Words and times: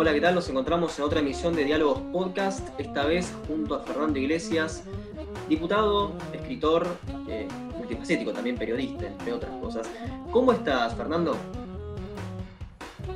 Hola, 0.00 0.14
¿qué 0.14 0.20
tal? 0.20 0.36
Nos 0.36 0.48
encontramos 0.48 0.96
en 0.96 1.04
otra 1.04 1.18
emisión 1.18 1.56
de 1.56 1.64
Diálogos 1.64 1.98
Podcast, 2.12 2.68
esta 2.78 3.04
vez 3.04 3.34
junto 3.48 3.74
a 3.74 3.80
Fernando 3.80 4.16
Iglesias, 4.16 4.84
diputado, 5.48 6.12
escritor, 6.32 6.86
eh, 7.28 7.48
multifacético, 7.76 8.32
también 8.32 8.56
periodista, 8.56 9.08
entre 9.08 9.32
otras 9.32 9.50
cosas. 9.60 9.90
¿Cómo 10.30 10.52
estás, 10.52 10.94
Fernando? 10.94 11.36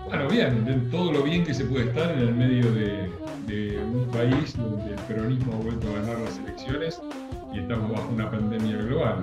Bueno, 0.07 0.27
bien, 0.29 0.91
todo 0.91 1.13
lo 1.13 1.23
bien 1.23 1.45
que 1.45 1.55
se 1.55 1.67
puede 1.67 1.85
estar 1.85 2.11
en 2.11 2.19
el 2.19 2.35
medio 2.35 2.73
de, 2.73 3.09
de 3.47 3.79
un 3.79 4.09
país 4.11 4.59
donde 4.59 4.95
el 4.95 5.01
peronismo 5.03 5.53
ha 5.53 5.59
vuelto 5.59 5.89
a 5.89 6.01
ganar 6.01 6.19
las 6.19 6.37
elecciones 6.39 7.01
y 7.55 7.61
estamos 7.61 7.93
bajo 7.93 8.09
una 8.09 8.29
pandemia 8.29 8.79
global. 8.79 9.23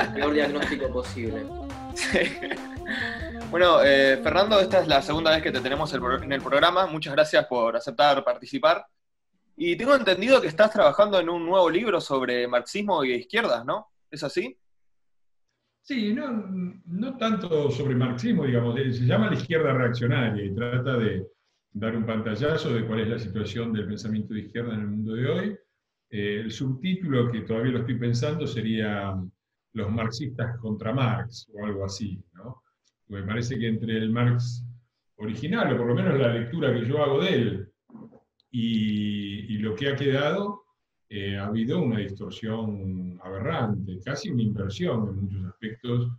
el 0.00 0.08
peor 0.14 0.32
diagnóstico 0.32 0.88
posible. 0.90 1.44
Bueno, 3.52 3.82
eh, 3.84 4.18
Fernando, 4.22 4.58
esta 4.58 4.80
es 4.80 4.88
la 4.88 5.02
segunda 5.02 5.30
vez 5.30 5.42
que 5.42 5.52
te 5.52 5.60
tenemos 5.60 5.92
en 5.92 6.32
el 6.32 6.40
programa. 6.40 6.86
Muchas 6.86 7.12
gracias 7.12 7.44
por 7.44 7.76
aceptar 7.76 8.24
participar. 8.24 8.86
Y 9.58 9.76
tengo 9.76 9.94
entendido 9.94 10.40
que 10.40 10.46
estás 10.46 10.72
trabajando 10.72 11.20
en 11.20 11.28
un 11.28 11.44
nuevo 11.44 11.68
libro 11.68 12.00
sobre 12.00 12.48
marxismo 12.48 13.04
y 13.04 13.12
izquierdas, 13.12 13.62
¿no? 13.66 13.88
¿Es 14.10 14.22
así? 14.22 14.56
Sí, 15.82 16.14
no, 16.14 16.48
no 16.86 17.18
tanto 17.18 17.70
sobre 17.70 17.94
marxismo, 17.94 18.46
digamos, 18.46 18.74
se 18.74 19.04
llama 19.04 19.28
la 19.28 19.36
izquierda 19.36 19.74
reaccionaria 19.74 20.46
y 20.46 20.54
trata 20.54 20.96
de 20.96 21.26
dar 21.74 21.94
un 21.94 22.06
pantallazo 22.06 22.72
de 22.72 22.86
cuál 22.86 23.00
es 23.00 23.08
la 23.08 23.18
situación 23.18 23.74
del 23.74 23.86
pensamiento 23.86 24.32
de 24.32 24.40
izquierda 24.40 24.72
en 24.72 24.80
el 24.80 24.86
mundo 24.86 25.12
de 25.12 25.28
hoy. 25.28 25.58
Eh, 26.08 26.40
el 26.40 26.50
subtítulo, 26.50 27.30
que 27.30 27.42
todavía 27.42 27.72
lo 27.72 27.80
estoy 27.80 27.98
pensando, 27.98 28.46
sería 28.46 29.14
Los 29.74 29.90
marxistas 29.90 30.56
contra 30.58 30.94
Marx 30.94 31.50
o 31.52 31.66
algo 31.66 31.84
así. 31.84 32.18
Me 33.12 33.22
parece 33.24 33.58
que 33.58 33.68
entre 33.68 33.98
el 33.98 34.08
Marx 34.08 34.64
original, 35.16 35.74
o 35.74 35.76
por 35.76 35.86
lo 35.86 35.94
menos 35.94 36.18
la 36.18 36.32
lectura 36.32 36.72
que 36.72 36.86
yo 36.86 37.02
hago 37.04 37.22
de 37.22 37.34
él, 37.34 37.68
y, 38.50 39.58
lo 39.58 39.76
que 39.76 39.90
ha 39.90 39.96
quedado, 39.96 40.62
eh, 41.10 41.36
ha 41.36 41.46
habido 41.46 41.80
una 41.80 41.98
distorsión 41.98 43.20
aberrante, 43.22 44.00
casi 44.02 44.30
una 44.30 44.42
inversión 44.42 45.08
en 45.08 45.16
muchos 45.24 45.44
aspectos 45.44 46.10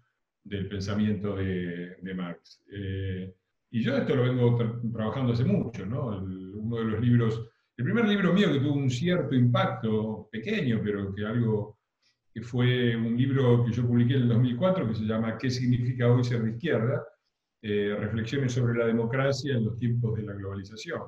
del 0.44 0.70
pensamiento 0.70 1.36
de, 1.36 2.14
Marx. 2.16 2.64
Eh, 2.72 3.34
y 3.72 3.82
yo 3.82 3.98
esto 3.98 4.16
lo 4.16 4.24
vengo 4.24 4.56
trabajando 4.94 5.34
hace 5.34 5.46
mucho, 5.46 5.86
¿no? 5.88 6.24
uno 6.24 6.78
de 6.78 6.86
los 6.86 7.02
libros, 7.02 7.44
el 7.76 7.86
primer 7.86 8.08
libro 8.08 8.32
mío 8.34 8.54
que 8.54 8.60
tuvo 8.60 8.76
un 8.76 8.90
cierto 8.90 9.34
impacto, 9.34 10.30
pequeño, 10.32 10.80
pero 10.84 11.14
que 11.14 11.26
algo 11.26 11.80
que 12.34 12.42
fue 12.42 12.96
un 12.96 13.16
libro 13.16 13.64
que 13.64 13.72
yo 13.72 13.86
publiqué 13.86 14.16
en 14.16 14.24
el 14.24 14.30
2004 14.30 14.88
que 14.88 14.96
se 14.96 15.04
llama 15.04 15.38
¿Qué 15.38 15.50
significa 15.50 16.12
hoy 16.12 16.24
ser 16.24 16.42
de 16.42 16.52
izquierda? 16.52 17.06
Eh, 17.62 17.96
reflexiones 18.00 18.54
sobre 18.54 18.78
la 18.78 18.88
democracia 18.88 19.56
en 19.56 19.66
los 19.66 19.78
tiempos 19.78 20.16
de 20.16 20.24
la 20.24 20.34
globalización. 20.34 21.02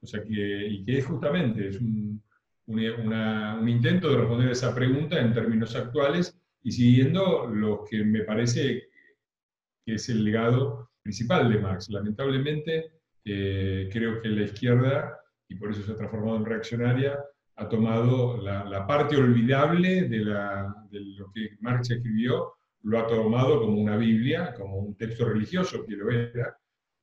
O 0.00 0.06
sea 0.06 0.22
que, 0.22 0.66
y 0.68 0.84
que 0.84 0.98
es 0.98 1.06
justamente 1.06 1.68
es 1.68 1.80
un, 1.80 2.22
un 2.66 3.68
intento 3.68 4.10
de 4.10 4.18
responder 4.18 4.50
esa 4.50 4.74
pregunta 4.74 5.20
en 5.20 5.32
términos 5.32 5.74
actuales 5.74 6.38
y 6.62 6.72
siguiendo 6.72 7.46
lo 7.46 7.84
que 7.84 8.04
me 8.04 8.22
parece 8.22 8.88
que 9.84 9.94
es 9.94 10.08
el 10.08 10.24
legado 10.24 10.90
principal 11.02 11.50
de 11.50 11.58
Marx. 11.58 11.88
Lamentablemente, 11.88 12.92
eh, 13.24 13.88
creo 13.90 14.20
que 14.20 14.28
la 14.28 14.42
izquierda, 14.42 15.18
y 15.48 15.54
por 15.54 15.70
eso 15.70 15.82
se 15.82 15.92
ha 15.92 15.96
transformado 15.96 16.36
en 16.36 16.44
reaccionaria, 16.44 17.18
ha 17.58 17.68
tomado 17.68 18.40
la, 18.40 18.86
parte 18.86 19.16
olvidable 19.16 20.02
de, 20.02 20.18
lo 20.18 21.32
que 21.34 21.50
Marx 21.60 21.90
escribió, 21.90 22.52
lo 22.82 22.98
ha 23.00 23.06
tomado 23.06 23.60
como 23.60 23.80
una 23.80 23.96
Biblia, 23.96 24.54
como 24.56 24.78
un 24.78 24.96
texto 24.96 25.28
religioso 25.28 25.84
que 25.84 25.96
lo 25.96 26.10
era, 26.10 26.56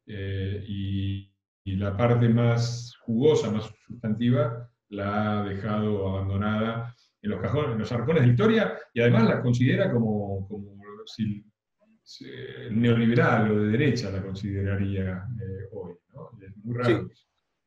eh, 0.08 0.64
y, 0.68 1.32
la 1.66 1.98
parte 1.98 2.30
más 2.30 2.96
jugosa, 3.02 3.52
más 3.52 3.70
sustantiva, 3.88 4.70
la 4.90 5.42
ha 5.42 5.44
dejado 5.44 6.08
abandonada 6.08 6.96
en 7.22 7.32
los 7.32 7.42
cajones, 7.42 7.72
en 7.72 7.80
los 7.80 7.92
arcones 7.92 8.22
de 8.22 8.28
la 8.28 8.32
historia, 8.32 8.80
y 8.94 9.02
además 9.02 9.28
la 9.28 9.42
considera 9.42 9.92
como, 9.92 10.48
como 10.48 10.76
si 11.06 11.44
neoliberal 12.70 13.52
o 13.52 13.60
de 13.62 13.72
derecha 13.72 14.12
la 14.12 14.22
consideraría 14.22 15.26
eh, 15.42 15.68
hoy. 15.74 15.96
Es 16.42 16.56
muy 16.64 16.76
raro. 16.76 17.10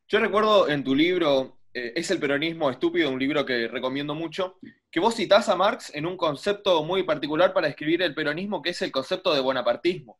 Yo 0.07 0.21
recuerdo 0.21 0.69
en 0.69 0.85
tu 0.85 0.95
libro, 0.95 1.58
eh, 1.75 1.93
Es 1.97 2.11
el 2.11 2.19
peronismo 2.19 2.71
estúpido, 2.71 3.11
un 3.11 3.19
libro 3.19 3.45
que 3.45 3.69
recomiendo 3.69 4.15
mucho, 4.15 4.59
que 4.91 5.01
vos 5.01 5.15
citás 5.15 5.49
a 5.49 5.57
Marx 5.57 5.93
en 5.95 6.07
un 6.07 6.17
concepto 6.17 6.83
muy 6.85 7.03
particular 7.03 7.53
para 7.53 7.69
escribir 7.69 8.03
el 8.03 8.15
peronismo, 8.15 8.63
que 8.63 8.71
es 8.71 8.83
el 8.83 8.91
concepto 8.91 9.35
de 9.35 9.41
bonapartismo. 9.41 10.19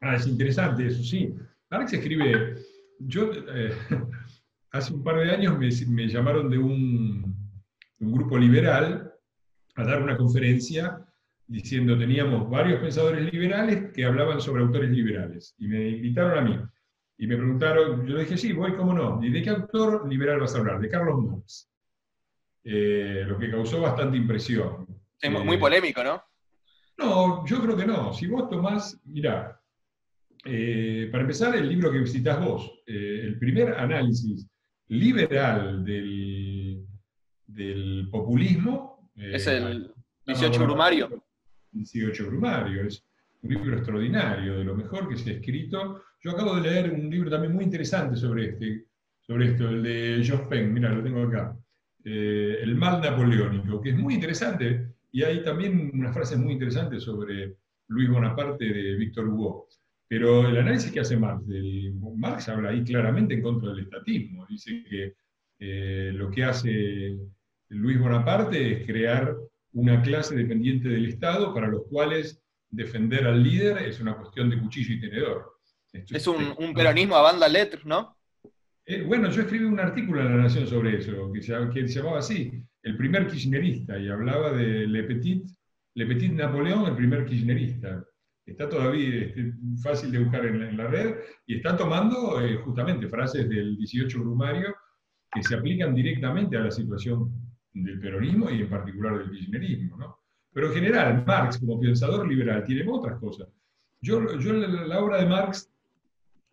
Ah, 0.00 0.14
es 0.14 0.26
interesante 0.26 0.86
eso, 0.86 1.02
sí. 1.02 1.34
Marx 1.70 1.92
escribe, 1.92 2.56
yo 3.00 3.30
eh, 3.32 3.72
hace 4.70 4.92
un 4.92 5.02
par 5.02 5.16
de 5.16 5.30
años 5.30 5.58
me, 5.58 6.08
llamaron 6.08 6.50
de 6.50 6.58
un, 6.58 7.34
un 8.00 8.12
grupo 8.12 8.38
liberal 8.38 9.12
a 9.74 9.84
dar 9.84 10.02
una 10.02 10.16
conferencia 10.16 11.04
diciendo, 11.46 11.98
teníamos 11.98 12.48
varios 12.50 12.80
pensadores 12.80 13.32
liberales 13.32 13.90
que 13.92 14.04
hablaban 14.04 14.40
sobre 14.40 14.62
autores 14.62 14.90
liberales, 14.90 15.54
y 15.58 15.66
me 15.66 15.88
invitaron 15.88 16.38
a 16.38 16.42
mí. 16.42 16.58
Y 17.18 17.26
me 17.26 17.36
preguntaron, 17.36 18.06
yo 18.06 18.16
dije, 18.16 18.38
sí, 18.38 18.52
voy, 18.52 18.74
cómo 18.76 18.94
no. 18.94 19.22
¿Y 19.22 19.30
de 19.30 19.42
qué 19.42 19.50
autor 19.50 20.08
liberal 20.08 20.38
vas 20.40 20.54
a 20.54 20.58
hablar? 20.58 20.80
De 20.80 20.88
Carlos 20.88 21.20
Marx. 21.20 21.68
Eh, 22.62 23.24
lo 23.26 23.38
que 23.38 23.50
causó 23.50 23.80
bastante 23.80 24.16
impresión. 24.16 24.86
Es 25.20 25.30
muy 25.30 25.56
eh, 25.56 25.58
polémico, 25.58 26.04
¿no? 26.04 26.22
No, 26.96 27.44
yo 27.46 27.60
creo 27.60 27.76
que 27.76 27.86
no. 27.86 28.12
Si 28.12 28.28
vos 28.28 28.48
tomás, 28.48 29.00
mirá, 29.04 29.60
eh, 30.44 31.08
para 31.10 31.22
empezar, 31.22 31.56
el 31.56 31.68
libro 31.68 31.90
que 31.90 31.98
visitas 31.98 32.44
vos, 32.44 32.82
el 32.86 33.36
primer 33.38 33.74
análisis 33.74 34.46
liberal 34.86 35.84
del, 35.84 36.86
del 37.46 38.08
populismo 38.12 39.10
es 39.16 39.46
el 39.48 39.92
18 40.26 40.62
Brumario. 40.64 41.24
18 41.72 42.26
Brumario, 42.26 42.84
es 42.84 43.04
un 43.42 43.50
libro 43.50 43.76
extraordinario, 43.76 44.58
de 44.58 44.64
lo 44.64 44.76
mejor 44.76 45.08
que 45.08 45.16
se 45.16 45.30
ha 45.30 45.34
escrito. 45.34 46.02
Yo 46.20 46.32
acabo 46.32 46.56
de 46.56 46.62
leer 46.62 46.92
un 46.92 47.08
libro 47.08 47.30
también 47.30 47.54
muy 47.54 47.64
interesante 47.64 48.16
sobre, 48.16 48.50
este, 48.50 48.86
sobre 49.20 49.52
esto, 49.52 49.68
el 49.68 49.82
de 49.82 50.20
Geoff 50.24 50.48
Penn, 50.48 50.72
mira, 50.72 50.90
lo 50.90 51.02
tengo 51.02 51.22
acá, 51.22 51.56
eh, 52.04 52.58
El 52.62 52.74
mal 52.74 53.00
napoleónico, 53.00 53.80
que 53.80 53.90
es 53.90 53.96
muy 53.96 54.14
interesante, 54.14 54.94
y 55.12 55.22
hay 55.22 55.42
también 55.42 55.90
unas 55.94 56.14
frases 56.14 56.38
muy 56.38 56.54
interesantes 56.54 57.02
sobre 57.02 57.56
Luis 57.88 58.08
Bonaparte 58.10 58.64
de 58.64 58.94
Víctor 58.96 59.28
Hugo. 59.28 59.68
Pero 60.08 60.48
el 60.48 60.56
análisis 60.56 60.90
que 60.90 61.00
hace 61.00 61.16
Marx, 61.16 61.44
Marx 62.16 62.48
habla 62.48 62.70
ahí 62.70 62.82
claramente 62.82 63.34
en 63.34 63.42
contra 63.42 63.70
del 63.70 63.80
estatismo, 63.80 64.46
dice 64.46 64.82
que 64.88 65.14
eh, 65.60 66.12
lo 66.14 66.30
que 66.30 66.44
hace 66.44 67.18
Luis 67.68 67.98
Bonaparte 67.98 68.72
es 68.72 68.86
crear 68.86 69.36
una 69.72 70.00
clase 70.02 70.34
dependiente 70.34 70.88
del 70.88 71.06
Estado 71.06 71.52
para 71.52 71.68
los 71.68 71.82
cuales 71.90 72.42
defender 72.70 73.26
al 73.26 73.42
líder 73.42 73.78
es 73.78 74.00
una 74.00 74.16
cuestión 74.16 74.48
de 74.50 74.58
cuchillo 74.58 74.94
y 74.94 75.00
tenedor. 75.00 75.57
Es 75.92 76.26
un, 76.26 76.74
peronismo 76.74 77.16
a 77.16 77.22
banda 77.22 77.48
letras, 77.48 77.84
¿no? 77.84 78.16
Eh, 78.84 79.02
bueno, 79.02 79.30
yo 79.30 79.42
escribí 79.42 79.64
un 79.64 79.80
artículo 79.80 80.22
en 80.22 80.36
La 80.36 80.42
Nación 80.42 80.66
sobre 80.66 80.96
eso, 80.96 81.30
que 81.32 81.42
se, 81.42 81.52
llamaba 81.98 82.18
así, 82.18 82.52
El 82.82 82.96
primer 82.96 83.26
kirchnerista, 83.26 83.98
y 83.98 84.08
hablaba 84.08 84.52
de 84.52 84.86
Le 84.86 85.02
Petit, 85.04 85.46
Le 85.94 86.06
Petit 86.06 86.32
Napoleón, 86.32 86.86
el 86.86 86.96
primer 86.96 87.26
kirchnerista. 87.26 88.04
Está 88.46 88.66
todavía 88.68 89.26
este, 89.26 89.52
fácil 89.82 90.10
de 90.10 90.20
buscar 90.20 90.46
en 90.46 90.76
la, 90.76 90.86
red, 90.86 91.16
y 91.46 91.56
está 91.56 91.76
tomando 91.76 92.40
eh, 92.40 92.56
justamente 92.64 93.08
frases 93.08 93.48
del 93.48 93.76
18 93.76 94.20
Brumario 94.20 94.74
que 95.30 95.42
se 95.42 95.54
aplican 95.54 95.94
directamente 95.94 96.56
a 96.56 96.60
la 96.60 96.70
situación 96.70 97.30
del 97.74 98.00
peronismo 98.00 98.50
y 98.50 98.62
en 98.62 98.70
particular 98.70 99.18
del 99.18 99.30
kirchnerismo. 99.30 99.98
¿no? 99.98 100.18
Pero 100.52 100.68
en 100.68 100.74
general, 100.74 101.24
Marx, 101.26 101.58
como 101.58 101.78
pensador 101.78 102.26
liberal, 102.26 102.64
tiene 102.64 102.90
otras 102.90 103.20
cosas. 103.20 103.48
Yo, 104.00 104.38
yo 104.38 104.52
la, 104.52 105.00
obra 105.00 105.18
de 105.18 105.26
Marx, 105.26 105.67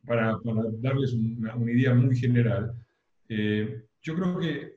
para, 0.05 0.39
darles 0.79 1.13
una, 1.13 1.71
idea 1.71 1.93
muy 1.93 2.15
general, 2.15 2.73
eh, 3.29 3.83
yo 4.01 4.15
creo 4.15 4.39
que 4.39 4.75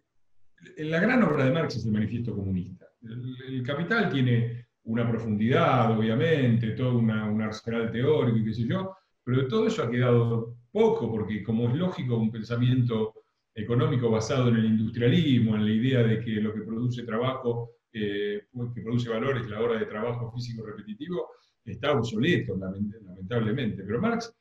la 0.79 1.01
gran 1.01 1.23
obra 1.23 1.45
de 1.45 1.53
Marx 1.53 1.77
es 1.77 1.87
el 1.87 1.93
Manifiesto 1.93 2.35
Comunista. 2.35 2.87
El, 3.03 3.63
Capital 3.63 4.11
tiene 4.11 4.67
una 4.85 5.09
profundidad, 5.09 5.97
obviamente, 5.97 6.71
todo 6.71 6.99
una, 6.99 7.31
un 7.31 7.43
arsenal 7.43 7.91
teórico 7.93 8.39
y 8.39 8.45
qué 8.45 8.55
sé 8.55 8.67
yo, 8.67 8.97
pero 9.23 9.43
de 9.43 9.49
todo 9.49 9.67
eso 9.67 9.83
ha 9.83 9.91
quedado 9.91 10.57
poco, 10.73 11.11
porque 11.11 11.43
como 11.43 11.69
es 11.69 11.77
lógico, 11.77 12.17
un 12.17 12.31
pensamiento 12.31 13.15
económico 13.55 14.11
basado 14.11 14.49
en 14.49 14.57
el 14.57 14.67
industrialismo, 14.67 15.57
en 15.57 15.65
la 15.65 15.73
idea 15.73 16.03
de 16.03 16.21
que 16.21 16.41
lo 16.41 16.55
que 16.55 16.63
produce 16.63 17.03
trabajo, 17.03 17.73
eh, 17.93 18.43
que 18.75 18.83
produce 18.83 19.09
valores, 19.09 19.49
la 19.49 19.61
hora 19.61 19.79
de 19.79 19.87
trabajo 19.87 20.31
físico 20.33 20.65
repetitivo, 20.65 21.29
está 21.65 21.93
obsoleto, 21.93 22.57
lamentablemente. 22.57 23.83
Pero 23.83 24.01
Marx, 24.01 24.33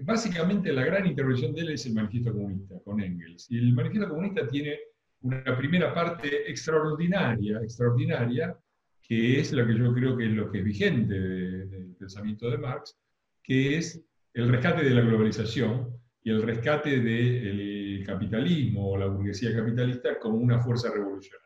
básicamente 0.00 0.72
la 0.72 0.84
gran 0.84 1.06
intervención 1.06 1.52
de 1.54 1.62
él 1.62 1.70
es 1.70 1.86
el 1.86 1.94
manifiesto 1.94 2.32
comunista, 2.32 2.74
con 2.84 3.00
Engels. 3.00 3.46
Y 3.50 3.58
el 3.58 3.74
manifiesto 3.74 4.08
comunista 4.08 4.46
tiene 4.48 4.78
una 5.20 5.56
primera 5.56 5.94
parte 5.94 6.50
extraordinaria, 6.50 7.58
extraordinaria, 7.62 8.56
que 9.02 9.40
es 9.40 9.52
lo 9.52 9.66
que 9.66 9.76
yo 9.76 9.92
creo 9.92 10.16
que 10.16 10.26
es 10.26 10.32
lo 10.32 10.50
que 10.50 10.58
es 10.58 10.64
vigente 10.64 11.18
del 11.18 11.94
pensamiento 11.96 12.50
de 12.50 12.58
Marx, 12.58 12.96
que 13.42 13.76
es 13.78 14.02
el 14.34 14.48
rescate 14.48 14.82
de 14.82 14.90
la 14.90 15.02
globalización 15.02 15.96
y 16.22 16.30
el 16.30 16.42
rescate 16.42 17.00
del 17.00 18.04
capitalismo 18.06 18.90
o 18.90 18.96
la 18.96 19.06
burguesía 19.06 19.54
capitalista 19.54 20.18
como 20.18 20.36
una 20.36 20.60
fuerza 20.60 20.90
revolucionaria. 20.90 21.42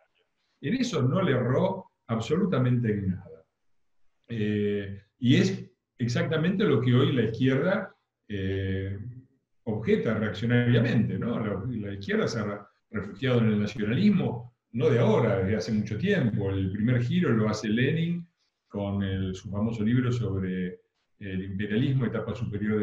En 0.60 0.75
eso 0.75 1.02
no 1.02 1.22
le 1.22 1.32
erró 1.32 1.93
absolutamente 2.06 2.93
en 2.93 3.08
nada. 3.08 3.44
Eh, 4.28 5.02
y 5.19 5.37
es 5.37 5.64
exactamente 5.98 6.64
lo 6.64 6.81
que 6.81 6.94
hoy 6.94 7.12
la 7.12 7.25
izquierda 7.25 7.95
eh, 8.28 8.99
objeta 9.64 10.14
reaccionariamente. 10.14 11.19
¿no? 11.19 11.38
La, 11.67 11.94
izquierda 11.94 12.28
se 12.28 12.40
ha 12.40 12.69
refugiado 12.90 13.40
en 13.40 13.49
el 13.49 13.61
nacionalismo, 13.61 14.55
no 14.73 14.90
de 14.90 14.99
ahora, 14.99 15.38
desde 15.38 15.56
hace 15.56 15.73
mucho 15.73 15.99
tiempo. 15.99 16.50
El 16.50 16.73
primer 16.73 17.02
giro 17.02 17.31
lo 17.31 17.49
hace 17.49 17.69
Lenin 17.69 18.26
con 18.69 19.34
su 19.34 19.50
famoso 19.50 19.82
libro 19.82 20.12
sobre 20.12 20.81
el 21.19 21.44
imperialismo, 21.44 22.06
etapa 22.06 22.34
superior 22.34 22.78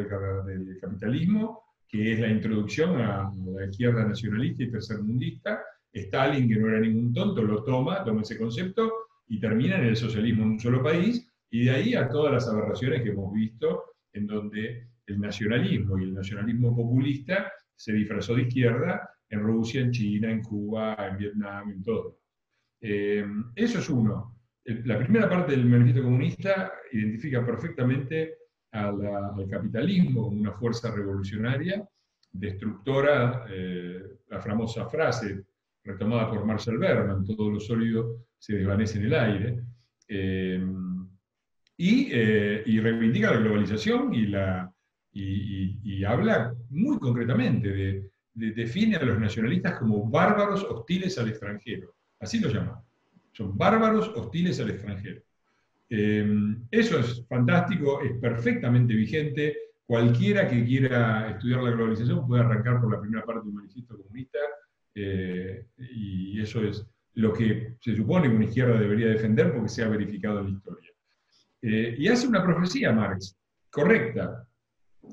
del, 0.45 0.80
capitalismo, 0.80 1.62
que 1.88 2.13
es 2.13 2.19
la 2.19 2.30
introducción 2.30 3.00
a 3.00 3.31
la 3.56 3.66
izquierda 3.66 4.06
nacionalista 4.06 4.63
y 4.63 4.72
tercermundista. 4.72 5.62
Stalin, 5.94 6.50
que 6.50 6.56
no 6.56 6.69
era 6.69 6.80
ningún 6.80 7.13
tonto, 7.13 7.44
lo 7.44 7.63
toma, 7.63 8.04
toma 8.04 8.24
ese 8.24 8.39
concepto 8.39 8.92
y 9.28 9.39
termina 9.39 9.78
en 9.78 9.86
el 9.86 9.96
socialismo 9.96 10.44
en 10.44 10.50
un 10.51 10.60
solo 10.60 10.81
país, 10.81 11.28
y 11.51 11.66
de 11.66 11.72
ahí 11.72 11.94
a 11.94 12.10
todas 12.10 12.34
las 12.34 12.48
aberraciones 12.48 13.04
que 13.04 13.10
hemos 13.10 13.31
visto, 13.31 13.84
en 14.12 14.25
donde 14.25 14.88
el 15.08 15.20
nacionalismo 15.20 15.98
y 15.98 16.04
el 16.04 16.14
nacionalismo 16.14 16.76
populista 16.76 17.52
se 17.76 17.94
disfrazó 17.94 18.36
de 18.36 18.44
izquierda 18.44 19.10
en 19.30 19.40
Rusia, 19.40 19.82
en 19.82 19.92
China, 19.92 20.32
en 20.32 20.42
Cuba, 20.42 20.96
en 21.08 21.18
Vietnam, 21.18 21.72
en 21.72 21.84
todo. 21.84 22.20
Eh, 22.80 23.26
eso 23.56 23.80
es 23.80 23.90
uno. 23.90 24.38
La 24.66 24.98
primera 24.98 25.30
parte 25.30 25.52
del 25.52 25.66
manifiesto 25.66 26.04
comunista 26.04 26.72
identifica 26.92 27.46
perfectamente 27.46 28.38
al 28.72 29.48
capitalismo 29.50 30.24
como 30.24 30.40
una 30.40 30.54
fuerza 30.54 30.92
revolucionaria, 30.92 31.88
destructora, 32.32 33.46
eh, 33.50 34.02
la 34.30 34.42
famosa 34.42 34.88
frase 34.88 35.46
retomada 35.84 36.30
por 36.30 36.46
Marshall 36.46 36.78
Berman, 36.78 37.24
todo 37.26 37.52
lo 37.52 37.60
sólido 37.60 38.26
se 38.40 38.56
desvanece 38.56 38.98
en 39.00 39.06
el 39.06 39.14
aire. 39.14 39.64
Eh, 40.08 40.66
y, 41.78 42.80
reivindica 42.80 43.32
la 43.32 43.40
globalización 43.40 44.14
y, 44.14 44.28
la, 44.28 44.73
y, 45.13 46.04
habla 46.04 46.54
muy 46.69 47.00
concretamente 47.00 47.69
de, 47.69 48.10
define 48.33 48.98
a 48.98 49.04
los 49.04 49.19
nacionalistas 49.19 49.80
como 49.80 50.10
bárbaros 50.10 50.63
hostiles 50.63 51.18
al 51.18 51.30
extranjero. 51.30 51.95
Así 52.19 52.39
lo 52.39 52.50
llama. 52.50 52.83
Son 53.31 53.57
bárbaros 53.57 54.10
hostiles 54.15 54.60
al 54.60 54.71
extranjero. 54.71 55.21
Eh, 55.89 56.56
eso 56.71 57.00
es 57.00 57.25
fantástico, 57.27 58.01
es 58.01 58.13
perfectamente 58.19 58.94
vigente. 58.95 59.57
Cualquiera 59.86 60.48
que 60.48 60.65
quiera 60.65 61.30
estudiar 61.30 61.63
la 61.63 61.71
globalización 61.71 62.27
puede 62.27 62.44
arrancar 62.44 62.81
por 62.81 62.92
la 62.92 63.00
primera 63.00 63.25
parte 63.25 63.45
del 63.45 63.54
manifiesto 63.54 63.98
comunista 63.98 64.39
eh, 64.95 65.65
y 65.77 66.39
eso 66.42 66.63
es 66.63 66.86
lo 67.15 67.33
que 67.33 67.75
se 67.80 67.95
supone 67.95 68.30
que 68.30 68.36
una 68.36 68.45
izquierda 68.45 68.80
debería 68.80 69.07
defender 69.07 69.54
porque 69.54 69.69
se 69.69 69.83
ha 69.83 69.88
verificado 69.88 70.39
en 70.39 70.45
la 70.45 70.51
historia. 70.51 70.89
Eh, 71.62 71.95
y 71.98 72.07
hace 72.07 72.27
una 72.27 72.44
profecía 72.44 72.92
Marx, 72.92 73.38
correcta, 73.69 74.48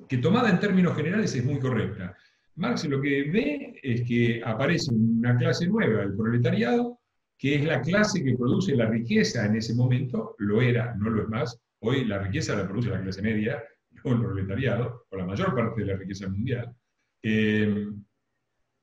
que 0.08 0.18
tomada 0.18 0.50
en 0.50 0.60
términos 0.60 0.96
generales 0.96 1.34
es 1.34 1.44
muy 1.44 1.58
correcta. 1.58 2.16
Marx 2.56 2.84
lo 2.84 3.00
que 3.00 3.30
ve 3.30 3.80
es 3.82 4.02
que 4.02 4.42
aparece 4.44 4.92
una 4.92 5.36
clase 5.36 5.66
nueva, 5.66 6.02
el 6.02 6.14
proletariado, 6.14 7.00
que 7.38 7.54
es 7.54 7.64
la 7.64 7.80
clase 7.80 8.22
que 8.22 8.36
produce 8.36 8.76
la 8.76 8.86
riqueza 8.86 9.46
en 9.46 9.56
ese 9.56 9.74
momento, 9.74 10.34
lo 10.38 10.60
era, 10.60 10.94
no 10.96 11.08
lo 11.08 11.22
es 11.22 11.28
más, 11.28 11.58
hoy 11.80 12.04
la 12.04 12.18
riqueza 12.18 12.54
la 12.54 12.68
produce 12.68 12.90
la 12.90 13.00
clase 13.00 13.22
media, 13.22 13.62
no 14.04 14.12
el 14.12 14.20
proletariado, 14.20 15.06
o 15.08 15.16
la 15.16 15.24
mayor 15.24 15.54
parte 15.54 15.80
de 15.80 15.86
la 15.86 15.96
riqueza 15.96 16.28
mundial. 16.28 16.74
Eh, 17.22 17.86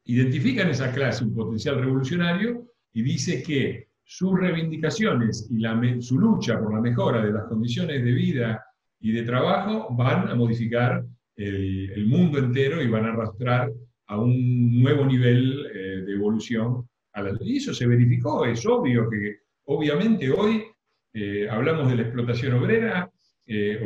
identifica 0.05 0.63
en 0.63 0.69
esa 0.69 0.91
clase 0.91 1.23
un 1.23 1.35
potencial 1.35 1.79
revolucionario 1.79 2.67
y 2.93 3.03
dice 3.03 3.43
que 3.43 3.89
sus 4.03 4.39
reivindicaciones 4.39 5.49
y 5.51 6.01
su 6.01 6.17
lucha 6.17 6.59
por 6.59 6.73
la 6.73 6.81
mejora 6.81 7.23
de 7.23 7.33
las 7.33 7.43
condiciones 7.43 8.03
de 8.03 8.11
vida 8.11 8.63
y 8.99 9.11
de 9.11 9.23
trabajo 9.23 9.87
van 9.95 10.27
a 10.27 10.35
modificar 10.35 11.03
el, 11.35 12.07
mundo 12.07 12.39
entero 12.39 12.81
y 12.81 12.87
van 12.87 13.05
a 13.05 13.13
arrastrar 13.13 13.71
a 14.07 14.19
un 14.19 14.81
nuevo 14.81 15.05
nivel 15.05 15.67
eh, 15.73 16.01
de 16.05 16.13
evolución. 16.13 16.87
A 17.13 17.23
y 17.41 17.57
eso 17.57 17.73
se 17.73 17.87
verificó, 17.87 18.45
es 18.45 18.65
obvio 18.65 19.09
que 19.09 19.37
obviamente 19.65 20.29
hoy 20.31 20.63
eh, 21.13 21.47
hablamos 21.49 21.89
de 21.89 21.95
la 21.97 22.01
explotación 22.03 22.53
obrera, 22.53 23.09
eh, 23.45 23.79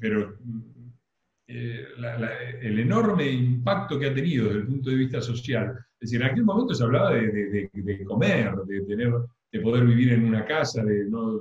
pero 0.00 0.36
el 1.46 2.78
enorme 2.78 3.30
impacto 3.30 3.98
que 3.98 4.06
ha 4.06 4.14
tenido 4.14 4.46
desde 4.46 4.60
el 4.60 4.66
punto 4.66 4.90
de 4.90 4.96
vista 4.96 5.20
social 5.20 5.76
es 6.02 6.10
decir, 6.10 6.20
en 6.20 6.32
aquel 6.32 6.44
momento 6.44 6.74
se 6.74 6.82
hablaba 6.82 7.12
de, 7.12 7.70
comer, 8.04 8.56
de, 8.66 8.80
tener, 8.80 9.12
de 9.52 9.60
poder 9.60 9.86
vivir 9.86 10.12
en 10.12 10.24
una 10.24 10.44
casa, 10.44 10.82
de 10.82 11.08
no... 11.08 11.40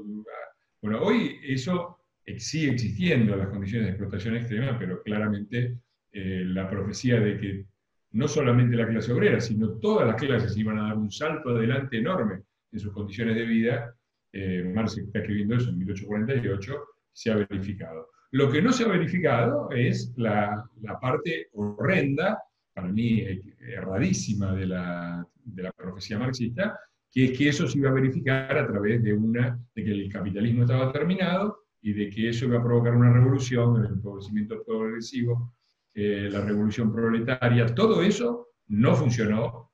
Bueno, 0.83 1.01
hoy 1.01 1.39
eso 1.43 1.97
sigue 2.37 2.71
existiendo, 2.71 3.35
las 3.35 3.49
condiciones 3.49 3.87
de 3.87 3.91
explotación 3.91 4.35
extrema, 4.35 4.77
pero 4.77 5.01
claramente 5.03 5.77
eh, 6.11 6.43
la 6.45 6.69
profecía 6.69 7.19
de 7.19 7.37
que 7.37 7.65
no 8.11 8.27
solamente 8.27 8.75
la 8.75 8.87
clase 8.87 9.13
obrera, 9.13 9.39
sino 9.39 9.79
todas 9.79 10.07
las 10.07 10.21
clases 10.21 10.57
iban 10.57 10.79
a 10.79 10.89
dar 10.89 10.97
un 10.97 11.11
salto 11.11 11.49
adelante 11.49 11.97
enorme 11.97 12.41
en 12.71 12.79
sus 12.79 12.91
condiciones 12.91 13.35
de 13.35 13.45
vida, 13.45 13.95
eh, 14.33 14.71
Marx 14.73 14.97
está 14.97 15.19
escribiendo 15.19 15.55
eso 15.55 15.69
en 15.69 15.77
1848, 15.79 16.75
se 17.13 17.31
ha 17.31 17.35
verificado. 17.35 18.09
Lo 18.31 18.49
que 18.49 18.61
no 18.61 18.71
se 18.71 18.85
ha 18.85 18.87
verificado 18.87 19.69
es 19.71 20.13
la, 20.15 20.63
la 20.81 20.99
parte 20.99 21.49
horrenda 21.53 22.41
para 22.73 22.87
mí 22.87 23.23
erradísima 23.59 24.53
de 24.53 24.67
la, 24.67 25.27
de 25.43 25.63
la 25.63 25.71
profecía 25.71 26.17
marxista, 26.17 26.79
que 27.11 27.25
es 27.25 27.37
que 27.37 27.49
eso 27.49 27.67
se 27.67 27.77
iba 27.77 27.89
a 27.89 27.93
verificar 27.93 28.57
a 28.57 28.67
través 28.67 29.03
de, 29.03 29.13
una, 29.13 29.59
de 29.75 29.83
que 29.83 29.91
el 29.91 30.11
capitalismo 30.11 30.63
estaba 30.63 30.91
terminado 30.91 31.60
y 31.81 31.93
de 31.93 32.09
que 32.09 32.29
eso 32.29 32.45
iba 32.45 32.59
a 32.59 32.63
provocar 32.63 32.95
una 32.95 33.11
revolución, 33.11 33.83
el 33.83 33.91
empobrecimiento 33.91 34.63
progresivo, 34.63 35.53
eh, 35.93 36.29
la 36.31 36.41
revolución 36.41 36.93
proletaria, 36.93 37.73
todo 37.73 38.01
eso 38.01 38.49
no 38.67 38.95
funcionó. 38.95 39.71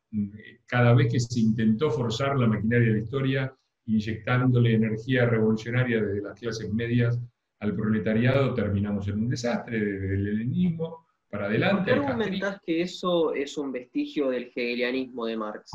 Cada 0.66 0.94
vez 0.94 1.12
que 1.12 1.20
se 1.20 1.40
intentó 1.40 1.92
forzar 1.92 2.38
la 2.38 2.48
maquinaria 2.48 2.88
de 2.88 2.94
la 2.94 3.04
historia, 3.04 3.56
inyectándole 3.86 4.74
energía 4.74 5.26
revolucionaria 5.26 6.02
desde 6.02 6.22
las 6.22 6.40
clases 6.40 6.74
medias 6.74 7.20
al 7.60 7.76
proletariado, 7.76 8.54
terminamos 8.54 9.08
en 9.08 9.20
un 9.20 9.30
desastre, 9.30 9.80
desde 9.80 10.16
el 10.16 10.28
helenismo, 10.28 11.08
para 11.30 11.46
adelante. 11.46 11.92
¿Por 11.94 12.06
qué 12.06 12.08
argumentás 12.08 12.62
que 12.66 12.82
eso 12.82 13.34
es 13.34 13.58
un 13.58 13.72
vestigio 13.72 14.30
del 14.30 14.52
hegelianismo 14.56 15.26
de 15.26 15.38
Marx? 15.38 15.72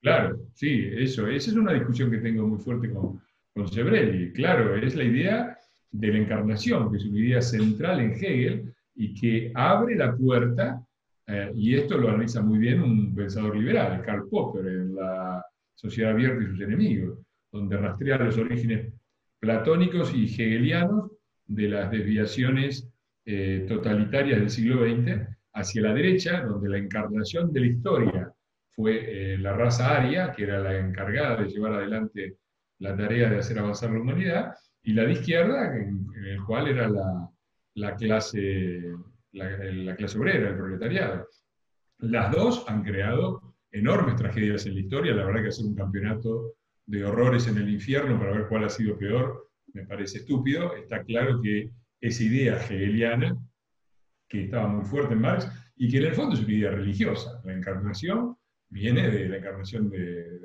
Claro, 0.00 0.38
sí, 0.52 0.90
eso. 0.96 1.26
Esa 1.28 1.50
es 1.50 1.56
una 1.56 1.72
discusión 1.72 2.10
que 2.10 2.18
tengo 2.18 2.46
muy 2.46 2.58
fuerte 2.58 2.90
con, 2.92 3.22
con 3.54 3.68
Sebrelli. 3.68 4.32
Claro, 4.32 4.76
es 4.76 4.94
la 4.96 5.04
idea 5.04 5.56
de 5.92 6.08
la 6.08 6.18
encarnación, 6.18 6.90
que 6.90 6.96
es 6.96 7.04
una 7.04 7.20
idea 7.20 7.42
central 7.42 8.00
en 8.00 8.12
Hegel 8.12 8.74
y 8.94 9.14
que 9.14 9.52
abre 9.54 9.94
la 9.94 10.16
puerta, 10.16 10.82
eh, 11.26 11.52
y 11.54 11.74
esto 11.74 11.98
lo 11.98 12.08
analiza 12.08 12.42
muy 12.42 12.58
bien 12.58 12.82
un 12.82 13.14
pensador 13.14 13.56
liberal, 13.56 14.02
Karl 14.02 14.28
Popper, 14.28 14.66
en 14.66 14.94
la 14.94 15.44
Sociedad 15.74 16.12
Abierta 16.12 16.42
y 16.42 16.46
sus 16.46 16.60
enemigos, 16.60 17.18
donde 17.50 17.76
rastrea 17.76 18.18
los 18.18 18.38
orígenes 18.38 18.92
platónicos 19.38 20.14
y 20.14 20.24
hegelianos 20.24 21.10
de 21.46 21.68
las 21.68 21.90
desviaciones 21.90 22.88
eh, 23.24 23.66
totalitarias 23.68 24.40
del 24.40 24.50
siglo 24.50 24.84
XX 24.84 25.28
hacia 25.52 25.82
la 25.82 25.94
derecha, 25.94 26.42
donde 26.42 26.68
la 26.68 26.78
encarnación 26.78 27.52
de 27.52 27.60
la 27.60 27.66
historia 27.66 28.32
fue 28.70 29.34
eh, 29.34 29.38
la 29.38 29.52
raza 29.52 29.96
aria, 29.96 30.32
que 30.32 30.44
era 30.44 30.60
la 30.60 30.78
encargada 30.78 31.36
de 31.36 31.48
llevar 31.48 31.74
adelante 31.74 32.38
la 32.78 32.96
tarea 32.96 33.28
de 33.30 33.38
hacer 33.38 33.58
avanzar 33.58 33.90
la 33.90 34.00
humanidad, 34.00 34.54
y 34.82 34.92
la 34.92 35.04
de 35.04 35.12
izquierda, 35.12 35.76
en, 35.76 36.06
el 36.24 36.42
cual 36.44 36.68
era 36.68 36.88
la, 37.74 37.96
clase, 37.96 38.92
la, 39.32 39.96
clase 39.96 40.18
obrera, 40.18 40.50
el 40.50 40.56
proletariado. 40.56 41.28
Las 41.98 42.32
dos 42.32 42.64
han 42.68 42.82
creado 42.82 43.54
enormes 43.70 44.16
tragedias 44.16 44.66
en 44.66 44.74
la 44.74 44.80
historia, 44.80 45.14
la 45.14 45.24
verdad 45.24 45.42
que 45.42 45.48
hacer 45.48 45.66
un 45.66 45.74
campeonato 45.74 46.54
de 46.86 47.04
horrores 47.04 47.46
en 47.46 47.58
el 47.58 47.70
infierno 47.70 48.18
para 48.18 48.32
ver 48.32 48.48
cuál 48.48 48.64
ha 48.64 48.68
sido 48.68 48.98
peor 48.98 49.52
me 49.72 49.86
parece 49.86 50.18
estúpido, 50.18 50.74
está 50.76 51.02
claro 51.02 51.40
que 51.40 51.70
esa 52.00 52.22
idea 52.22 52.56
hegeliana, 52.56 53.36
que 54.28 54.44
estaba 54.44 54.68
muy 54.68 54.84
fuerte 54.84 55.14
en 55.14 55.20
Marx, 55.20 55.48
y 55.76 55.90
que 55.90 55.98
en 55.98 56.04
el 56.04 56.14
fondo 56.14 56.34
es 56.34 56.42
una 56.42 56.52
idea 56.52 56.70
religiosa. 56.70 57.40
La 57.44 57.54
encarnación 57.54 58.36
viene 58.68 59.10
de 59.10 59.28
la 59.28 59.38
encarnación 59.38 59.88
de, 59.90 60.40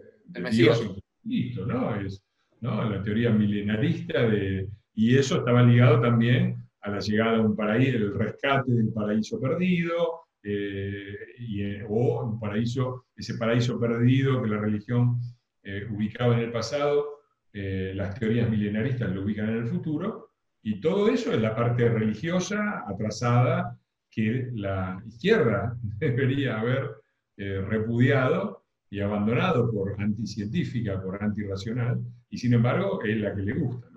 Dios 0.52 0.82
en 0.82 1.02
Cristo, 1.24 1.66
¿no? 1.66 2.00
Es 2.00 2.24
¿no? 2.62 2.90
la 2.90 3.02
teoría 3.02 3.30
milenarista, 3.30 4.24
de, 4.24 4.68
y 4.94 5.18
eso 5.18 5.38
estaba 5.38 5.64
ligado 5.64 6.02
también 6.02 6.58
a 6.82 6.92
la 6.92 7.00
llegada 7.00 7.38
a 7.38 7.42
un 7.42 7.56
paraíso, 7.56 7.98
el 7.98 8.14
rescate 8.14 8.72
del 8.72 8.94
paraíso 8.94 9.40
perdido, 9.40 10.22
eh, 10.44 11.16
y, 11.40 11.62
eh, 11.62 11.86
o 11.88 12.24
un 12.24 12.40
paraíso, 12.40 13.06
ese 13.16 13.38
paraíso 13.38 13.80
perdido 13.80 14.42
que 14.42 14.50
la 14.50 14.60
religión 14.60 15.20
eh, 15.64 15.86
ubicaba 15.90 16.36
en 16.36 16.44
el 16.46 16.52
pasado, 16.52 17.18
las 17.54 18.14
teorías 18.20 18.48
milenaristas 18.52 19.12
lo 19.12 19.24
ubican 19.24 19.50
en 19.50 19.58
el 19.58 19.68
futuro, 19.68 20.30
Y 20.62 20.80
todo 20.80 21.10
eso 21.10 21.32
es 21.34 21.42
la 21.42 21.56
parte 21.56 21.90
religiosa 21.90 22.84
atrasada 22.88 23.76
que 24.18 24.50
la 24.54 25.02
izquierda 25.06 25.78
debería 26.00 26.60
haber 26.60 26.90
eh, 27.38 27.62
repudiado 27.62 28.64
y 28.90 29.00
abandonado 29.00 29.72
por 29.72 30.02
anticientífica, 30.02 31.00
por 31.00 31.22
antirracional, 31.22 32.02
y 32.30 32.38
sin 32.38 32.54
embargo 32.54 33.02
es 33.04 33.18
la 33.18 33.34
que 33.34 33.42
le 33.42 33.54
gusta. 33.54 33.88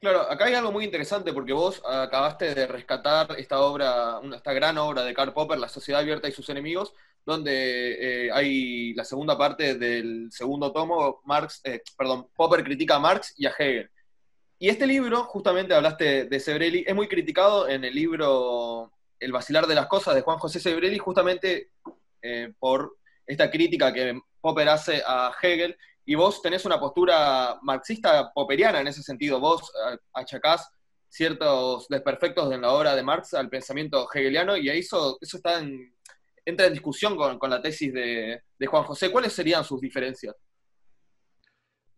Claro, 0.00 0.30
acá 0.30 0.44
hay 0.44 0.54
algo 0.54 0.70
muy 0.70 0.84
interesante 0.84 1.32
porque 1.32 1.54
vos 1.54 1.82
acabaste 1.82 2.54
de 2.54 2.66
rescatar 2.66 3.36
esta 3.38 3.60
obra, 3.60 4.20
esta 4.34 4.52
gran 4.52 4.76
obra 4.76 5.02
de 5.02 5.14
Karl 5.14 5.32
Popper, 5.32 5.58
La 5.58 5.68
Sociedad 5.68 6.02
Abierta 6.02 6.28
y 6.28 6.32
sus 6.32 6.50
Enemigos, 6.50 6.92
donde 7.24 8.26
eh, 8.26 8.30
hay 8.30 8.92
la 8.92 9.04
segunda 9.04 9.38
parte 9.38 9.76
del 9.76 10.28
segundo 10.30 10.72
tomo, 10.72 11.22
Marx, 11.24 11.62
eh, 11.64 11.80
perdón, 11.96 12.28
Popper 12.36 12.62
critica 12.62 12.96
a 12.96 12.98
Marx 12.98 13.32
y 13.38 13.46
a 13.46 13.54
Hegel. 13.58 13.90
Y 14.58 14.68
este 14.68 14.86
libro, 14.86 15.24
justamente 15.24 15.72
hablaste 15.72 16.26
de 16.26 16.40
Sebrelli, 16.40 16.84
es 16.86 16.94
muy 16.94 17.08
criticado 17.08 17.66
en 17.66 17.84
el 17.84 17.94
libro 17.94 18.92
El 19.18 19.32
vacilar 19.32 19.66
de 19.66 19.74
las 19.74 19.86
cosas 19.86 20.14
de 20.14 20.20
Juan 20.20 20.38
José 20.38 20.60
Sebrelli, 20.60 20.98
justamente 20.98 21.70
eh, 22.20 22.52
por 22.58 22.98
esta 23.26 23.50
crítica 23.50 23.90
que 23.90 24.20
Popper 24.42 24.68
hace 24.68 25.02
a 25.06 25.32
Hegel 25.42 25.78
y 26.06 26.14
vos 26.14 26.42
tenés 26.42 26.64
una 26.64 26.78
postura 26.78 27.58
marxista 27.62 28.30
popperiana 28.32 28.80
en 28.80 28.88
ese 28.88 29.02
sentido. 29.02 29.40
Vos 29.40 29.62
eh, 29.62 29.98
achacás 30.12 30.70
ciertos 31.08 31.86
desperfectos 31.88 32.52
en 32.52 32.62
la 32.62 32.72
obra 32.72 32.94
de 32.94 33.02
Marx 33.02 33.34
al 33.34 33.48
pensamiento 33.48 34.06
hegeliano 34.12 34.56
y 34.56 34.68
eso, 34.68 35.16
eso 35.20 35.36
está 35.36 35.60
en, 35.60 35.94
entra 36.44 36.66
en 36.66 36.72
discusión 36.72 37.16
con, 37.16 37.50
la 37.50 37.62
tesis 37.62 37.92
de, 37.92 38.42
Juan 38.66 38.84
José. 38.84 39.10
¿Cuáles 39.10 39.32
serían 39.32 39.64
sus 39.64 39.80
diferencias? 39.80 40.34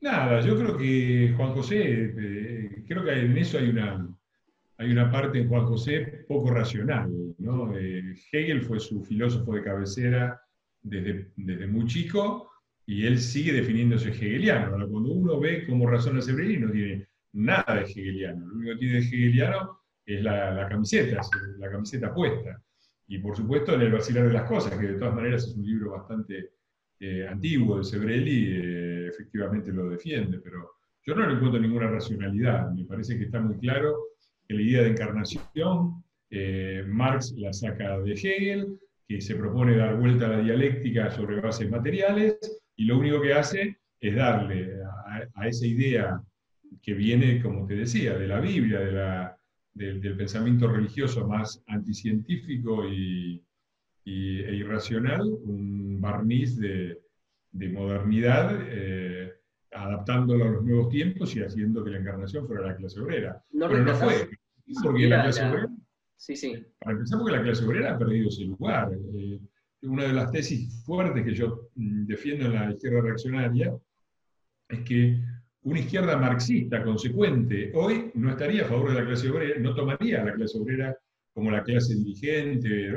Nada, 0.01 0.41
yo 0.41 0.57
creo 0.57 0.77
que 0.77 1.33
Juan 1.37 1.53
José, 1.55 1.83
eh, 1.83 2.85
creo 2.87 3.05
que 3.05 3.13
en 3.13 3.37
eso 3.39 3.59
hay 3.59 3.71
una, 3.71 4.07
hay 4.77 4.91
una 4.93 5.11
parte 5.11 5.39
en 5.39 5.49
Juan 5.49 5.67
José 5.67 6.27
poco 6.29 6.51
racional. 6.51 7.11
¿no? 7.39 7.77
Eh, 7.77 8.15
Hegel 8.31 8.63
fue 8.63 8.79
su 8.79 9.03
filósofo 9.03 9.55
de 9.55 9.65
cabecera 9.65 10.41
desde, 10.83 11.33
desde 11.37 11.67
muy 11.67 11.87
chico 11.87 12.51
y 12.87 13.05
él 13.05 13.19
sigue 13.19 13.53
definiéndose 13.53 14.11
hegeliano. 14.11 14.71
cuando 14.89 15.13
uno 15.13 15.41
ve 15.41 15.67
cómo 15.67 15.89
razona 15.89 16.21
Sebrelli, 16.21 16.59
no 16.59 16.71
tiene 16.71 17.09
nada 17.33 17.75
de 17.75 17.83
hegeliano. 17.83 18.47
Lo 18.47 18.55
único 18.55 18.73
que 18.73 18.79
tiene 18.79 18.95
de 18.95 19.01
hegeliano 19.01 19.81
es 20.05 20.23
la, 20.23 20.69
camiseta, 20.71 21.21
la 21.59 21.71
camiseta 21.71 22.15
puesta. 22.15 22.63
Y 23.09 23.19
por 23.19 23.37
supuesto 23.37 23.75
en 23.75 23.83
el 23.83 23.93
vacilar 23.93 24.27
de 24.29 24.33
las 24.33 24.49
cosas, 24.49 24.79
que 24.79 24.87
de 24.87 24.99
todas 24.99 25.15
maneras 25.15 25.45
es 25.45 25.57
un 25.57 25.67
libro 25.67 25.93
bastante 25.93 26.51
eh, 27.01 27.27
antiguo 27.29 27.79
de 27.79 27.85
Sebrelli, 27.85 28.53
eh, 28.53 29.09
efectivamente 29.09 29.73
lo 29.73 29.91
defiende, 29.91 30.39
pero 30.39 30.77
yo 31.05 31.15
no 31.15 31.27
le 31.27 31.35
encuentro 31.35 31.61
ninguna 31.61 31.91
racionalidad. 31.91 32.71
Me 32.71 32.85
parece 32.85 33.19
que 33.19 33.25
está 33.25 33.41
muy 33.41 33.59
claro 33.59 33.97
que 34.47 34.55
la 34.55 34.63
idea 34.63 34.83
de 34.83 34.91
encarnación, 34.91 36.05
eh, 36.31 36.85
Marx 36.87 37.33
la 37.37 37.53
saca 37.53 37.99
de 37.99 38.13
Hegel, 38.13 38.79
que 39.07 39.21
se 39.21 39.37
propone 39.37 39.77
dar 39.77 39.99
vuelta 39.99 40.27
a 40.27 40.31
la 40.31 40.41
dialéctica 40.41 41.11
sobre 41.11 41.41
bases 41.41 41.71
materiales, 41.71 42.39
y 42.77 42.85
lo 42.85 42.99
único 42.99 43.21
que 43.21 43.33
hace 43.33 43.79
es 44.01 44.15
darle 44.15 44.83
a, 45.35 45.49
esa 45.49 45.67
idea 45.67 46.23
que 46.83 46.95
viene, 46.95 47.43
como 47.43 47.67
te 47.67 47.75
decía, 47.75 48.17
de 48.17 48.29
la 48.29 48.41
Biblia, 48.41 48.81
de 48.81 48.93
la, 48.93 49.39
del 49.73 50.17
pensamiento 50.17 50.69
religioso 50.69 51.27
más 51.27 51.63
anticientífico 51.67 52.87
y, 52.87 53.43
e 54.05 54.55
irracional, 54.55 55.23
un 55.23 56.01
barniz 56.01 56.59
de, 56.59 57.01
modernidad, 57.53 58.55
eh, 58.69 59.33
adaptándolo 59.73 60.45
a 60.45 60.51
los 60.51 60.65
nuevos 60.65 60.91
tiempos 60.91 61.35
y 61.35 61.43
haciendo 61.43 61.83
que 61.83 61.91
la 61.91 61.99
encarnación 61.99 62.47
fuera 62.47 62.69
la 62.69 62.77
clase 62.77 63.01
obrera. 63.01 63.43
No 63.53 63.69
Pero 63.69 63.85
no 63.85 63.95
fue, 63.95 64.29
porque 64.83 65.09
la, 65.09 65.23
clase 65.23 65.45
obrera... 65.45 65.69
Sí, 66.17 66.37
sí. 66.37 66.65
Para 66.79 66.93
empezar, 66.93 67.19
porque 67.19 67.37
la 67.37 67.43
clase 67.43 67.65
obrera 67.65 67.95
ha 67.95 67.99
perdido 67.99 68.29
ese 68.29 68.45
lugar. 68.45 68.93
Eh, 68.93 69.41
una 69.87 70.05
de 70.05 70.13
las 70.13 70.31
tesis 70.31 70.85
fuertes 70.85 71.25
que 71.25 71.35
yo 71.35 71.69
mm, 71.75 72.07
defiendo 72.07 72.47
en 72.47 72.55
la 72.55 72.71
izquierda 72.73 73.01
reaccionaria 73.01 73.77
es 74.69 74.81
que 74.81 75.21
una 75.63 75.81
izquierda 75.81 76.17
marxista 76.17 76.83
consecuente 76.83 77.73
hoy 77.75 78.11
no 78.15 78.31
estaría 78.31 78.63
a 78.63 78.69
favor 78.69 78.91
de 78.91 79.01
la 79.01 79.07
clase 79.07 79.31
obrera, 79.31 79.59
no 79.61 79.75
tomaría 79.75 80.23
a 80.23 80.25
la 80.25 80.35
clase 80.35 80.59
obrera 80.59 80.97
como 81.33 81.51
la 81.51 81.63
clase 81.63 81.95
dirigente, 81.95 82.95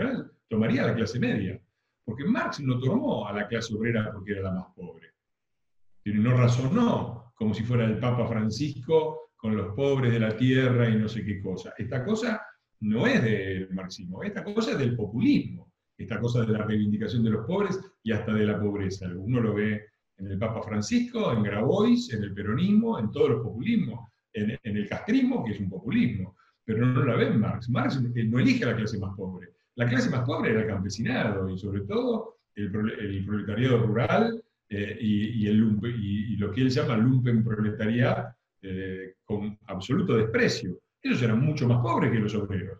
tomaría 0.47 0.83
a 0.83 0.87
la 0.87 0.95
clase 0.95 1.19
media. 1.19 1.59
Porque 2.05 2.23
Marx 2.23 2.59
no 2.61 2.79
tomó 2.79 3.27
a 3.27 3.33
la 3.33 3.47
clase 3.47 3.75
obrera 3.75 4.11
porque 4.13 4.31
era 4.31 4.43
la 4.43 4.51
más 4.51 4.67
pobre. 4.75 5.09
No 6.05 6.37
razonó 6.37 7.33
como 7.35 7.53
si 7.53 7.63
fuera 7.63 7.85
el 7.85 7.99
Papa 7.99 8.27
Francisco 8.27 9.31
con 9.35 9.55
los 9.55 9.75
pobres 9.75 10.13
de 10.13 10.19
la 10.19 10.35
tierra 10.35 10.89
y 10.89 10.95
no 10.95 11.07
sé 11.07 11.23
qué 11.23 11.41
cosa. 11.41 11.73
Esta 11.77 12.03
cosa 12.03 12.41
no 12.81 13.05
es 13.05 13.21
del 13.21 13.69
marxismo, 13.73 14.23
esta 14.23 14.43
cosa 14.43 14.71
es 14.71 14.77
del 14.79 14.95
populismo 14.95 15.58
esta 15.99 16.19
cosa 16.19 16.45
de 16.45 16.53
la 16.53 16.63
reivindicación 16.63 17.23
de 17.23 17.31
los 17.31 17.45
pobres 17.45 17.79
y 18.01 18.13
hasta 18.13 18.33
de 18.33 18.45
la 18.45 18.59
pobreza. 18.59 19.07
Uno 19.13 19.41
lo 19.41 19.53
ve 19.53 19.85
en 20.17 20.27
el 20.27 20.39
Papa 20.39 20.63
Francisco, 20.63 21.31
en 21.33 21.43
Grabois, 21.43 22.11
en 22.13 22.23
el 22.23 22.33
peronismo, 22.33 22.97
en 22.99 23.11
todos 23.11 23.29
los 23.29 23.41
populismos, 23.43 24.09
en, 24.33 24.57
el 24.63 24.87
castrismo, 24.87 25.43
que 25.43 25.51
es 25.51 25.59
un 25.59 25.69
populismo, 25.69 26.35
pero 26.63 26.85
no 26.85 27.03
la 27.03 27.15
ve 27.15 27.27
en 27.27 27.39
Marx. 27.39 27.69
Marx 27.69 28.01
no 28.01 28.39
elige 28.39 28.63
a 28.63 28.67
la 28.67 28.77
clase 28.77 28.97
más 28.97 29.13
pobre. 29.15 29.49
La 29.75 29.87
clase 29.87 30.09
más 30.09 30.25
pobre 30.25 30.51
era 30.51 30.61
el 30.61 30.67
campesinado 30.67 31.49
y 31.49 31.57
sobre 31.57 31.81
todo 31.81 32.37
el, 32.55 32.71
proletariado 33.25 33.85
rural 33.85 34.41
eh, 34.69 34.97
y, 35.01 35.47
lo 36.37 36.51
que 36.51 36.61
él 36.61 36.69
llama 36.69 36.97
lumpen 36.97 37.43
proletariado 37.43 38.29
eh, 38.61 39.15
con 39.25 39.57
absoluto 39.67 40.15
desprecio. 40.15 40.79
Ellos 41.01 41.21
eran 41.21 41.41
mucho 41.41 41.67
más 41.67 41.81
pobres 41.81 42.11
que 42.11 42.19
los 42.19 42.35
obreros. 42.35 42.79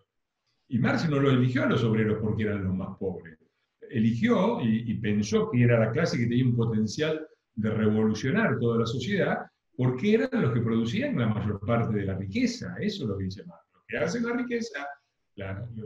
Y 0.70 0.78
Marx 0.78 1.08
no 1.10 1.18
lo 1.18 1.30
eligió 1.30 1.64
a 1.64 1.66
los 1.66 1.82
obreros 1.82 2.18
porque 2.22 2.44
eran 2.44 2.62
los 2.62 2.74
más 2.74 2.96
pobres. 2.96 3.36
Eligió 3.90 4.60
y, 4.62 4.94
pensó 4.94 5.50
que 5.50 5.64
era 5.64 5.80
la 5.80 5.90
clase 5.90 6.16
que 6.16 6.28
tenía 6.28 6.44
un 6.44 6.54
potencial 6.54 7.26
de 7.56 7.70
revolucionar 7.70 8.56
toda 8.60 8.78
la 8.78 8.86
sociedad 8.86 9.38
porque 9.76 10.14
eran 10.14 10.30
los 10.42 10.52
que 10.52 10.60
producían 10.60 11.18
la 11.18 11.26
mayor 11.26 11.58
parte 11.66 11.96
de 11.96 12.04
la 12.04 12.16
riqueza. 12.16 12.76
Eso 12.78 13.02
es 13.02 13.08
lo 13.08 13.18
que 13.18 13.24
dice 13.24 13.44
Marx. 13.46 13.64
Lo 13.74 13.80
que 13.88 13.98
hacen 13.98 14.24
la 14.24 14.36
riqueza 14.36 14.86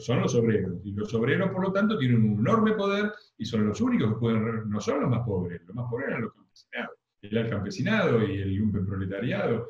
son 0.00 0.20
los 0.20 0.34
obreros. 0.34 0.78
Y 0.84 0.92
los 0.92 1.14
obreros, 1.14 1.50
por 1.50 1.62
lo 1.62 1.72
tanto, 1.72 1.96
tienen 1.96 2.22
un 2.22 2.40
enorme 2.40 2.72
poder 2.72 3.10
y 3.38 3.46
son 3.46 3.66
los 3.66 3.80
únicos 3.80 4.12
que 4.12 4.20
pueden, 4.20 4.68
no 4.68 4.80
son 4.80 5.00
los 5.00 5.08
más 5.08 5.24
pobres, 5.24 5.62
los 5.64 5.74
más 5.74 5.86
pobres 5.88 6.08
eran 6.08 6.22
los 6.22 6.34
campesinados. 6.34 6.96
El 7.22 7.48
campesinado 7.48 8.22
y 8.22 8.38
el 8.38 8.54
lumpen 8.54 8.84
proletariado. 8.84 9.66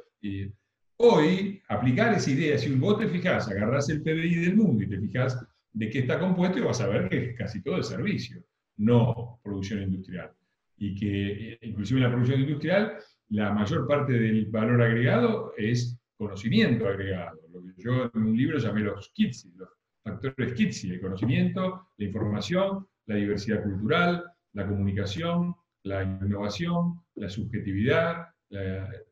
Hoy, 0.97 1.61
aplicar 1.69 2.15
esa 2.15 2.31
idea, 2.31 2.57
si 2.57 2.73
vos 2.75 2.99
te 2.99 3.09
fijas, 3.09 3.49
agarrás 3.49 3.89
el 3.89 4.03
PBI 4.03 4.37
del 4.37 4.57
mundo 4.57 4.85
y 4.85 4.89
te 4.89 5.01
fijas 5.01 5.45
de 5.73 5.91
qué 5.91 6.01
está 6.01 6.21
compuesto 6.21 6.59
y 6.59 6.63
vas 6.63 6.81
a 6.81 6.87
ver 6.87 7.09
que 7.09 7.35
casi 7.35 7.63
todo 7.63 7.79
es 7.79 7.89
servicio, 7.89 8.45
no 8.77 9.41
producción 9.43 9.83
industrial. 9.83 10.31
Y 10.77 10.95
que 10.95 11.53
eh, 11.53 11.59
inclusive 11.63 11.99
en 11.99 12.05
la 12.05 12.11
producción 12.11 12.41
industrial 12.41 12.97
la 13.31 13.53
mayor 13.53 13.89
parte 13.89 14.13
del 14.13 14.47
valor 14.47 14.83
agregado 14.83 15.53
es 15.57 15.99
conocimiento 16.17 16.87
agregado, 16.87 17.41
lo 17.53 17.63
que 17.63 17.83
yo 17.83 18.11
en 18.15 18.23
un 18.23 18.37
libro 18.37 18.59
llamé 18.59 18.83
los 18.83 19.11
KITSI, 19.11 19.53
los 19.57 19.71
factores 20.05 20.53
KITSI, 20.53 20.93
el 20.93 21.01
conocimiento, 21.01 21.89
la 21.97 22.05
información, 22.05 22.87
la 23.07 23.17
diversidad 23.17 23.65
cultural, 23.65 24.25
la 24.53 24.67
comunicación, 24.69 25.57
la 25.83 26.05
innovación, 26.05 27.01
la 27.17 27.29
subjetividad, 27.29 28.29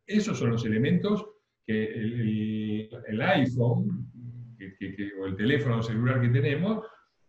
esos 0.07 0.39
son 0.39 0.51
los 0.51 0.65
elementos 0.65 1.27
que 1.67 1.85
el, 1.85 3.23
iPhone 3.23 4.09
o 5.21 5.27
el 5.27 5.37
teléfono 5.37 5.83
celular 5.83 6.21
que 6.21 6.29
tenemos, 6.29 6.85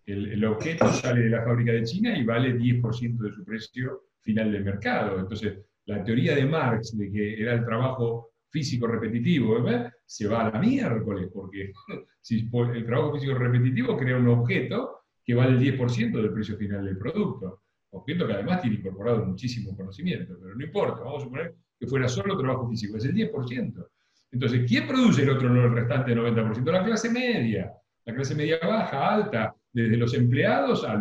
el, 0.06 0.44
objeto 0.46 0.92
sale 0.92 1.22
de 1.22 1.30
la 1.30 1.44
fábrica 1.44 1.72
de 1.72 1.84
China 1.84 2.18
y 2.18 2.24
vale 2.24 2.56
10% 2.56 3.18
de 3.18 3.32
su 3.32 3.46
precio 3.46 4.04
final 4.22 4.52
del 4.52 4.66
mercado. 4.66 5.20
Entonces, 5.20 5.60
la 5.86 6.04
teoría 6.04 6.36
de 6.36 6.46
Marx 6.46 6.98
de 6.98 7.12
que 7.12 7.42
era 7.42 7.54
el 7.54 7.66
trabajo 7.66 8.32
físico 8.50 8.88
repetitivo, 8.88 9.66
se 10.06 10.28
va 10.28 10.46
a 10.46 10.52
la 10.52 10.60
miércoles, 10.60 11.30
porque 11.34 11.72
si 12.22 12.50
el 12.52 12.86
trabajo 12.86 13.14
físico 13.14 13.34
repetitivo 13.34 13.98
crea 13.98 14.18
un 14.18 14.28
objeto 14.28 15.00
que 15.24 15.34
vale 15.34 15.58
el 15.58 15.78
10% 15.78 16.12
del 16.12 16.34
precio 16.34 16.58
final 16.58 16.86
del 16.86 16.98
producto. 16.98 17.62
Objeto 17.92 18.28
que 18.28 18.34
además 18.34 18.62
tiene 18.62 18.78
incorporado 18.78 19.26
muchísimo 19.26 19.76
conocimiento, 19.76 20.36
pero 20.42 20.56
no 20.56 20.64
importa, 20.64 21.02
vamos 21.02 21.22
a 21.22 21.26
suponer 21.26 21.56
que 21.80 21.88
fuera 21.88 22.08
solo 22.08 22.38
trabajo 22.38 22.68
físico, 22.68 22.98
es 22.98 23.06
el 23.06 23.14
10%. 23.14 23.88
Entonces, 24.34 24.66
¿quién 24.68 24.88
produce 24.88 25.22
el 25.22 25.30
otro 25.30 25.48
el 25.48 25.72
restante 25.72 26.16
90%? 26.16 26.72
La 26.72 26.84
clase 26.84 27.10
media, 27.12 27.72
la 28.04 28.16
clase 28.16 28.34
media 28.34 28.58
baja, 28.64 29.14
alta, 29.14 29.56
desde 29.72 29.96
los 29.96 30.14
empleados 30.16 30.84
a, 30.84 31.00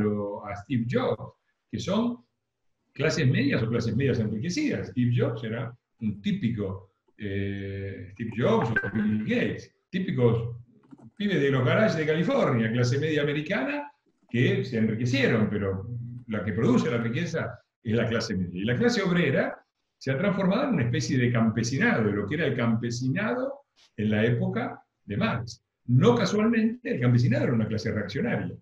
Steve 0.62 0.86
Jobs, 0.88 1.34
que 1.70 1.78
son 1.78 2.18
clases 2.92 3.26
medias 3.26 3.62
o 3.62 3.70
clases 3.70 3.96
medias 3.96 4.20
enriquecidas. 4.20 4.88
Steve 4.88 5.14
Jobs 5.16 5.42
era 5.44 5.74
un 6.00 6.20
típico 6.20 6.92
eh, 7.16 8.10
Steve 8.12 8.30
Jobs 8.36 8.68
o 8.70 8.74
Bill 8.94 9.24
Gates, 9.24 9.74
típicos 9.88 10.56
pibes 11.16 11.40
de 11.40 11.50
los 11.50 11.64
garages 11.64 11.96
de 11.96 12.06
California, 12.06 12.70
clase 12.70 12.98
media 12.98 13.22
americana, 13.22 13.90
que 14.28 14.62
se 14.62 14.76
enriquecieron, 14.76 15.48
pero 15.48 15.86
la 16.26 16.44
que 16.44 16.52
produce 16.52 16.90
la 16.90 16.98
riqueza 16.98 17.58
es 17.82 17.94
la 17.94 18.06
clase 18.06 18.36
media. 18.36 18.60
Y 18.60 18.64
la 18.64 18.76
clase 18.76 19.02
obrera 19.02 19.61
se 20.02 20.10
ha 20.10 20.18
transformado 20.18 20.64
en 20.64 20.74
una 20.74 20.82
especie 20.82 21.16
de 21.16 21.30
campesinado, 21.30 22.02
de 22.02 22.12
lo 22.12 22.26
que 22.26 22.34
era 22.34 22.46
el 22.46 22.56
campesinado 22.56 23.60
en 23.96 24.10
la 24.10 24.24
época 24.24 24.82
de 25.04 25.16
Marx. 25.16 25.64
No 25.86 26.16
casualmente, 26.16 26.96
el 26.96 27.00
campesinado 27.00 27.44
era 27.44 27.52
una 27.52 27.68
clase 27.68 27.92
reaccionaria. 27.92 28.52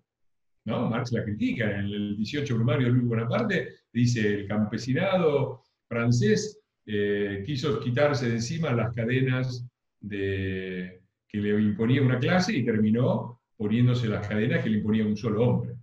¿no? 0.65 0.87
Marx 0.87 1.11
la 1.11 1.23
critica 1.23 1.71
en 1.71 1.85
el 1.85 2.15
18 2.15 2.55
primario 2.55 2.85
de 2.85 2.93
Luis 2.93 3.07
Bonaparte, 3.07 3.69
dice 3.91 4.35
el 4.35 4.47
campesinado 4.47 5.63
francés 5.89 6.61
eh, 6.85 7.41
quiso 7.43 7.79
quitarse 7.79 8.27
de 8.27 8.35
encima 8.35 8.71
las 8.71 8.93
cadenas 8.93 9.67
de, 9.99 11.01
que 11.27 11.39
le 11.39 11.59
imponía 11.59 12.03
una 12.03 12.19
clase 12.19 12.55
y 12.55 12.63
terminó 12.63 13.41
poniéndose 13.57 14.07
las 14.07 14.27
cadenas 14.27 14.63
que 14.63 14.69
le 14.69 14.77
imponía 14.77 15.07
un 15.07 15.17
solo 15.17 15.43
hombre. 15.43 15.73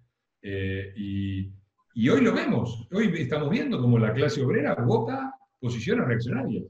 Eh, 0.40 0.92
y, 0.96 2.08
hoy 2.08 2.20
lo 2.20 2.32
vemos, 2.32 2.86
hoy 2.92 3.12
estamos 3.16 3.50
viendo 3.50 3.80
como 3.80 3.98
la 3.98 4.14
clase 4.14 4.40
obrera 4.40 4.76
vota 4.76 5.34
posiciones 5.60 6.06
reaccionarias, 6.06 6.64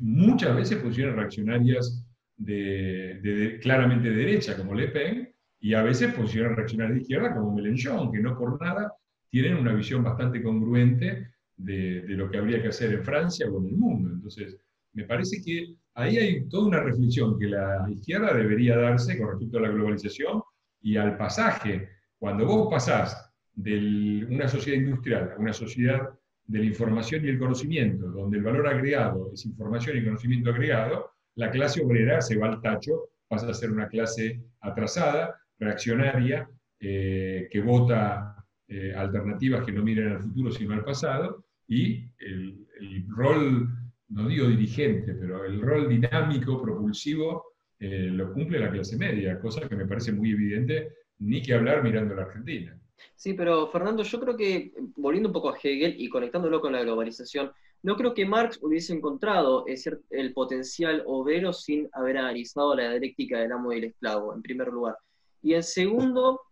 muchas 0.00 0.56
veces 0.56 0.78
posiciones 0.78 1.14
reaccionarias 1.14 2.04
de, 2.36 3.58
claramente 3.62 4.10
de 4.10 4.16
derecha, 4.16 4.56
como 4.56 4.74
Le 4.74 4.88
Pen, 4.88 5.32
y 5.60 5.74
a 5.74 5.82
veces 5.82 6.14
posiciones 6.14 6.56
reaccionarias 6.56 6.96
de 6.96 7.02
izquierda, 7.02 7.34
como 7.34 7.54
Mélenchon, 7.54 8.10
que 8.10 8.20
no 8.20 8.36
por 8.36 8.60
nada 8.60 8.92
tienen 9.28 9.56
una 9.56 9.72
visión 9.74 10.02
bastante 10.02 10.42
congruente 10.42 11.28
de, 11.56 12.02
de, 12.02 12.14
lo 12.14 12.30
que 12.30 12.38
habría 12.38 12.62
que 12.62 12.68
hacer 12.68 12.92
en 12.92 13.04
Francia 13.04 13.46
o 13.48 13.60
en 13.60 13.66
el 13.68 13.76
mundo. 13.76 14.10
Entonces, 14.10 14.56
me 14.92 15.04
parece 15.04 15.40
que 15.44 15.76
ahí 15.94 16.16
hay 16.16 16.48
toda 16.48 16.66
una 16.66 16.80
reflexión 16.80 17.38
que 17.38 17.46
la 17.46 17.86
izquierda 17.90 18.34
debería 18.34 18.76
darse 18.76 19.18
con 19.18 19.28
respecto 19.28 19.58
a 19.58 19.62
la 19.62 19.68
globalización 19.68 20.42
y 20.80 20.96
al 20.96 21.16
pasaje. 21.16 21.88
Cuando 22.18 22.46
vos 22.46 22.68
pasás 22.70 23.30
de 23.54 24.26
una 24.28 24.48
sociedad 24.48 24.78
industrial 24.78 25.34
a 25.36 25.40
una 25.40 25.52
sociedad 25.52 26.08
de 26.50 26.58
la 26.58 26.64
información 26.64 27.24
y 27.24 27.28
el 27.28 27.38
conocimiento, 27.38 28.08
donde 28.08 28.38
el 28.38 28.44
valor 28.44 28.66
agregado 28.66 29.30
es 29.32 29.46
información 29.46 29.96
y 29.96 30.04
conocimiento 30.04 30.50
agregado, 30.50 31.10
la 31.36 31.50
clase 31.50 31.82
obrera 31.82 32.20
se 32.20 32.36
va 32.36 32.48
al 32.48 32.60
tacho, 32.60 33.10
pasa 33.28 33.48
a 33.48 33.54
ser 33.54 33.70
una 33.70 33.88
clase 33.88 34.40
atrasada, 34.60 35.36
reaccionaria, 35.58 36.48
eh, 36.80 37.48
que 37.50 37.60
vota 37.60 38.34
eh, 38.66 38.92
alternativas 38.96 39.64
que 39.64 39.72
no 39.72 39.82
miren 39.82 40.12
al 40.12 40.22
futuro 40.22 40.50
sino 40.50 40.74
al 40.74 40.84
pasado, 40.84 41.44
y 41.68 42.04
el, 42.18 42.66
el 42.80 43.06
rol 43.08 43.68
no 44.08 44.26
digo 44.26 44.48
dirigente, 44.48 45.14
pero 45.14 45.44
el 45.44 45.60
rol 45.60 45.88
dinámico, 45.88 46.60
propulsivo, 46.60 47.44
eh, 47.78 48.10
lo 48.12 48.32
cumple 48.32 48.58
la 48.58 48.70
clase 48.70 48.96
media, 48.96 49.38
cosa 49.38 49.68
que 49.68 49.76
me 49.76 49.86
parece 49.86 50.12
muy 50.12 50.32
evidente, 50.32 50.92
ni 51.20 51.40
que 51.42 51.54
hablar 51.54 51.82
mirando 51.82 52.14
a 52.14 52.16
la 52.16 52.22
Argentina. 52.24 52.76
Sí, 53.14 53.34
pero 53.34 53.68
Fernando, 53.68 54.02
yo 54.02 54.20
creo 54.20 54.36
que, 54.36 54.72
volviendo 54.96 55.28
un 55.28 55.32
poco 55.32 55.50
a 55.50 55.58
Hegel 55.62 55.94
y 55.98 56.08
conectándolo 56.08 56.60
con 56.60 56.72
la 56.72 56.82
globalización, 56.82 57.52
no 57.82 57.96
creo 57.96 58.14
que 58.14 58.26
Marx 58.26 58.58
hubiese 58.62 58.92
encontrado 58.92 59.64
el 60.10 60.32
potencial 60.34 61.02
obrero 61.06 61.52
sin 61.52 61.88
haber 61.92 62.18
analizado 62.18 62.74
la 62.74 62.90
dialéctica 62.90 63.38
del 63.38 63.52
amo 63.52 63.72
y 63.72 63.78
el 63.78 63.84
esclavo, 63.84 64.34
en 64.34 64.42
primer 64.42 64.68
lugar. 64.68 64.96
Y 65.42 65.54
en 65.54 65.62
segundo, 65.62 66.42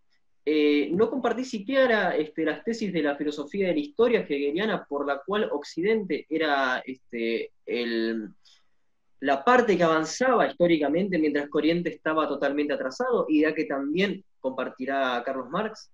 eh, 0.45 0.89
no 0.91 1.11
compartí 1.11 1.45
siquiera 1.45 2.15
este, 2.15 2.45
las 2.45 2.63
tesis 2.63 2.91
de 2.91 3.03
la 3.03 3.15
filosofía 3.15 3.67
de 3.67 3.73
la 3.73 3.79
historia 3.79 4.21
hegeliana 4.21 4.85
por 4.89 5.05
la 5.05 5.21
cual 5.23 5.49
Occidente 5.51 6.25
era 6.29 6.81
este, 6.85 7.51
la 9.19 9.43
parte 9.43 9.77
que 9.77 9.83
avanzaba 9.83 10.47
históricamente 10.47 11.19
mientras 11.19 11.45
que 11.45 11.57
Oriente 11.57 11.89
estaba 11.89 12.27
totalmente 12.27 12.73
atrasado, 12.73 13.27
idea 13.29 13.53
que 13.53 13.65
también 13.65 14.23
compartirá 14.39 15.21
Carlos 15.23 15.49
Marx. 15.49 15.91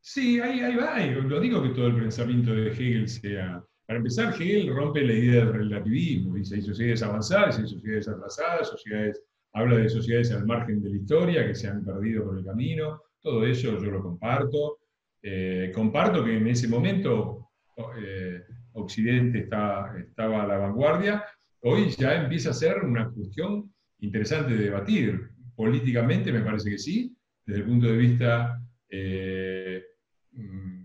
Sí, 0.00 0.40
ahí, 0.40 0.60
ahí 0.60 0.76
va. 0.76 0.98
Lo 1.06 1.40
digo 1.40 1.62
que 1.62 1.70
todo 1.70 1.88
el 1.88 1.96
pensamiento 1.96 2.52
de 2.52 2.68
Hegel 2.68 3.08
sea... 3.08 3.62
Para 3.86 3.98
empezar, 3.98 4.34
Hegel 4.34 4.74
rompe 4.74 5.02
la 5.02 5.12
idea 5.12 5.44
del 5.44 5.52
relativismo. 5.52 6.36
Dice, 6.36 6.54
hay 6.54 6.62
sociedades 6.62 7.02
avanzadas, 7.02 7.58
hay 7.58 7.66
sociedades 7.66 8.08
atrasadas, 8.08 8.68
sociedades 8.68 9.20
habla 9.52 9.76
de 9.76 9.88
sociedades 9.88 10.30
al 10.32 10.46
margen 10.46 10.82
de 10.82 10.90
la 10.90 10.96
historia 10.96 11.46
que 11.46 11.54
se 11.54 11.68
han 11.68 11.84
perdido 11.84 12.24
por 12.24 12.38
el 12.38 12.44
camino, 12.44 13.02
todo 13.20 13.44
eso 13.44 13.78
yo 13.78 13.90
lo 13.90 14.02
comparto. 14.02 14.78
Eh, 15.22 15.70
comparto 15.74 16.24
que 16.24 16.36
en 16.36 16.46
ese 16.46 16.68
momento 16.68 17.50
eh, 17.98 18.42
Occidente 18.72 19.40
estaba 19.40 20.42
a 20.42 20.46
la 20.46 20.56
vanguardia, 20.56 21.24
hoy 21.62 21.90
ya 21.90 22.22
empieza 22.22 22.50
a 22.50 22.54
ser 22.54 22.78
una 22.84 23.10
cuestión 23.10 23.72
interesante 23.98 24.54
de 24.54 24.64
debatir. 24.64 25.30
Políticamente 25.54 26.32
me 26.32 26.40
parece 26.40 26.70
que 26.70 26.78
sí, 26.78 27.14
desde 27.44 27.60
el 27.60 27.66
punto 27.66 27.86
de 27.88 27.96
vista 27.96 28.62
eh, 28.88 29.82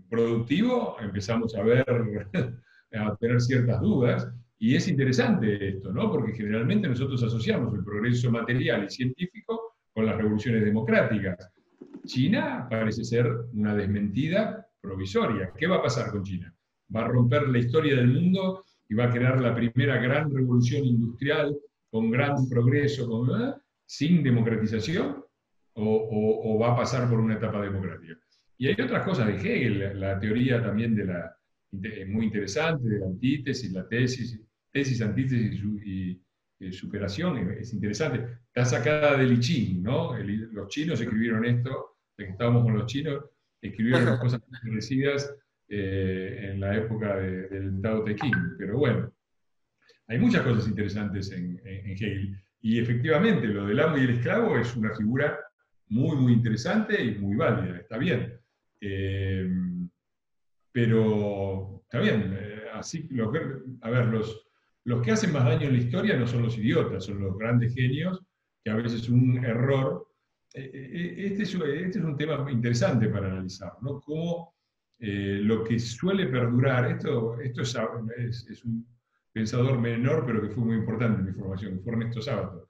productivo 0.08 0.96
empezamos 1.00 1.54
a 1.54 1.62
ver, 1.62 1.84
a 2.92 3.16
tener 3.16 3.40
ciertas 3.40 3.80
dudas, 3.80 4.28
y 4.58 4.74
es 4.74 4.88
interesante 4.88 5.68
esto, 5.68 5.92
¿no? 5.92 6.10
Porque 6.10 6.32
generalmente 6.32 6.88
nosotros 6.88 7.22
asociamos 7.22 7.74
el 7.74 7.84
progreso 7.84 8.30
material 8.30 8.84
y 8.84 8.90
científico 8.90 9.76
con 9.92 10.06
las 10.06 10.16
revoluciones 10.16 10.64
democráticas. 10.64 11.50
China 12.06 12.66
parece 12.70 13.04
ser 13.04 13.26
una 13.52 13.74
desmentida 13.74 14.66
provisoria. 14.80 15.52
¿Qué 15.56 15.66
va 15.66 15.76
a 15.76 15.82
pasar 15.82 16.10
con 16.10 16.22
China? 16.22 16.54
¿Va 16.94 17.00
a 17.00 17.08
romper 17.08 17.48
la 17.48 17.58
historia 17.58 17.96
del 17.96 18.08
mundo 18.08 18.64
y 18.88 18.94
va 18.94 19.04
a 19.04 19.10
crear 19.10 19.40
la 19.40 19.54
primera 19.54 19.96
gran 19.98 20.32
revolución 20.32 20.84
industrial 20.84 21.56
con 21.90 22.10
gran 22.10 22.48
progreso, 22.48 23.08
con, 23.08 23.42
¿eh? 23.42 23.54
sin 23.84 24.22
democratización? 24.22 25.24
O, 25.78 26.58
va 26.58 26.72
a 26.72 26.76
pasar 26.76 27.10
por 27.10 27.20
una 27.20 27.34
etapa 27.34 27.60
democrática? 27.60 28.14
Y 28.58 28.68
hay 28.68 28.80
otras 28.80 29.04
cosas 29.04 29.26
de 29.26 29.34
Hegel, 29.34 30.00
la 30.00 30.18
teoría 30.18 30.62
también 30.62 30.94
de 30.94 31.04
la, 31.04 31.36
muy 32.08 32.26
interesante, 32.26 32.88
de 32.88 33.00
la 33.00 33.06
antítesis, 33.06 33.72
la 33.72 33.86
tesis, 33.86 34.40
tesis, 34.72 35.00
antítesis 35.02 35.62
y, 35.84 36.22
superación, 36.72 37.50
es, 37.52 37.72
interesante. 37.74 38.38
Está 38.46 38.64
sacada 38.64 39.16
del 39.16 39.34
I 39.34 39.40
Ching, 39.40 39.82
¿no? 39.82 40.16
los 40.16 40.68
chinos 40.68 41.00
escribieron 41.00 41.44
esto, 41.44 41.98
estábamos 42.16 42.64
con 42.64 42.74
los 42.74 42.86
chinos, 42.86 43.24
escribieron 43.60 44.16
cosas 44.18 44.40
parecidas 44.62 45.34
eh, 45.68 46.50
en 46.50 46.60
la 46.60 46.76
época 46.76 47.16
del 47.16 47.80
Tao 47.82 48.04
Te 48.04 48.16
Ching, 48.16 48.56
pero 48.56 48.78
bueno, 48.78 49.12
hay 50.08 50.18
muchas 50.18 50.42
cosas 50.42 50.68
interesantes 50.68 51.30
en, 51.32 51.60
Hegel. 51.64 52.40
Y 52.60 52.78
efectivamente, 52.78 53.46
lo 53.48 53.66
del 53.66 53.80
amo 53.80 53.98
y 53.98 54.04
el 54.04 54.10
esclavo 54.10 54.56
es 54.56 54.74
una 54.76 54.94
figura 54.94 55.38
muy, 55.88 56.16
muy 56.16 56.32
interesante 56.32 57.02
y 57.02 57.16
muy 57.16 57.36
válida, 57.36 57.78
está 57.78 57.98
bien. 57.98 58.35
Eh, 58.88 59.48
pero 60.72 61.82
está 61.84 62.00
bien, 62.00 62.36
eh, 62.38 62.62
así, 62.74 63.08
a 63.80 63.90
ver, 63.90 64.06
los, 64.06 64.46
los 64.86 65.02
que 65.02 65.10
hacen 65.10 65.32
más 65.32 65.44
daño 65.44 65.66
en 65.66 65.72
la 65.72 65.82
historia 65.82 66.16
no 66.16 66.28
son 66.28 66.42
los 66.42 66.56
idiotas, 66.56 67.04
son 67.04 67.20
los 67.20 67.36
grandes 67.36 67.74
genios, 67.74 68.22
que 68.62 68.70
a 68.70 68.76
veces 68.76 69.08
un 69.08 69.44
error. 69.44 70.06
Eh, 70.54 70.70
eh, 70.72 71.14
este 71.26 71.42
es, 71.42 71.54
este 71.54 71.98
es 71.98 72.04
un 72.04 72.16
tema 72.16 72.48
interesante 72.50 73.08
para 73.08 73.26
analizar, 73.26 73.72
¿no? 73.82 74.00
Cómo 74.00 74.54
eh, 75.00 75.40
lo 75.42 75.64
que 75.64 75.78
suele 75.80 76.26
perdurar, 76.26 76.88
esto, 76.90 77.40
esto 77.40 77.62
es, 77.62 78.46
es, 78.48 78.64
un 78.64 78.86
pensador 79.32 79.78
menor, 79.80 80.24
pero 80.24 80.40
que 80.40 80.50
fue 80.50 80.64
muy 80.64 80.76
importante 80.76 81.20
en 81.20 81.26
mi 81.26 81.32
formación, 81.32 81.76
que 81.76 81.82
fue 81.82 81.92
Ernesto 81.92 82.22
Sábato. 82.22 82.68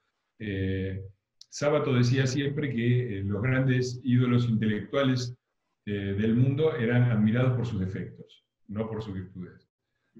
Sábato 1.51 1.95
decía 1.95 2.27
siempre 2.27 2.75
que 2.75 3.23
los 3.25 3.43
grandes 3.43 4.01
ídolos 4.05 4.49
intelectuales 4.49 5.35
del 5.87 6.35
mundo 6.35 6.75
eran 6.77 7.11
admirados 7.11 7.57
por 7.57 7.65
sus 7.65 7.79
defectos, 7.79 8.45
no 8.67 8.89
por 8.89 9.03
sus 9.03 9.15
virtudes 9.15 9.67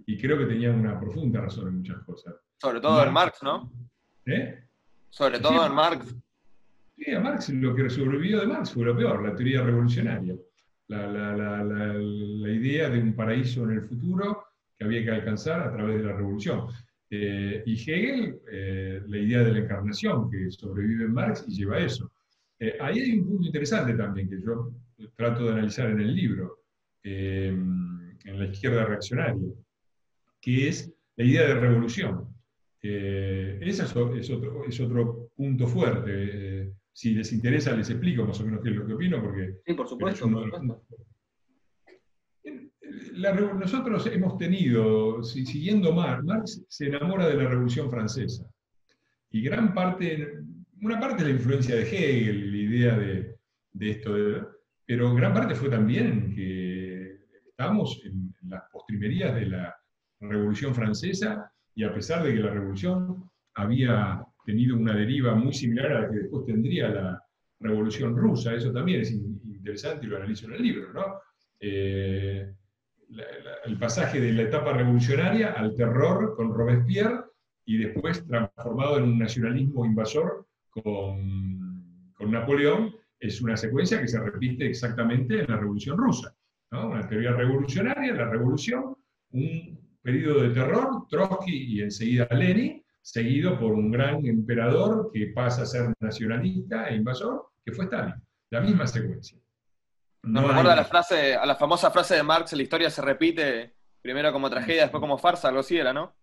y 0.05 0.19
creo 0.19 0.39
que 0.39 0.47
tenían 0.47 0.79
una 0.79 0.99
profunda 1.01 1.41
razón 1.41 1.69
en 1.69 1.79
muchas 1.79 2.03
cosas. 2.05 2.35
Sobre 2.59 2.81
todo 2.81 3.03
en 3.05 3.13
Marx, 3.13 3.43
¿no? 3.43 3.73
¿Eh? 4.27 4.63
Sobre 5.09 5.39
todo 5.39 5.65
en 5.65 5.73
Marx. 5.73 6.15
Sí, 6.97 7.13
a 7.13 7.21
Marx 7.21 7.49
lo 7.51 7.75
que 7.75 7.89
sobrevivió 7.89 8.41
de 8.41 8.47
Marx 8.47 8.73
fue 8.73 8.85
lo 8.85 8.97
peor, 8.97 9.23
la 9.23 9.35
teoría 9.35 9.63
revolucionaria. 9.63 10.35
La, 10.89 11.95
idea 12.49 12.89
de 12.89 13.01
un 13.01 13.15
paraíso 13.15 13.65
en 13.65 13.73
el 13.73 13.83
futuro 13.83 14.45
que 14.79 14.85
había 14.85 15.03
que 15.03 15.11
alcanzar 15.11 15.61
a 15.61 15.73
través 15.73 15.99
de 15.99 16.05
la 16.05 16.13
revolución. 16.13 16.67
Eh, 17.11 17.63
y 17.67 17.75
Hegel, 17.75 18.41
eh, 18.51 19.03
la 19.07 19.19
idea 19.19 19.41
de 19.41 19.53
la 19.53 19.59
encarnación, 19.61 20.31
que 20.31 20.51
sobrevive 20.51 21.05
en 21.05 21.13
Marx 21.13 21.45
y 21.49 21.57
lleva 21.57 21.77
a 21.77 21.81
eso. 21.81 22.11
Eh, 22.59 22.77
ahí 22.81 23.01
hay 23.01 23.19
un 23.19 23.27
punto 23.27 23.47
interesante 23.47 23.95
también 23.95 24.29
que 24.29 24.41
yo 24.41 24.73
trato 25.15 25.45
de 25.45 25.53
analizar 25.53 25.91
en 25.91 26.01
el 26.01 26.15
libro, 26.15 26.65
en 27.03 28.17
la 28.25 28.47
izquierda 28.47 28.85
reaccionaria 28.85 29.37
que 30.47 30.69
es 30.69 30.93
la 31.17 31.25
idea 31.25 31.49
de 31.49 31.55
revolución. 31.55 32.29
Eh, 32.81 33.59
ese 33.63 33.83
es, 33.83 33.97
otro, 33.97 34.15
es, 34.65 34.81
otro, 34.81 35.31
punto 35.35 35.67
fuerte. 35.67 36.11
Eh, 36.13 36.73
si 36.93 37.17
les 37.17 37.33
interesa, 37.33 37.75
les 37.75 37.91
explico 37.91 38.25
más 38.25 38.41
o 38.41 38.45
menos 38.45 38.61
qué 38.63 38.71
es 38.71 38.77
lo 38.77 38.87
que 38.87 38.95
opino, 38.95 39.21
porque... 39.21 39.57
Sí, 39.67 39.75
por 39.75 39.89
supuesto. 39.89 40.31
nosotros 43.55 44.07
hemos 44.07 44.39
tenido, 44.39 45.21
siguiendo 45.25 45.93
Marx, 45.93 46.23
Marx 46.23 46.65
se 46.69 46.87
enamora 46.87 47.29
de 47.29 47.35
la 47.35 47.49
Revolución 47.49 47.91
Francesa. 47.91 48.49
Y 49.33 49.43
gran 49.43 49.75
parte, 49.75 50.45
una 50.81 51.01
parte 51.01 51.25
de 51.25 51.31
la 51.31 51.37
influencia 51.37 51.75
de 51.75 51.83
Hegel, 51.83 52.53
la 52.53 52.57
idea 52.57 52.97
de, 52.97 53.35
de 53.73 53.91
esto, 53.91 54.56
pero 54.87 55.15
gran 55.15 55.35
parte 55.35 55.55
fue 55.55 55.69
también 55.69 56.35
que 56.35 57.19
estamos 57.49 58.01
en 58.05 58.35
las 58.49 58.63
postrimerías 58.71 59.35
de 59.35 59.47
la 59.47 59.77
Revolución 60.21 60.75
Francesa 60.75 61.51
y 61.75 61.85
a 61.85 61.93
pesar 61.93 62.23
de 62.23 62.33
que 62.33 62.41
la 62.41 62.51
Revolución 62.51 63.29
había 63.55 64.25
tenido 64.45 64.77
una 64.77 64.95
deriva 64.95 65.35
muy 65.35 65.53
similar 65.53 65.93
a 65.93 66.01
la 66.03 66.09
que 66.09 66.17
después 66.17 66.47
tendría 66.47 66.89
la 66.89 67.23
Revolución 67.59 68.17
Rusa. 68.17 68.55
Eso 68.55 68.73
también 68.73 69.01
es 69.01 69.11
interesante 69.11 70.07
y 70.07 70.09
lo 70.09 70.17
analizo 70.17 70.47
en 70.47 70.53
el 70.53 70.63
libro, 70.63 70.93
¿no? 70.93 71.05
Eh, 71.59 72.53
el 73.65 73.79
pasaje 73.79 74.21
de 74.21 74.33
la 74.33 74.43
etapa 74.43 74.73
revolucionaria 74.73 75.53
al 75.53 75.75
terror 75.75 76.35
con 76.37 76.53
Robespierre 76.53 77.25
y 77.65 77.79
después 77.79 78.27
transformado 78.27 78.99
en 78.99 79.05
un 79.05 79.19
nacionalismo 79.19 79.85
invasor 79.85 80.47
con, 80.71 82.13
con 82.15 82.31
Napoleón, 82.31 82.95
es 83.21 83.41
una 83.41 83.57
secuencia 83.57 84.01
que 84.01 84.09
se 84.09 84.21
repite 84.21 84.67
exactamente 84.67 85.41
en 85.41 85.47
la 85.49 85.57
Revolución 85.57 85.97
Rusa. 85.97 86.35
Una 86.71 87.07
teoría 87.09 87.33
revolucionaria, 87.33 88.13
la 88.13 88.29
revolución, 88.29 88.97
un 89.31 89.79
periodo 90.03 90.43
de 90.43 90.51
terror, 90.51 91.07
Trotsky 91.09 91.77
y 91.77 91.83
enseguida 91.83 92.29
Lenin, 92.31 92.85
seguido 93.01 93.59
por 93.59 93.73
un 93.73 93.91
gran 93.91 94.27
emperador 94.27 95.11
que 95.13 95.29
pasa 95.29 95.63
a 95.63 95.67
ser 95.67 95.95
nacionalista 96.01 96.89
e 96.89 96.97
invasor, 96.97 97.51
que 97.65 97.73
fue 97.73 97.85
Stalin. 97.85 98.15
La 98.51 98.61
misma 98.61 98.87
secuencia. 98.87 99.39
No 100.23 100.41
Nos 100.41 100.49
recuerda 100.51 100.73
a 100.73 100.77
la, 100.77 100.85
frase, 100.85 101.35
a 101.35 101.47
la 101.47 101.55
famosa 101.55 101.91
frase 101.91 102.17
de 102.17 102.23
Marx, 102.23 102.53
la 102.53 102.63
historia 102.63 102.91
se 102.91 103.01
repite 103.01 103.75
primero 104.03 104.33
como 104.33 104.51
tragedia, 104.51 104.83
después 104.83 105.01
como 105.01 105.19
farsa, 105.19 105.49
algo 105.49 105.61
así 105.61 105.79
era, 105.79 105.93
¿no? 105.93 106.15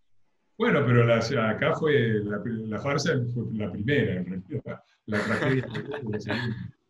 Bueno, 0.58 0.86
pero 0.86 1.12
acá 1.14 1.74
fue 1.74 2.22
la, 2.24 2.80
farsa 2.80 3.14
fue 3.34 3.44
la 3.54 3.72
primera, 3.72 4.16
en 4.16 4.26
realidad. 4.26 4.84
La 5.06 5.20
tragedia 5.20 5.68
La 5.68 6.83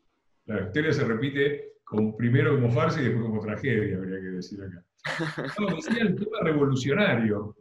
historia 0.45 0.93
se 0.93 1.03
repite 1.03 1.73
como, 1.83 2.15
primero 2.15 2.55
como 2.55 2.71
farsa 2.71 3.01
y 3.01 3.05
después 3.05 3.25
como 3.25 3.41
tragedia, 3.41 3.97
habría 3.97 4.19
que 4.19 4.27
decir 4.27 4.59
acá. 4.61 4.83
No, 5.59 5.75
decía 5.75 6.01
el 6.01 6.15
tema 6.15 6.39
revolucionario. 6.41 7.55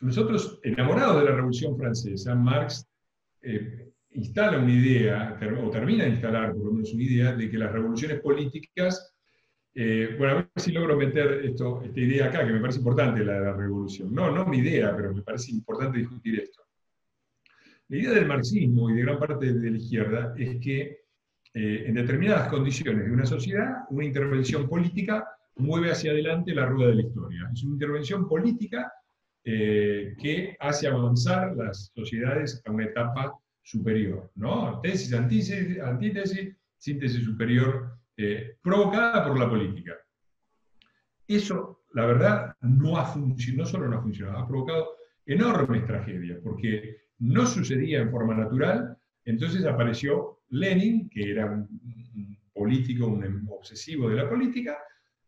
Nosotros, 0.00 0.60
enamorados 0.62 1.20
de 1.20 1.24
la 1.30 1.36
Revolución 1.36 1.76
Francesa, 1.76 2.34
Marx 2.34 2.86
eh, 3.40 3.92
instala 4.10 4.58
una 4.58 4.72
idea, 4.72 5.38
o 5.62 5.70
termina 5.70 6.04
de 6.04 6.10
instalar 6.10 6.52
por 6.52 6.66
lo 6.66 6.72
menos 6.72 6.92
una 6.92 7.02
idea, 7.02 7.32
de 7.34 7.50
que 7.50 7.56
las 7.56 7.72
revoluciones 7.72 8.20
políticas, 8.20 9.14
eh, 9.74 10.16
bueno, 10.18 10.32
a 10.32 10.36
ver 10.36 10.50
si 10.56 10.72
logro 10.72 10.96
meter 10.96 11.44
esto, 11.44 11.82
esta 11.82 12.00
idea 12.00 12.26
acá, 12.26 12.46
que 12.46 12.52
me 12.52 12.60
parece 12.60 12.78
importante, 12.78 13.24
la 13.24 13.34
de 13.34 13.40
la 13.40 13.52
revolución. 13.52 14.12
No, 14.14 14.30
no 14.30 14.44
mi 14.46 14.58
idea, 14.58 14.94
pero 14.94 15.14
me 15.14 15.22
parece 15.22 15.52
importante 15.52 15.98
discutir 15.98 16.40
esto. 16.40 16.62
La 17.88 17.96
idea 17.96 18.10
del 18.10 18.26
marxismo 18.26 18.90
y 18.90 18.94
de 18.94 19.02
gran 19.02 19.18
parte 19.18 19.52
de 19.52 19.70
la 19.70 19.76
izquierda 19.76 20.34
es 20.36 20.58
que 20.60 21.05
eh, 21.58 21.84
en 21.86 21.94
determinadas 21.94 22.48
condiciones 22.48 23.06
de 23.06 23.12
una 23.12 23.24
sociedad, 23.24 23.86
una 23.88 24.04
intervención 24.04 24.68
política 24.68 25.26
mueve 25.54 25.90
hacia 25.90 26.10
adelante 26.10 26.54
la 26.54 26.66
rueda 26.66 26.90
de 26.90 26.96
la 26.96 27.02
historia. 27.04 27.50
Es 27.50 27.64
una 27.64 27.72
intervención 27.72 28.28
política 28.28 28.92
eh, 29.42 30.14
que 30.20 30.54
hace 30.60 30.86
avanzar 30.86 31.56
las 31.56 31.90
sociedades 31.94 32.60
a 32.66 32.70
una 32.70 32.84
etapa 32.84 33.32
superior. 33.62 34.30
¿no? 34.34 34.80
Tesis, 34.82 35.14
antítesis, 35.14 36.54
síntesis 36.76 37.24
superior, 37.24 38.00
eh, 38.18 38.58
provocada 38.60 39.26
por 39.26 39.38
la 39.38 39.48
política. 39.48 39.94
Eso, 41.26 41.84
la 41.94 42.04
verdad, 42.04 42.54
no 42.60 42.98
ha 42.98 43.06
funcionado, 43.06 43.64
no 43.64 43.66
solo 43.66 43.88
no 43.88 43.96
ha 43.96 44.02
funcionado, 44.02 44.38
ha 44.40 44.46
provocado 44.46 44.88
enormes 45.24 45.86
tragedias, 45.86 46.38
porque 46.44 46.98
no 47.20 47.46
sucedía 47.46 48.02
en 48.02 48.10
forma 48.10 48.34
natural, 48.34 48.98
entonces 49.24 49.64
apareció 49.64 50.35
Lenin, 50.50 51.08
que 51.08 51.30
era 51.30 51.46
un 51.46 52.38
político, 52.52 53.06
un 53.06 53.46
obsesivo 53.50 54.08
de 54.08 54.16
la 54.16 54.28
política, 54.28 54.78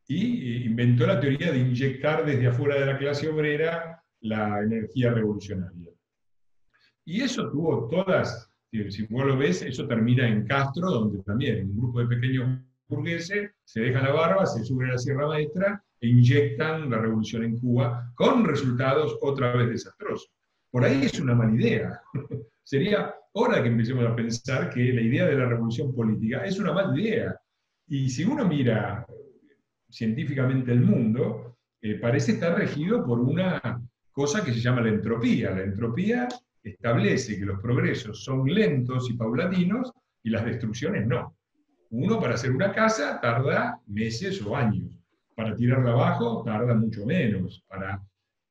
y 0.06 0.64
inventó 0.64 1.06
la 1.06 1.20
teoría 1.20 1.52
de 1.52 1.58
inyectar 1.58 2.24
desde 2.24 2.46
afuera 2.46 2.80
de 2.80 2.86
la 2.86 2.98
clase 2.98 3.28
obrera 3.28 4.02
la 4.20 4.60
energía 4.62 5.12
revolucionaria. 5.12 5.90
Y 7.04 7.20
eso 7.22 7.50
tuvo 7.50 7.88
todas, 7.88 8.50
si 8.70 9.02
vos 9.06 9.26
lo 9.26 9.36
ves, 9.36 9.62
eso 9.62 9.86
termina 9.86 10.28
en 10.28 10.46
Castro, 10.46 10.90
donde 10.90 11.22
también 11.22 11.66
un 11.70 11.76
grupo 11.76 12.00
de 12.00 12.06
pequeños 12.06 12.58
burgueses 12.88 13.50
se 13.64 13.80
dejan 13.80 14.04
la 14.04 14.12
barba, 14.12 14.46
se 14.46 14.64
suben 14.64 14.88
a 14.88 14.92
la 14.92 14.98
Sierra 14.98 15.26
Maestra 15.26 15.84
e 16.00 16.08
inyectan 16.08 16.90
la 16.90 16.98
revolución 16.98 17.44
en 17.44 17.58
Cuba, 17.58 18.10
con 18.14 18.44
resultados 18.44 19.16
otra 19.20 19.52
vez 19.56 19.68
desastrosos. 19.68 20.30
Por 20.70 20.84
ahí 20.84 21.04
es 21.04 21.18
una 21.20 21.34
mala 21.34 21.54
idea. 21.54 22.00
Sería 22.62 23.14
hora 23.38 23.62
que 23.62 23.68
empecemos 23.68 24.04
a 24.04 24.16
pensar 24.16 24.68
que 24.70 24.92
la 24.92 25.00
idea 25.00 25.26
de 25.26 25.36
la 25.36 25.46
revolución 25.46 25.94
política 25.94 26.44
es 26.44 26.58
una 26.58 26.72
mala 26.72 26.98
idea. 26.98 27.36
Y 27.86 28.08
si 28.10 28.24
uno 28.24 28.46
mira 28.46 29.06
científicamente 29.88 30.72
el 30.72 30.80
mundo, 30.80 31.56
eh, 31.80 31.94
parece 31.94 32.32
estar 32.32 32.58
regido 32.58 33.04
por 33.04 33.20
una 33.20 33.80
cosa 34.10 34.44
que 34.44 34.52
se 34.52 34.60
llama 34.60 34.82
la 34.82 34.88
entropía. 34.88 35.52
La 35.52 35.62
entropía 35.62 36.28
establece 36.62 37.38
que 37.38 37.46
los 37.46 37.60
progresos 37.60 38.24
son 38.24 38.52
lentos 38.52 39.08
y 39.10 39.14
paulatinos 39.14 39.92
y 40.22 40.30
las 40.30 40.44
destrucciones 40.44 41.06
no. 41.06 41.36
Uno 41.90 42.20
para 42.20 42.34
hacer 42.34 42.50
una 42.50 42.72
casa 42.72 43.20
tarda 43.20 43.80
meses 43.86 44.42
o 44.42 44.56
años. 44.56 44.90
Para 45.36 45.54
tirarla 45.54 45.92
abajo 45.92 46.42
tarda 46.44 46.74
mucho 46.74 47.06
menos. 47.06 47.62
Para 47.68 48.02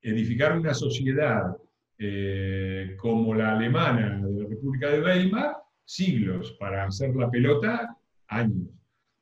edificar 0.01 0.57
una 0.57 0.73
sociedad 0.73 1.55
eh, 1.99 2.95
como 2.97 3.33
la 3.33 3.53
alemana 3.53 4.21
de 4.23 4.43
la 4.43 4.46
República 4.57 4.89
de 4.89 5.01
Weimar, 5.01 5.57
siglos. 5.85 6.51
Para 6.59 6.85
hacer 6.85 7.15
la 7.15 7.29
pelota, 7.29 7.97
años. 8.27 8.69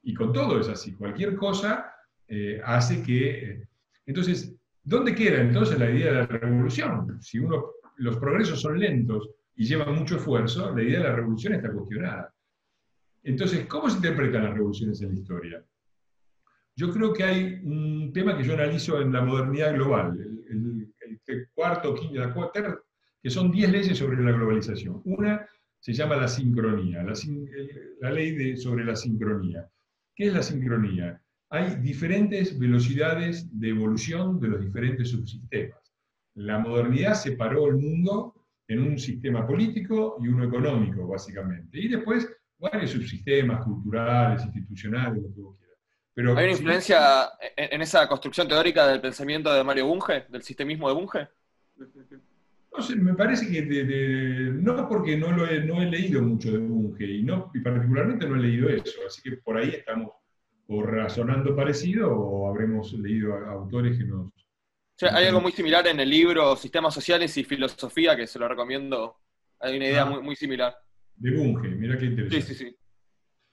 Y 0.04 0.14
con 0.14 0.34
todo 0.34 0.60
es 0.60 0.70
así. 0.70 0.94
Cualquier 0.94 1.36
cosa 1.36 1.92
eh, 2.28 2.62
hace 2.64 3.02
que... 3.04 3.52
Eh, 3.52 3.68
entonces, 4.06 4.56
¿dónde 4.84 5.16
queda 5.16 5.42
entonces 5.42 5.80
la 5.80 5.90
idea 5.90 6.12
de 6.12 6.20
la 6.20 6.26
revolución? 6.28 7.22
Si 7.22 7.40
uno, 7.40 7.66
los 7.98 8.18
progresos 8.18 8.62
son 8.62 8.80
lentos 8.80 9.30
y 9.56 9.66
llevan 9.66 9.96
mucho 9.96 10.18
esfuerzo, 10.18 10.76
la 10.76 10.84
idea 10.84 11.00
de 11.00 11.06
la 11.06 11.16
revolución 11.16 11.54
está 11.54 11.72
cuestionada. 11.72 12.34
Entonces, 13.24 13.66
¿cómo 13.66 13.90
se 13.90 13.98
interpretan 13.98 14.44
las 14.44 14.54
revoluciones 14.54 15.02
en 15.02 15.10
la 15.10 15.16
historia? 15.16 15.66
Yo 16.76 16.92
creo 16.92 17.14
que 17.14 17.24
hay 17.24 17.62
un 17.64 18.12
tema 18.14 18.38
que 18.38 18.44
yo 18.44 18.54
analizo 18.54 19.02
en 19.02 19.14
la 19.14 19.22
modernidad 19.22 19.74
global, 19.74 20.20
el, 20.50 21.50
cuarto, 21.54 21.96
quinto, 21.96 22.20
la 22.20 22.34
cuarta, 22.34 22.80
que 23.26 23.32
son 23.32 23.50
10 23.50 23.72
leyes 23.72 23.98
sobre 23.98 24.24
la 24.24 24.34
globalización. 24.34 25.02
Una 25.04 25.44
se 25.80 25.94
llama 25.94 26.16
la 26.16 26.28
sincronía, 26.28 27.02
la, 27.02 27.14
la 28.02 28.12
ley 28.12 28.36
de, 28.36 28.56
sobre 28.56 28.86
la 28.86 28.96
sincronía. 28.96 29.68
¿Qué 30.16 30.28
es 30.28 30.34
la 30.36 30.44
sincronía? 30.44 31.20
hay 31.50 31.76
diferentes 31.78 32.60
velocidades 32.60 33.48
de 33.60 33.70
evolución 33.70 34.40
de 34.40 34.50
los 34.50 34.62
diferentes 34.62 35.10
subsistemas. 35.10 35.80
La 36.36 36.60
modernidad 36.60 37.16
separó 37.16 37.66
el 37.66 37.78
mundo 37.78 38.36
en 38.68 38.84
un 38.84 39.00
sistema 39.00 39.48
político 39.48 40.18
y 40.22 40.28
uno 40.28 40.44
económico, 40.44 41.08
básicamente. 41.08 41.80
Y 41.80 41.88
después 41.88 42.30
varios 42.60 42.92
subsistemas 42.92 43.64
culturales, 43.64 44.44
institucionales, 44.44 45.24
lo 45.24 45.34
que 45.34 45.42
vos 45.42 45.58
quieras. 45.58 45.80
Pero, 46.14 46.38
¿Hay 46.38 46.44
una 46.44 46.54
influencia 46.54 47.30
en 47.58 47.82
esa 47.82 48.08
construcción 48.08 48.48
teórica 48.48 48.86
del 48.86 49.02
pensamiento 49.02 49.52
de 49.52 49.64
Mario 49.64 49.88
Bunge, 49.88 50.28
del 50.30 50.44
sistemismo 50.44 50.90
de 50.90 50.94
Bunge? 50.94 51.28
No 52.78 52.84
sé, 52.84 52.96
me 52.98 53.14
parece 53.14 53.50
que 53.50 53.62
no 54.54 54.90
porque 54.90 55.16
no, 55.18 55.32
lo 55.32 55.48
he, 55.48 55.62
no 55.64 55.82
he 55.82 55.86
leído 55.86 56.22
mucho 56.22 56.52
de 56.52 56.58
Bunge 56.58 57.06
y, 57.06 57.24
no, 57.24 57.52
y 57.54 57.60
particularmente 57.62 58.28
no 58.28 58.36
he 58.36 58.40
leído 58.40 58.68
eso, 58.70 59.00
así 59.08 59.22
que 59.22 59.38
por 59.38 59.58
ahí 59.58 59.70
estamos 59.70 60.12
o 60.68 60.82
razonando 60.82 61.56
parecido 61.56 62.12
o 62.12 62.50
habremos 62.50 62.92
leído 62.94 63.34
a 63.34 63.52
autores 63.52 63.98
que 63.98 64.04
nos... 64.04 64.32
hay 65.02 65.26
algo 65.28 65.42
muy 65.42 65.52
similar 65.52 65.88
en 65.88 66.00
el 66.00 66.10
libro 66.10 66.56
Sistemas 66.56 66.94
Sociales 66.94 67.38
y 67.38 67.44
Filosofía, 67.44 68.16
que 68.16 68.28
se 68.28 68.40
lo 68.40 68.48
recomiendo. 68.48 69.18
Hay 69.60 69.78
una 69.78 69.86
idea 69.86 70.02
ah. 70.04 70.10
muy, 70.10 70.22
muy 70.22 70.36
similar. 70.36 70.76
De 71.16 71.32
Bunge, 71.32 71.70
mira 71.70 71.98
qué 71.98 72.06
interesante. 72.06 72.42
Sí, 72.42 72.54
sí, 72.56 72.66
sí. 72.66 72.76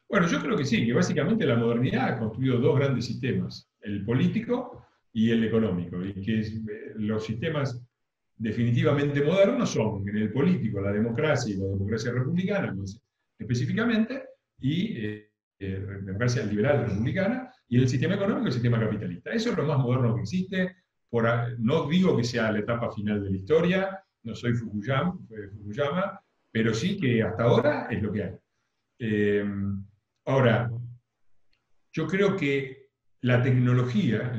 Bueno, 0.09 0.27
yo 0.27 0.41
creo 0.41 0.57
que 0.57 0.65
sí, 0.65 0.85
que 0.85 0.93
básicamente 0.93 1.47
la 1.47 1.57
modernidad 1.57 2.09
ha 2.09 2.19
construido 2.19 2.59
dos 2.59 2.77
grandes 2.79 3.07
sistemas, 3.07 3.71
el 3.81 4.05
político 4.05 4.85
y 5.13 5.31
el 5.31 5.45
económico, 5.45 6.05
y 6.05 6.13
que 6.15 6.41
eh, 6.41 6.93
los 6.97 7.25
sistemas 7.25 7.83
definitivamente 8.37 9.23
modernos 9.23 9.71
son 9.71 10.09
en 10.09 10.17
el 10.17 10.33
político 10.33 10.81
la 10.81 10.93
democracia 10.93 11.55
y 11.55 11.59
la 11.59 11.67
democracia 11.67 12.13
republicana, 12.13 12.75
específicamente, 13.39 14.25
y 14.59 14.97
eh, 14.97 15.31
eh, 15.59 15.87
democracia 16.03 16.45
liberal 16.45 16.87
republicana, 16.89 17.53
y 17.69 17.79
el 17.79 17.89
sistema 17.89 18.15
económico 18.15 18.47
el 18.47 18.53
sistema 18.53 18.81
capitalista. 18.81 19.31
Eso 19.31 19.51
es 19.51 19.57
lo 19.57 19.65
más 19.65 19.79
moderno 19.79 20.15
que 20.15 20.23
existe. 20.23 20.77
No 21.59 21.89
digo 21.89 22.17
que 22.17 22.25
sea 22.25 22.51
la 22.51 22.61
etapa 22.61 22.91
final 22.91 23.23
de 23.23 23.31
la 23.31 23.37
historia, 23.37 24.05
no 24.23 24.35
soy 24.35 24.55
Fukuyama, 24.55 25.19
Fukuyama 25.53 26.23
pero 26.53 26.75
sí 26.75 26.99
que 26.99 27.23
hasta 27.23 27.45
ahora 27.45 27.89
es 27.91 28.03
lo 28.03 28.13
que 28.13 28.23
hay. 28.23 28.35
Eh, 28.99 29.45
ahora, 30.27 30.71
yo 31.93 32.07
creo 32.07 32.37
que 32.37 32.82
la 33.23 33.41
tecnología, 33.41 34.37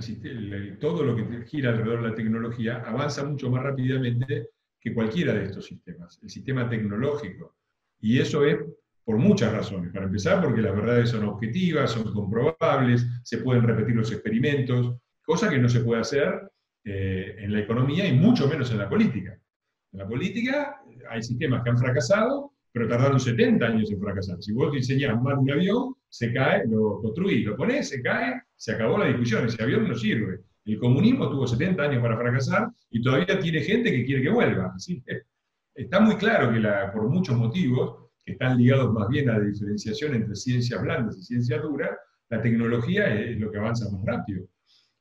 todo 0.80 1.04
lo 1.04 1.16
que 1.16 1.46
gira 1.46 1.72
alrededor 1.72 2.04
de 2.04 2.10
la 2.10 2.16
tecnología, 2.16 2.84
avanza 2.86 3.24
mucho 3.24 3.50
más 3.50 3.64
rápidamente 3.64 4.50
que 4.80 4.94
cualquiera 4.94 5.34
de 5.34 5.46
estos 5.46 5.66
sistemas, 5.66 6.20
el 6.22 6.30
sistema 6.30 6.70
tecnológico. 6.70 7.56
Y 8.02 8.20
eso 8.20 8.44
es 8.44 8.58
por 9.06 9.18
muchas 9.18 9.54
razones. 9.54 9.94
Para 9.94 10.06
empezar, 10.06 10.42
porque 10.44 10.62
las 10.62 10.76
verdades 10.76 11.10
son 11.12 11.24
objetivas, 11.24 11.92
son 11.92 12.14
comprobables, 12.14 13.08
se 13.24 13.38
pueden 13.38 13.64
repetir 13.64 13.96
los 13.96 14.12
experimentos, 14.12 14.96
cosa 15.22 15.50
que 15.50 15.60
no 15.60 15.70
se 15.70 15.80
puede 15.80 16.02
hacer 16.02 16.52
eh, 16.84 17.36
en 17.40 17.54
la 17.54 17.60
economía 17.60 18.06
y 18.06 18.18
mucho 18.18 18.50
menos 18.50 18.70
en 18.72 18.80
la 18.80 18.90
política. 18.90 19.40
En 19.94 20.00
la 20.00 20.08
política 20.08 20.82
hay 21.10 21.24
sistemas 21.24 21.64
que 21.64 21.70
han 21.70 21.78
fracasado, 21.78 22.52
pero 22.74 22.90
tardaron 22.90 23.20
70 23.20 23.66
años 23.66 23.90
en 23.92 24.02
fracasar. 24.02 24.42
Si 24.42 24.52
vos 24.52 24.74
diseñás 24.74 25.22
mal 25.22 25.38
un 25.38 25.52
avión, 25.52 25.96
se 26.14 26.32
cae, 26.32 26.68
lo 26.68 27.02
construís, 27.02 27.44
lo 27.44 27.58
ponés, 27.58 27.90
se 27.90 28.00
cae, 28.00 28.40
se 28.56 28.74
acabó 28.74 29.00
la 29.00 29.08
discusión, 29.08 29.48
ese 29.48 29.64
avión 29.64 29.88
no 29.88 29.96
sirve. 29.96 30.42
El 30.64 30.78
comunismo 30.78 31.28
tuvo 31.28 31.48
70 31.48 31.82
años 31.82 32.04
para 32.04 32.16
fracasar 32.16 32.70
y 32.92 33.02
todavía 33.02 33.40
tiene 33.40 33.62
gente 33.62 33.92
que 33.92 34.06
quiere 34.06 34.22
que 34.22 34.30
vuelva. 34.30 34.76
Está 35.74 36.00
muy 36.02 36.16
claro 36.18 36.54
que 36.54 36.62
por 36.94 37.10
muchos 37.10 37.36
motivos, 37.36 38.12
que 38.24 38.34
están 38.34 38.60
ligados 38.60 38.94
más 38.94 39.08
bien 39.10 39.28
a 39.28 39.40
la 39.40 39.44
diferenciación 39.44 40.14
entre 40.14 40.36
ciencias 40.36 40.80
blandas 40.84 41.18
y 41.18 41.24
ciencias 41.24 41.64
duras, 41.64 41.90
la 42.30 42.40
tecnología 42.44 43.12
es 43.12 43.40
lo 43.40 43.52
que 43.52 43.58
avanza 43.58 43.90
más 43.90 44.06
rápido. 44.06 44.46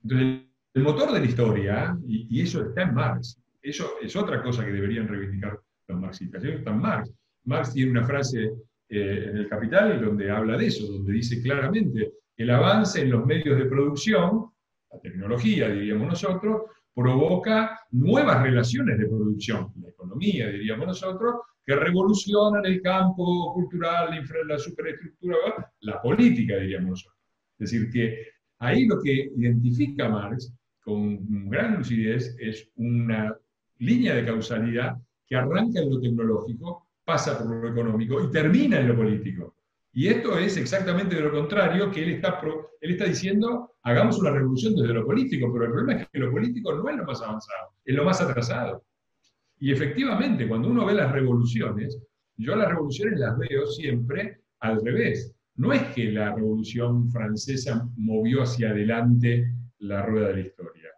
Entonces, 0.02 0.48
el 0.72 0.82
motor 0.82 1.12
de 1.12 1.20
la 1.20 1.26
historia, 1.26 1.98
y, 2.06 2.40
eso 2.40 2.64
está 2.64 2.84
en 2.84 2.94
Marx, 2.94 3.38
eso 3.60 3.96
es 4.00 4.16
otra 4.16 4.42
cosa 4.42 4.64
que 4.64 4.72
deberían 4.72 5.08
reivindicar 5.08 5.60
los 5.88 6.00
marxistas, 6.00 6.42
eso 6.42 6.56
está 6.56 6.70
en 6.70 6.78
Marx. 6.78 7.12
Marx 7.44 7.74
tiene 7.74 7.90
una 7.90 8.06
frase 8.06 8.50
eh, 8.94 9.30
en 9.30 9.38
el 9.38 9.48
Capital 9.48 10.04
donde 10.04 10.30
habla 10.30 10.58
de 10.58 10.66
eso, 10.66 10.86
donde 10.86 11.14
dice 11.14 11.40
claramente, 11.40 12.12
el 12.36 12.50
avance 12.50 13.00
en 13.00 13.10
los 13.10 13.24
medios 13.24 13.56
de 13.56 13.64
producción, 13.64 14.50
la 14.90 15.00
tecnología, 15.00 15.70
diríamos 15.70 16.08
nosotros, 16.08 16.64
provoca 16.94 17.80
nuevas 17.92 18.42
relaciones 18.42 18.98
de 18.98 19.06
producción, 19.06 19.72
la 19.80 19.88
economía, 19.88 20.48
diríamos 20.48 20.88
nosotros, 20.88 21.36
que 21.64 21.74
revolucionan 21.74 22.66
el 22.66 22.82
campo 22.82 23.54
cultural, 23.54 24.10
la, 24.10 24.44
la 24.46 24.58
superestructura, 24.58 25.36
la 25.80 26.02
política, 26.02 26.56
diríamos 26.56 26.90
nosotros. 26.90 27.18
Es 27.58 27.70
decir, 27.70 27.90
que 27.90 28.26
ahí 28.58 28.84
lo 28.84 29.00
que 29.00 29.30
identifica 29.34 30.06
Marx 30.06 30.52
con 30.82 31.48
gran 31.48 31.78
lucidez 31.78 32.36
es 32.38 32.68
una 32.74 33.34
línea 33.78 34.16
de 34.16 34.26
causalidad 34.26 34.96
que 35.26 35.36
arranca 35.36 35.80
en 35.80 35.88
lo 35.88 35.98
tecnológico, 35.98 36.88
pasa 37.04 37.38
por 37.38 37.48
lo 37.48 37.68
económico 37.68 38.22
y 38.22 38.30
termina 38.30 38.78
en 38.80 38.88
lo 38.88 38.96
político. 38.96 39.56
Y 39.94 40.08
esto 40.08 40.38
es 40.38 40.56
exactamente 40.56 41.16
de 41.16 41.20
lo 41.20 41.30
contrario 41.30 41.90
que 41.90 42.02
él 42.02 42.10
está, 42.12 42.40
él 42.80 42.90
está 42.92 43.04
diciendo, 43.04 43.74
hagamos 43.82 44.18
una 44.18 44.30
revolución 44.30 44.74
desde 44.74 44.94
lo 44.94 45.04
político, 45.04 45.52
pero 45.52 45.66
el 45.66 45.72
problema 45.72 46.00
es 46.00 46.08
que 46.08 46.18
lo 46.18 46.30
político 46.30 46.74
no 46.74 46.88
es 46.88 46.96
lo 46.96 47.04
más 47.04 47.20
avanzado, 47.20 47.72
es 47.84 47.94
lo 47.94 48.04
más 48.04 48.20
atrasado. 48.20 48.84
Y 49.58 49.70
efectivamente, 49.70 50.48
cuando 50.48 50.68
uno 50.68 50.86
ve 50.86 50.94
las 50.94 51.12
revoluciones, 51.12 52.00
yo 52.36 52.56
las 52.56 52.68
revoluciones 52.68 53.18
las 53.18 53.36
veo 53.38 53.66
siempre 53.66 54.40
al 54.60 54.82
revés. 54.82 55.34
No 55.56 55.72
es 55.72 55.82
que 55.94 56.10
la 56.10 56.34
revolución 56.34 57.10
francesa 57.10 57.86
movió 57.96 58.42
hacia 58.42 58.70
adelante 58.70 59.52
la 59.80 60.06
rueda 60.06 60.28
de 60.28 60.34
la 60.34 60.40
historia. 60.40 60.90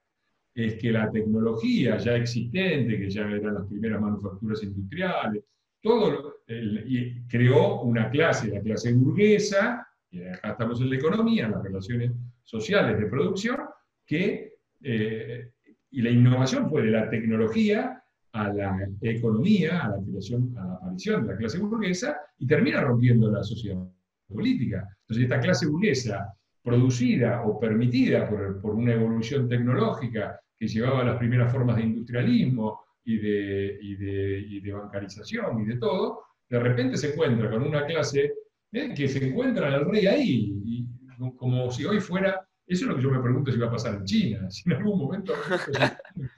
Es 0.54 0.76
que 0.76 0.92
la 0.92 1.10
tecnología 1.10 1.98
ya 1.98 2.14
existente, 2.14 2.96
que 2.98 3.10
ya 3.10 3.22
eran 3.22 3.54
las 3.54 3.66
primeras 3.66 4.00
manufacturas 4.00 4.62
industriales, 4.62 5.42
todo, 5.84 6.36
y 6.48 7.20
creó 7.28 7.82
una 7.82 8.10
clase, 8.10 8.48
la 8.48 8.60
clase 8.60 8.92
burguesa, 8.94 9.86
y 10.10 10.22
acá 10.24 10.52
estamos 10.52 10.80
en 10.80 10.90
la 10.90 10.96
economía, 10.96 11.44
en 11.44 11.52
las 11.52 11.62
relaciones 11.62 12.12
sociales 12.42 12.98
de 12.98 13.06
producción, 13.06 13.58
que, 14.06 14.54
eh, 14.82 15.50
y 15.90 16.02
la 16.02 16.10
innovación 16.10 16.70
fue 16.70 16.82
de 16.82 16.90
la 16.90 17.10
tecnología 17.10 18.02
a 18.32 18.52
la 18.52 18.88
economía, 19.02 19.84
a 19.84 19.88
la, 19.90 20.02
creación, 20.02 20.54
a 20.56 20.66
la 20.66 20.74
aparición 20.74 21.22
de 21.22 21.32
la 21.32 21.38
clase 21.38 21.58
burguesa, 21.58 22.16
y 22.38 22.46
termina 22.46 22.80
rompiendo 22.80 23.30
la 23.30 23.44
sociedad 23.44 23.86
política. 24.26 24.88
Entonces, 25.02 25.24
esta 25.24 25.40
clase 25.40 25.66
burguesa 25.66 26.34
producida 26.62 27.42
o 27.42 27.60
permitida 27.60 28.26
por, 28.26 28.74
una 28.74 28.94
evolución 28.94 29.46
tecnológica 29.48 30.40
que 30.58 30.66
llevaba 30.66 31.02
a 31.02 31.04
las 31.04 31.18
primeras 31.18 31.52
formas 31.52 31.76
de 31.76 31.82
industrialismo 31.82 32.83
y 33.04 33.18
de, 33.18 33.78
y 33.80 34.60
de, 34.60 34.72
bancarización 34.72 35.60
y 35.60 35.66
de 35.66 35.76
todo, 35.76 36.22
de 36.48 36.58
repente 36.58 36.96
se 36.96 37.12
encuentra 37.12 37.50
con 37.50 37.62
una 37.62 37.84
clase 37.86 38.32
eh, 38.72 38.94
que 38.94 39.08
se 39.08 39.26
encuentra 39.26 39.74
el 39.74 39.84
rey 39.84 40.06
ahí, 40.06 40.60
y, 40.64 40.88
como 41.36 41.70
si 41.70 41.84
hoy 41.84 42.00
fuera, 42.00 42.46
eso 42.66 42.84
es 42.84 42.88
lo 42.90 42.96
que 42.96 43.02
yo 43.02 43.10
me 43.10 43.20
pregunto 43.20 43.52
si 43.52 43.58
va 43.58 43.66
a 43.66 43.72
pasar 43.72 43.94
en 43.96 44.04
China, 44.04 44.50
si 44.50 44.68
en 44.68 44.76
algún 44.76 44.98
momento 44.98 45.34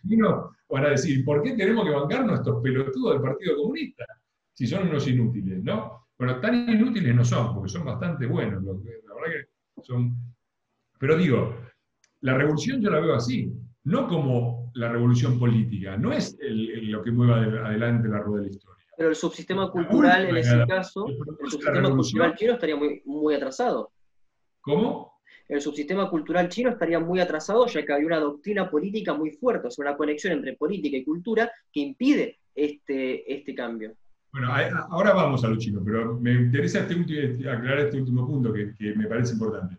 los 0.02 0.50
van 0.68 0.85
a 0.85 0.90
decir, 0.90 1.24
¿por 1.24 1.42
qué 1.42 1.52
tenemos 1.52 1.85
que 1.85 1.92
bancar 1.92 2.26
nuestros 2.26 2.62
pelotudos 2.62 3.14
del 3.14 3.22
Partido 3.22 3.57
Comunista? 3.57 4.05
Si 4.52 4.66
son 4.66 4.88
unos 4.88 5.07
inútiles, 5.07 5.62
¿no? 5.62 6.09
Bueno, 6.18 6.40
tan 6.40 6.68
inútiles 6.68 7.14
no 7.14 7.24
son, 7.24 7.55
porque 7.55 7.68
son 7.68 7.85
bastante 7.85 8.26
buenos. 8.26 8.64
La 8.64 8.72
verdad 8.72 9.46
que 9.76 9.83
son... 9.83 10.16
Pero 10.98 11.16
digo, 11.16 11.55
la 12.20 12.37
revolución 12.37 12.81
yo 12.81 12.90
la 12.90 13.00
veo 13.00 13.14
así, 13.14 13.52
no 13.85 14.09
como 14.09 14.56
la 14.77 14.91
revolución 14.91 15.39
política, 15.39 15.97
no 15.97 16.12
es 16.12 16.39
lo 16.41 17.03
que 17.03 17.11
mueva 17.11 17.37
adelante 17.37 18.09
la 18.09 18.19
rueda 18.19 18.43
de 18.43 18.49
la 18.49 18.53
historia. 18.55 18.85
Pero 18.97 19.09
el 19.11 19.17
subsistema 19.17 19.71
cultural, 19.71 20.27
en 20.27 20.37
ese 20.37 20.65
caso, 20.67 21.07
el 21.09 21.51
subsistema 21.51 21.91
cultural 21.91 22.35
chino 22.35 22.53
estaría 22.55 22.77
muy, 22.77 23.03
muy 23.05 23.35
atrasado. 23.35 23.91
¿Cómo? 24.61 25.12
El 25.49 25.61
subsistema 25.61 26.11
cultural 26.11 26.49
chino 26.49 26.71
estaría 26.71 26.99
muy 26.99 27.21
atrasado, 27.21 27.67
ya 27.67 27.85
que 27.85 27.93
había 27.93 28.07
una 28.07 28.21
doctrina 28.21 28.69
política 28.71 29.15
muy 29.15 29.31
fuerte, 29.31 29.71
sobre 29.71 29.91
una 29.91 29.97
conexión 29.97 30.33
entre 30.33 30.57
política 30.57 30.97
y 30.97 31.05
cultura 31.05 31.51
que 31.73 31.81
impide 31.81 32.39
este, 32.55 33.33
este 33.33 33.55
cambio. 33.55 33.95
Bueno, 34.33 34.49
ahora 34.91 35.15
vamos 35.15 35.45
a 35.45 35.49
lo 35.49 35.57
chino, 35.57 35.83
pero 35.85 36.19
me 36.19 36.33
interesa 36.33 36.81
este 36.81 37.49
aclarar 37.49 37.81
este 37.81 37.99
último 37.99 38.27
punto 38.27 38.53
que, 38.53 38.75
me 38.95 39.07
parece 39.07 39.35
importante. 39.35 39.77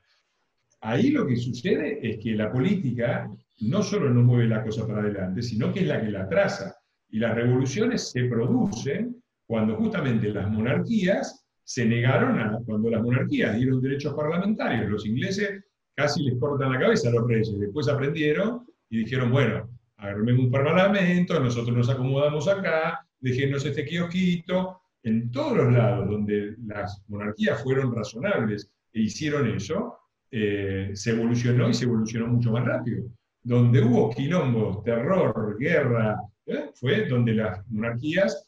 Ahí 0.82 1.10
lo 1.10 1.28
que 1.28 1.36
sucede 1.36 2.00
es 2.02 2.18
que 2.24 2.34
la 2.34 2.52
política 2.52 3.30
no 3.62 3.82
solo 3.82 4.10
no 4.10 4.24
mueve 4.24 4.48
la 4.48 4.64
cosa 4.64 4.86
para 4.86 5.02
adelante, 5.02 5.42
sino 5.42 5.74
que 5.74 5.82
es 5.82 5.88
la 5.88 6.02
que 6.02 6.12
la 6.12 6.28
traza. 6.28 6.76
Y 7.10 7.20
las 7.20 7.36
revoluciones 7.36 8.12
se 8.12 8.26
producen 8.26 9.22
cuando 9.46 9.76
justamente 9.76 10.30
las 10.30 10.50
monarquías 10.50 11.46
se 11.64 11.86
negaron 11.86 12.40
a, 12.40 12.60
cuando 12.66 12.90
las 12.90 13.02
monarquías 13.02 13.56
dieron 13.56 13.82
derechos 13.82 14.14
parlamentarios, 14.14 14.90
los 14.90 15.06
ingleses 15.06 15.64
casi 15.96 16.24
les 16.24 16.40
cortan 16.40 16.72
la 16.72 16.80
cabeza 16.80 17.10
a 17.10 17.14
los 17.14 17.28
reyes, 17.28 17.60
después 17.60 17.88
aprendieron 17.88 18.66
y 18.90 19.00
dijeron, 19.00 19.32
bueno, 19.32 19.70
armemos 19.98 20.46
un 20.46 20.52
parlamento, 20.52 21.40
nosotros 21.40 21.76
nos 21.76 21.90
acomodamos 21.90 22.48
acá, 22.48 23.06
déjenos 23.20 23.66
este 23.66 23.84
kiosquito, 23.84 24.80
en 25.04 25.32
todos 25.32 25.58
los 25.58 25.74
lados 25.74 26.10
donde 26.10 26.56
las 26.66 27.04
monarquías 27.08 27.62
fueron 27.64 27.94
razonables 27.94 28.70
e 28.94 29.02
hicieron 29.02 29.48
eso, 29.50 29.98
eh, 30.32 30.92
se 30.94 31.12
evolucionó 31.12 31.70
y 31.70 31.74
se 31.74 31.86
evolucionó 31.86 32.28
mucho 32.28 32.52
más 32.52 32.66
rápido. 32.66 33.06
Donde 33.48 33.82
hubo 33.82 34.10
quilombos, 34.10 34.84
terror, 34.84 35.56
guerra, 35.58 36.20
¿eh? 36.46 36.72
fue 36.76 37.06
donde 37.06 37.34
las 37.34 37.66
monarquías, 37.70 38.46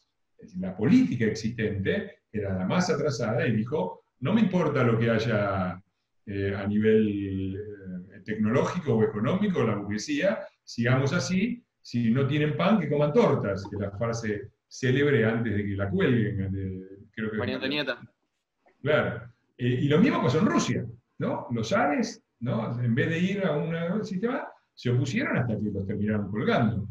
la 0.58 0.76
política 0.76 1.24
existente, 1.24 2.18
era 2.30 2.58
la 2.58 2.66
más 2.66 2.90
atrasada 2.90 3.46
y 3.46 3.52
dijo, 3.56 4.02
no 4.20 4.34
me 4.34 4.42
importa 4.42 4.84
lo 4.84 4.98
que 4.98 5.08
haya 5.08 5.82
eh, 6.26 6.54
a 6.54 6.66
nivel 6.66 7.58
tecnológico 8.26 8.96
o 8.96 9.02
económico, 9.02 9.62
la 9.62 9.76
burguesía, 9.76 10.40
sigamos 10.62 11.14
así, 11.14 11.64
si 11.80 12.10
no 12.10 12.26
tienen 12.26 12.54
pan, 12.54 12.78
que 12.78 12.90
coman 12.90 13.14
tortas, 13.14 13.64
que 13.70 13.78
la 13.78 13.90
frase 13.92 14.50
célebre 14.68 15.24
antes 15.24 15.56
de 15.56 15.64
que 15.64 15.76
la 15.76 15.88
cuelguen. 15.88 17.08
creo 17.10 17.30
que 17.30 17.38
María 17.38 17.54
Antonieta. 17.54 17.98
Claro. 18.82 19.32
Eh, 19.56 19.78
y 19.80 19.88
lo 19.88 19.98
mismo 19.98 20.22
pasó 20.22 20.40
en 20.40 20.46
Rusia, 20.46 20.84
¿no? 21.16 21.46
Los 21.52 21.72
Ares, 21.72 22.22
¿no? 22.40 22.78
En 22.82 22.94
vez 22.94 23.08
de 23.08 23.18
ir 23.18 23.46
a 23.46 23.52
un 23.56 24.04
sistema, 24.04 24.46
se 24.80 24.88
opusieron 24.88 25.36
hasta 25.36 25.58
que 25.58 25.70
los 25.70 25.86
terminaron 25.86 26.30
colgando. 26.30 26.88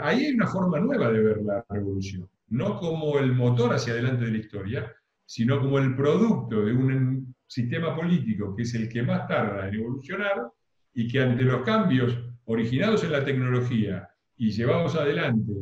Ahí 0.00 0.24
hay 0.24 0.32
una 0.32 0.46
forma 0.46 0.80
nueva 0.80 1.12
de 1.12 1.22
ver 1.22 1.42
la 1.42 1.62
revolución, 1.68 2.26
no 2.48 2.78
como 2.78 3.18
el 3.18 3.34
motor 3.34 3.74
hacia 3.74 3.92
adelante 3.92 4.24
de 4.24 4.30
la 4.30 4.38
historia, 4.38 4.96
sino 5.26 5.60
como 5.60 5.78
el 5.78 5.94
producto 5.94 6.64
de 6.64 6.72
un 6.72 7.34
sistema 7.46 7.94
político 7.94 8.56
que 8.56 8.62
es 8.62 8.74
el 8.74 8.88
que 8.88 9.02
más 9.02 9.28
tarda 9.28 9.68
en 9.68 9.74
evolucionar 9.74 10.48
y 10.94 11.06
que 11.06 11.20
ante 11.20 11.42
los 11.42 11.60
cambios 11.64 12.18
originados 12.46 13.04
en 13.04 13.12
la 13.12 13.22
tecnología 13.22 14.08
y 14.38 14.50
llevados 14.50 14.96
adelante 14.96 15.52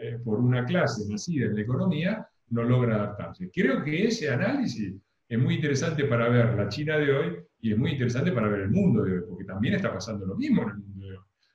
eh, 0.00 0.18
por 0.24 0.38
una 0.38 0.64
clase 0.64 1.02
nacida 1.10 1.46
en 1.46 1.56
la 1.56 1.62
economía, 1.62 2.28
no 2.50 2.62
logra 2.62 2.94
adaptarse. 2.94 3.50
Creo 3.52 3.82
que 3.82 4.06
ese 4.06 4.30
análisis 4.30 4.94
es 5.28 5.38
muy 5.38 5.56
interesante 5.56 6.04
para 6.04 6.28
ver 6.28 6.54
la 6.54 6.68
China 6.68 6.96
de 6.96 7.12
hoy 7.12 7.36
y 7.60 7.72
es 7.72 7.78
muy 7.78 7.90
interesante 7.90 8.30
para 8.30 8.48
ver 8.48 8.60
el 8.60 8.70
mundo 8.70 9.02
de 9.02 9.14
hoy, 9.14 9.24
porque 9.28 9.44
también 9.44 9.74
está 9.74 9.92
pasando 9.92 10.26
lo 10.26 10.36
mismo 10.36 10.62
en 10.62 10.68
el 10.68 10.74
mundo. 10.76 10.91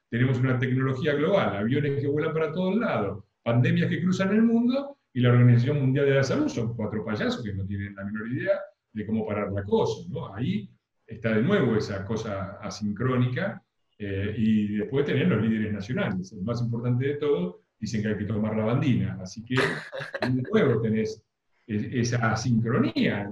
Tenemos 0.09 0.39
una 0.39 0.57
tecnología 0.57 1.13
global, 1.13 1.55
aviones 1.57 2.01
que 2.01 2.07
vuelan 2.07 2.33
para 2.33 2.51
todos 2.51 2.75
lados, 2.75 3.23
pandemias 3.43 3.89
que 3.89 4.01
cruzan 4.01 4.33
el 4.33 4.43
mundo 4.43 4.97
y 5.13 5.21
la 5.21 5.31
Organización 5.31 5.81
Mundial 5.81 6.05
de 6.05 6.15
la 6.15 6.23
Salud 6.23 6.47
son 6.47 6.75
cuatro 6.75 7.03
payasos 7.03 7.43
que 7.43 7.53
no 7.53 7.65
tienen 7.65 7.95
la 7.95 8.05
menor 8.05 8.31
idea 8.31 8.59
de 8.93 9.05
cómo 9.05 9.25
parar 9.25 9.51
la 9.51 9.63
cosa. 9.63 10.07
Ahí 10.35 10.69
está 11.05 11.35
de 11.35 11.41
nuevo 11.41 11.75
esa 11.75 12.05
cosa 12.05 12.57
asincrónica 12.61 13.61
eh, 13.97 14.33
y 14.37 14.77
después 14.77 15.05
tener 15.05 15.27
los 15.27 15.41
líderes 15.41 15.73
nacionales. 15.73 16.31
El 16.33 16.43
más 16.43 16.61
importante 16.61 17.07
de 17.07 17.15
todo 17.15 17.61
dicen 17.79 18.01
que 18.01 18.09
hay 18.09 18.17
que 18.17 18.25
tomar 18.25 18.55
la 18.55 18.65
bandina. 18.65 19.17
Así 19.21 19.43
que, 19.43 19.55
de 19.55 20.41
nuevo, 20.51 20.81
tenés 20.81 21.23
esa 21.67 22.35
sincronía. 22.35 23.29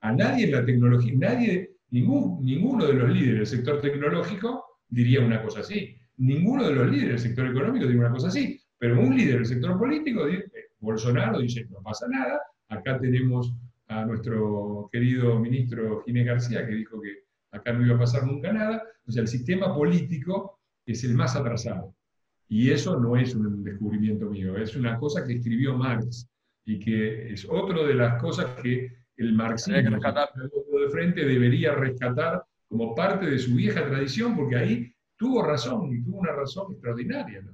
a, 0.00 0.12
nadie 0.12 0.44
en 0.44 0.52
la 0.52 0.64
tecnología, 0.64 1.12
nadie, 1.16 1.76
ningún, 1.90 2.44
ninguno 2.44 2.86
de 2.86 2.94
los 2.94 3.10
líderes 3.10 3.50
del 3.50 3.58
sector 3.58 3.80
tecnológico 3.80 4.64
diría 4.88 5.20
una 5.20 5.42
cosa 5.42 5.60
así. 5.60 5.96
Ninguno 6.22 6.68
de 6.68 6.74
los 6.74 6.88
líderes 6.88 7.08
del 7.08 7.18
sector 7.18 7.48
económico 7.48 7.84
diría 7.84 8.02
una 8.02 8.12
cosa 8.12 8.28
así. 8.28 8.60
Pero 8.78 9.00
un 9.00 9.16
líder 9.16 9.38
del 9.38 9.46
sector 9.46 9.76
político, 9.76 10.28
eh, 10.28 10.44
Bolsonaro, 10.78 11.40
dice, 11.40 11.66
no 11.68 11.82
pasa 11.82 12.06
nada, 12.08 12.40
acá 12.68 13.00
tenemos 13.00 13.52
a 13.88 14.04
nuestro 14.04 14.88
querido 14.92 15.40
ministro 15.40 16.02
Ginés 16.04 16.26
García, 16.26 16.64
que 16.64 16.76
dijo 16.76 17.00
que 17.00 17.24
acá 17.50 17.72
no 17.72 17.84
iba 17.84 17.96
a 17.96 17.98
pasar 17.98 18.24
nunca 18.24 18.52
nada. 18.52 18.84
O 19.04 19.10
sea, 19.10 19.22
el 19.22 19.28
sistema 19.28 19.74
político 19.74 20.60
es 20.86 21.02
el 21.02 21.14
más 21.14 21.34
atrasado. 21.34 21.92
Y 22.48 22.70
eso 22.70 23.00
no 23.00 23.16
es 23.16 23.34
un 23.34 23.64
descubrimiento 23.64 24.30
mío, 24.30 24.56
es 24.56 24.76
una 24.76 24.98
cosa 24.98 25.26
que 25.26 25.34
escribió 25.34 25.76
Marx 25.76 26.28
y 26.64 26.78
que 26.78 27.32
es 27.32 27.44
otra 27.50 27.82
de 27.84 27.94
las 27.94 28.20
cosas 28.20 28.46
que 28.62 28.92
el 29.16 29.32
marxismo 29.32 29.98
de 29.98 30.90
frente 30.90 31.24
debería 31.24 31.74
rescatar 31.74 32.44
como 32.68 32.94
parte 32.94 33.26
de 33.26 33.38
su 33.38 33.56
vieja 33.56 33.84
tradición, 33.84 34.36
porque 34.36 34.56
ahí 34.56 34.94
tuvo 35.22 35.40
razón 35.40 35.94
y 35.94 36.02
tuvo 36.02 36.18
una 36.18 36.32
razón 36.32 36.72
extraordinaria. 36.72 37.42
¿no? 37.42 37.52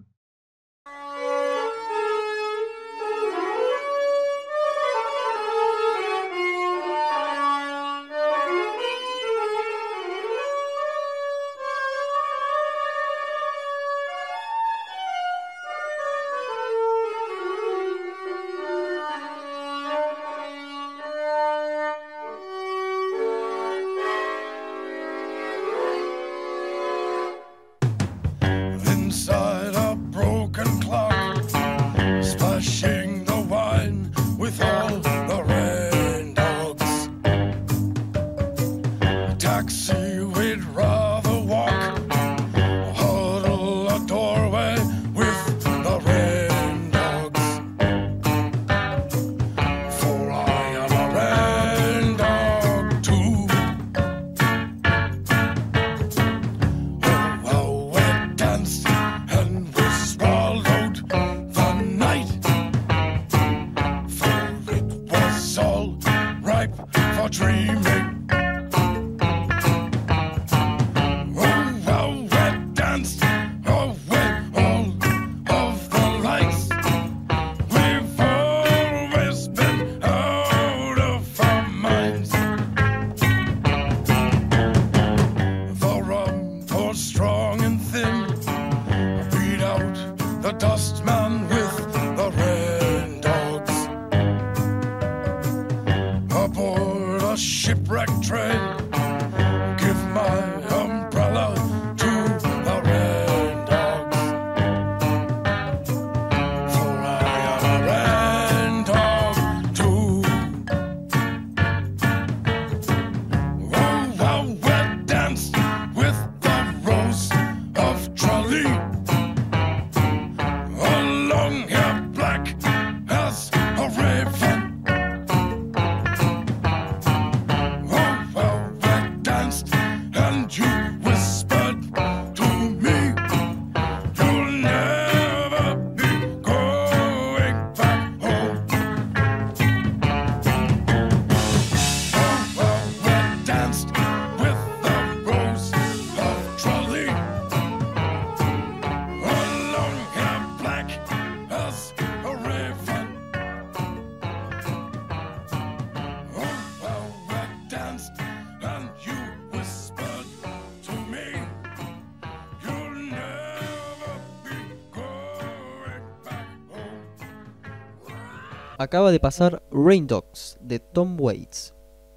Acaba 168.89 169.13
de 169.13 169.21
pasar 169.21 169.63
Rain 169.71 170.07
Dogs 170.07 170.57
de 170.63 170.79
Tom 170.79 171.21
Waits, 171.21 171.75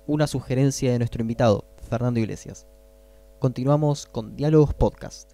una 0.08 0.26
sugerencia 0.26 0.90
de 0.94 1.00
nuestro 1.00 1.20
invitado, 1.20 1.68
Fernando 1.90 2.22
Iglesias. 2.22 2.66
Continuamos 3.42 4.06
con 4.06 4.38
Diálogos 4.38 4.74
Podcast. 4.76 5.34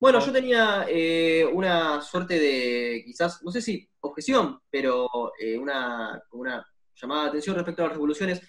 Bueno, 0.00 0.24
yo 0.24 0.32
tenía 0.32 0.86
eh, 0.88 1.44
una 1.52 2.00
suerte 2.00 2.38
de, 2.38 3.02
quizás, 3.04 3.42
no 3.42 3.50
sé 3.50 3.60
si 3.60 3.90
objeción, 4.00 4.58
pero 4.70 5.06
eh, 5.38 5.58
una, 5.58 6.24
llamada 6.94 7.24
de 7.24 7.28
atención 7.28 7.56
respecto 7.56 7.82
a 7.82 7.88
las 7.88 7.96
revoluciones, 7.96 8.40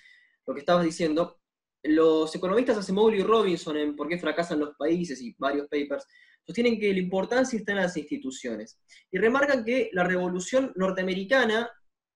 lo 0.47 0.53
que 0.53 0.61
estabas 0.61 0.85
diciendo. 0.85 1.37
Los 1.83 2.33
economistas 2.33 2.77
Asimov 2.77 3.13
y 3.13 3.23
Robinson 3.23 3.75
en 3.75 3.93
Por 3.93 4.07
qué 4.07 4.17
fracasan 4.17 4.61
los 4.61 4.73
países 4.77 5.21
y 5.21 5.35
varios 5.37 5.67
papers 5.67 6.07
sostienen 6.45 6.79
que 6.79 6.93
la 6.93 6.99
importancia 6.99 7.59
está 7.59 7.73
en 7.73 7.79
las 7.79 7.97
instituciones 7.97 8.79
y 9.11 9.17
remarcan 9.17 9.65
que 9.65 9.89
la 9.91 10.05
revolución 10.05 10.71
norteamericana 10.77 11.69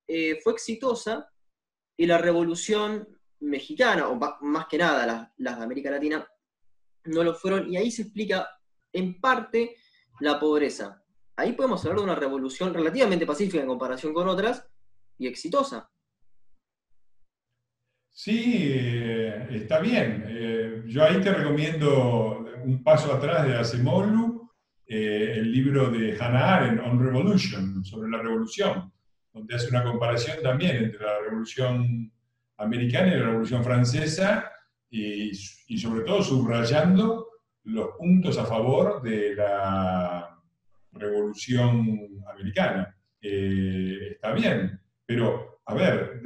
eh, 0.08 0.40
fue 0.44 0.54
exitosa 0.54 1.30
y 1.98 2.06
la 2.06 2.18
revolución 2.18 3.08
mexicana, 3.40 4.08
o 4.10 4.20
más 4.42 4.68
que 4.68 4.78
nada 4.78 5.32
las, 5.38 5.58
de 5.58 5.64
América 5.64 5.92
Latina, 5.92 6.28
no 7.06 7.24
lo 7.24 7.34
fueron, 7.34 7.72
y 7.72 7.78
ahí 7.78 7.92
se 7.92 8.04
explica 8.04 8.48
en 8.94 9.20
parte 9.20 9.76
la 10.20 10.40
pobreza. 10.40 11.04
Ahí 11.36 11.54
podemos 11.54 11.84
hablar 11.84 12.00
de 12.00 12.06
una 12.06 12.16
revolución 12.16 12.74
relativamente 12.74 13.26
pacífica 13.26 13.62
en 13.62 13.68
comparación 13.68 14.14
con 14.14 14.28
otras 14.28 14.68
y 15.18 15.28
exitosa. 15.28 15.90
Sí, 18.12 18.70
eh, 18.72 19.48
está 19.52 19.80
bien. 19.80 20.24
Eh, 20.28 20.84
yo 20.88 21.04
ahí 21.04 21.20
te 21.20 21.34
recomiendo 21.34 22.46
un 22.64 22.82
paso 22.84 23.14
atrás 23.14 23.46
de 23.46 23.58
Acemoglu, 23.58 24.50
el 24.88 25.52
libro 25.52 25.90
de 25.90 26.16
Hannah 26.18 26.56
Arendt, 26.56 26.82
On 26.82 27.04
Revolution, 27.04 27.84
sobre 27.84 28.10
la 28.10 28.22
revolución 28.22 28.94
donde 29.36 29.54
hace 29.54 29.68
una 29.68 29.84
comparación 29.84 30.42
también 30.42 30.78
entre 30.78 31.06
la 31.06 31.20
Revolución 31.20 32.10
Americana 32.56 33.08
y 33.08 33.20
la 33.20 33.26
Revolución 33.26 33.66
Francesa, 33.66 34.50
y, 34.90 35.34
sobre 35.78 36.06
todo 36.06 36.24
subrayando 36.24 37.28
los 37.66 37.90
puntos 37.98 38.38
a 38.38 38.46
favor 38.46 39.02
de 39.02 39.36
la 39.36 40.40
Revolución 40.94 42.24
Americana. 42.32 42.96
Eh, 43.22 44.12
está 44.12 44.32
bien, 44.32 44.80
pero 45.06 45.60
a 45.66 45.74
ver, 45.74 46.22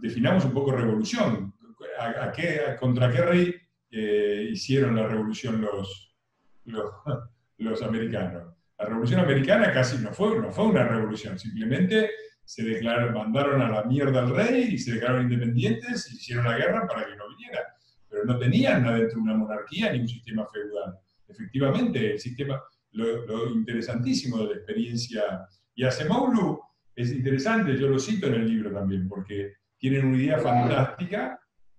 definamos 0.00 0.44
un 0.44 0.52
poco 0.52 0.72
revolución. 0.72 1.54
¿A, 2.00 2.32
qué, 2.32 2.76
¿Contra 2.80 3.12
qué 3.12 3.22
rey 3.22 3.54
eh, 3.92 4.48
hicieron 4.50 4.96
la 4.96 5.06
revolución 5.06 5.60
los, 5.60 6.16
los, 6.64 6.90
los, 7.58 7.80
americanos? 7.82 8.56
La 8.76 8.86
revolución 8.86 9.20
americana 9.20 9.72
casi 9.72 9.98
no 9.98 10.12
fue, 10.12 10.36
no 10.40 10.50
fue 10.50 10.64
una 10.64 10.82
revolución, 10.82 11.38
simplemente 11.38 12.10
se 12.50 12.64
declararon, 12.64 13.14
mandaron 13.14 13.62
a 13.62 13.70
la 13.70 13.84
mierda 13.84 14.22
al 14.22 14.34
rey 14.34 14.70
y 14.72 14.78
se 14.78 14.94
declararon 14.94 15.30
independientes 15.30 16.10
y 16.10 16.16
hicieron 16.16 16.46
la 16.46 16.56
guerra 16.56 16.84
para 16.88 17.06
que 17.06 17.14
no 17.14 17.28
viniera. 17.28 17.60
Pero 18.08 18.24
no 18.24 18.38
tenían 18.40 18.84
adentro 18.84 19.20
una 19.20 19.36
monarquía 19.36 19.92
ni 19.92 20.00
un 20.00 20.08
sistema 20.08 20.44
feudal. 20.52 20.98
Efectivamente, 21.28 22.14
el 22.14 22.18
sistema, 22.18 22.60
lo, 22.90 23.50
interesantísimo 23.50 24.38
de 24.38 24.46
la 24.46 24.54
experiencia 24.56 25.46
Y 25.76 25.84
Acemoglu 25.84 26.60
es 26.96 27.12
interesante, 27.12 27.78
yo 27.78 27.86
lo 27.86 28.00
cito 28.00 28.26
en 28.26 28.34
el 28.34 28.48
libro 28.48 28.72
también, 28.72 29.06
porque 29.06 29.52
tienen 29.78 30.06
una 30.06 30.18
idea 30.18 30.38
fantástica 30.40 31.38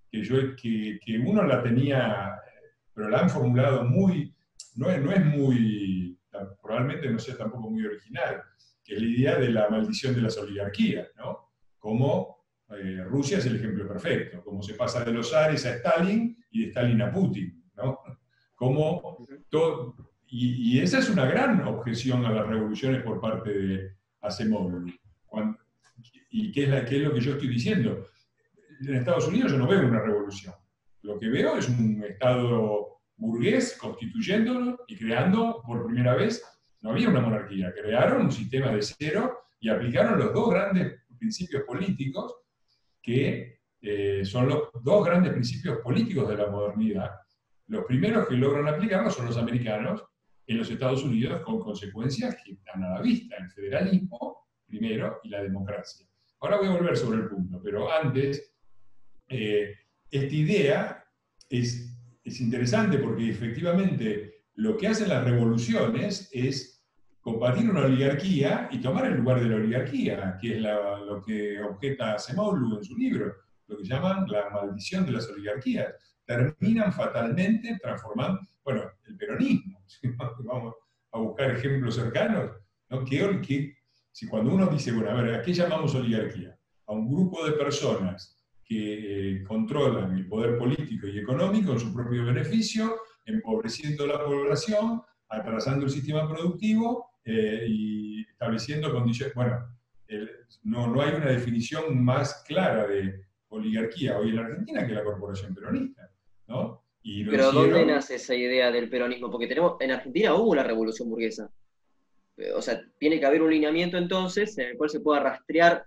que, 0.10 0.24
yo, 0.24 0.56
que, 0.56 1.00
que 1.06 1.20
uno 1.20 1.44
la 1.44 1.62
tenía, 1.62 2.34
pero 2.94 3.10
la 3.10 3.20
han 3.20 3.30
formulado 3.30 3.84
muy, 3.84 4.34
no 4.78 4.90
es, 4.90 5.02
no 5.02 5.12
es 5.12 5.26
muy, 5.26 6.18
probablemente 6.64 7.10
no 7.10 7.20
sea 7.20 7.36
tampoco 7.36 7.70
muy 7.70 7.86
original, 7.86 8.42
que 8.92 8.98
es 8.98 9.02
la 9.04 9.08
idea 9.08 9.40
de 9.40 9.50
la 9.50 9.70
maldición 9.70 10.14
de 10.14 10.22
las 10.22 10.38
oligarquías, 10.38 11.08
¿no? 11.16 11.54
Como 11.80 12.44
eh, 12.72 13.02
Rusia 13.06 13.38
es 13.38 13.46
el 13.46 13.56
ejemplo 13.56 13.88
perfecto, 13.88 14.44
como 14.44 14.62
se 14.62 14.74
pasa 14.74 15.06
de 15.06 15.14
los 15.14 15.34
Ares 15.34 15.66
a 15.66 15.76
Stalin 15.76 16.38
y 16.52 16.64
de 16.64 16.68
Stalin 16.68 17.02
a 17.02 17.10
Putin, 17.10 17.72
¿no? 17.78 18.00
Como 18.56 19.26
todo, 19.50 19.96
y, 20.28 20.80
esa 20.80 21.00
es 21.00 21.10
una 21.10 21.26
gran 21.26 21.66
objeción 21.66 22.24
a 22.26 22.32
las 22.32 22.46
revoluciones 22.46 23.02
por 23.02 23.20
parte 23.20 23.50
de 23.50 23.96
Asimov. 24.20 24.86
¿Y 26.30 26.52
qué 26.52 26.64
es, 26.64 26.70
la, 26.70 26.86
qué 26.86 26.98
es 26.98 27.02
lo 27.02 27.14
que 27.14 27.22
yo 27.22 27.32
estoy 27.32 27.48
diciendo? 27.48 28.06
En 28.82 28.96
Estados 28.96 29.28
Unidos 29.28 29.54
yo 29.54 29.58
no 29.58 29.68
veo 29.68 29.88
una 29.88 30.02
revolución. 30.02 30.54
Lo 31.02 31.18
que 31.18 31.30
veo 31.30 31.58
es 31.58 31.68
un 31.70 32.04
Estado 32.04 33.00
burgués 33.16 33.76
constituyéndolo 33.80 34.84
y 34.86 34.96
creando 34.96 35.64
por 35.66 35.88
primera 35.88 36.14
vez, 36.14 36.44
no 36.82 36.92
había 36.92 37.10
una 37.10 37.22
monarquía, 37.22 37.74
crearon 37.74 38.24
un 38.24 38.32
sistema 38.32 38.72
de 38.72 38.82
cero 38.82 39.40
y 39.60 39.70
aplicaron 39.70 40.20
los 40.20 40.34
dos 40.34 40.50
grandes 40.50 41.02
principios 41.18 41.64
políticos 41.64 42.36
que 43.02 43.62
eh, 43.82 44.26
son 44.26 44.50
los 44.50 44.70
dos 44.84 45.06
grandes 45.06 45.34
principios 45.34 45.80
políticos 45.80 46.28
de 46.30 46.38
la 46.38 46.48
modernidad. 46.48 47.12
Los 47.68 47.86
primeros 47.86 48.28
que 48.28 48.36
logran 48.36 48.68
aplicarlos 48.68 49.16
son 49.16 49.28
los 49.28 49.38
americanos 49.38 50.04
en 50.48 50.58
los 50.58 50.70
Estados 50.70 51.04
Unidos 51.04 51.42
con 51.42 51.60
consecuencias 51.60 52.36
que 52.44 52.54
están 52.54 52.84
a 52.84 52.96
la 52.96 53.02
vista, 53.02 53.38
el 53.38 53.50
federalismo 53.50 54.48
primero 54.66 55.20
y 55.24 55.30
la 55.30 55.42
democracia. 55.42 56.08
Ahora 56.40 56.58
voy 56.58 56.68
a 56.68 56.72
volver 56.72 56.98
sobre 56.98 57.20
el 57.20 57.30
punto, 57.30 57.62
pero 57.64 57.92
antes, 57.92 58.56
eh, 59.28 59.76
esta 60.10 60.36
idea 60.36 61.06
es, 61.48 61.96
es 62.24 62.42
interesante 62.42 62.98
porque 62.98 63.30
efectivamente 63.30 64.46
lo 64.56 64.78
que 64.78 64.88
hacen 64.88 65.10
las 65.10 65.24
revoluciones 65.24 66.30
es 66.34 66.71
combatir 67.22 67.70
una 67.70 67.86
oligarquía 67.86 68.68
y 68.72 68.82
tomar 68.82 69.06
el 69.06 69.18
lugar 69.18 69.40
de 69.40 69.46
la 69.48 69.56
oligarquía, 69.56 70.38
que 70.42 70.58
es 70.58 70.62
lo 70.62 71.22
que 71.22 71.62
objeta 71.62 72.18
Semoglu 72.18 72.78
en 72.78 72.84
su 72.84 72.98
libro, 72.98 73.36
lo 73.68 73.78
que 73.78 73.84
llaman 73.84 74.26
la 74.28 74.50
maldición 74.50 75.06
de 75.06 75.14
las 75.14 75.30
oligarquías. 75.30 75.94
Terminan 76.26 76.92
fatalmente 76.92 77.78
transformando, 77.82 78.42
bueno, 78.64 78.84
el 79.06 79.18
peronismo, 79.18 79.84
vamos 80.46 80.76
a 81.12 81.20
buscar 81.20 81.52
ejemplos 81.52 81.96
cercanos, 81.96 82.52
¿no? 82.90 83.06
que, 83.06 83.76
si 84.12 84.28
cuando 84.28 84.54
uno 84.54 84.68
dice, 84.68 84.92
bueno, 84.92 85.12
a 85.12 85.22
ver, 85.22 85.36
¿a 85.36 85.42
qué 85.42 85.54
llamamos 85.54 85.94
oligarquía? 85.94 86.58
A 86.88 86.94
un 86.94 87.10
grupo 87.10 87.46
de 87.46 87.54
personas 87.54 88.38
que 88.66 89.36
eh, 89.36 89.44
controlan 89.44 90.18
el 90.18 90.28
poder 90.28 90.58
político 90.58 91.08
y 91.08 91.20
económico 91.20 91.74
en 91.74 91.80
su 91.80 91.94
propio 91.94 92.26
beneficio, 92.26 92.98
empobreciendo 93.26 94.08
la 94.08 94.24
población, 94.24 95.02
atrasando 95.30 95.86
el 95.86 95.92
sistema 95.92 96.28
productivo 96.28 97.11
eh, 97.26 97.66
y 97.68 98.22
estableciendo 98.22 98.92
condiciones. 98.92 99.36
Bueno, 99.36 99.68
no, 100.64 100.88
no 100.88 101.02
hay 101.02 101.14
una 101.16 101.32
definición 101.32 102.04
más 102.04 102.44
clara 102.46 102.88
de 102.88 103.26
oligarquía 103.50 104.18
hoy 104.18 104.30
en 104.30 104.36
la 104.36 104.42
Argentina 104.44 104.88
que 104.88 104.94
la 104.94 105.04
corporación 105.04 105.54
peronista. 105.54 106.10
¿no? 106.48 106.84
Pero 107.04 107.52
¿dónde 107.52 107.86
nace 107.86 108.16
esa 108.16 108.36
idea 108.36 108.72
del 108.72 108.90
peronismo? 108.90 109.32
Porque 109.32 109.48
tenemos, 109.48 109.78
en 109.80 109.92
Argentina 109.92 110.36
hubo 110.36 110.54
la 110.54 110.64
revolución 110.64 111.10
burguesa. 111.10 111.50
Eh, 112.38 112.52
o 112.54 112.62
sea, 112.62 112.82
tiene 113.00 113.20
que 113.20 113.26
haber 113.26 113.42
un 113.42 113.50
lineamiento 113.50 113.98
entonces 113.98 114.58
en 114.58 114.70
el 114.70 114.78
cual 114.78 114.90
se 114.90 115.00
pueda 115.00 115.20
rastrear 115.20 115.86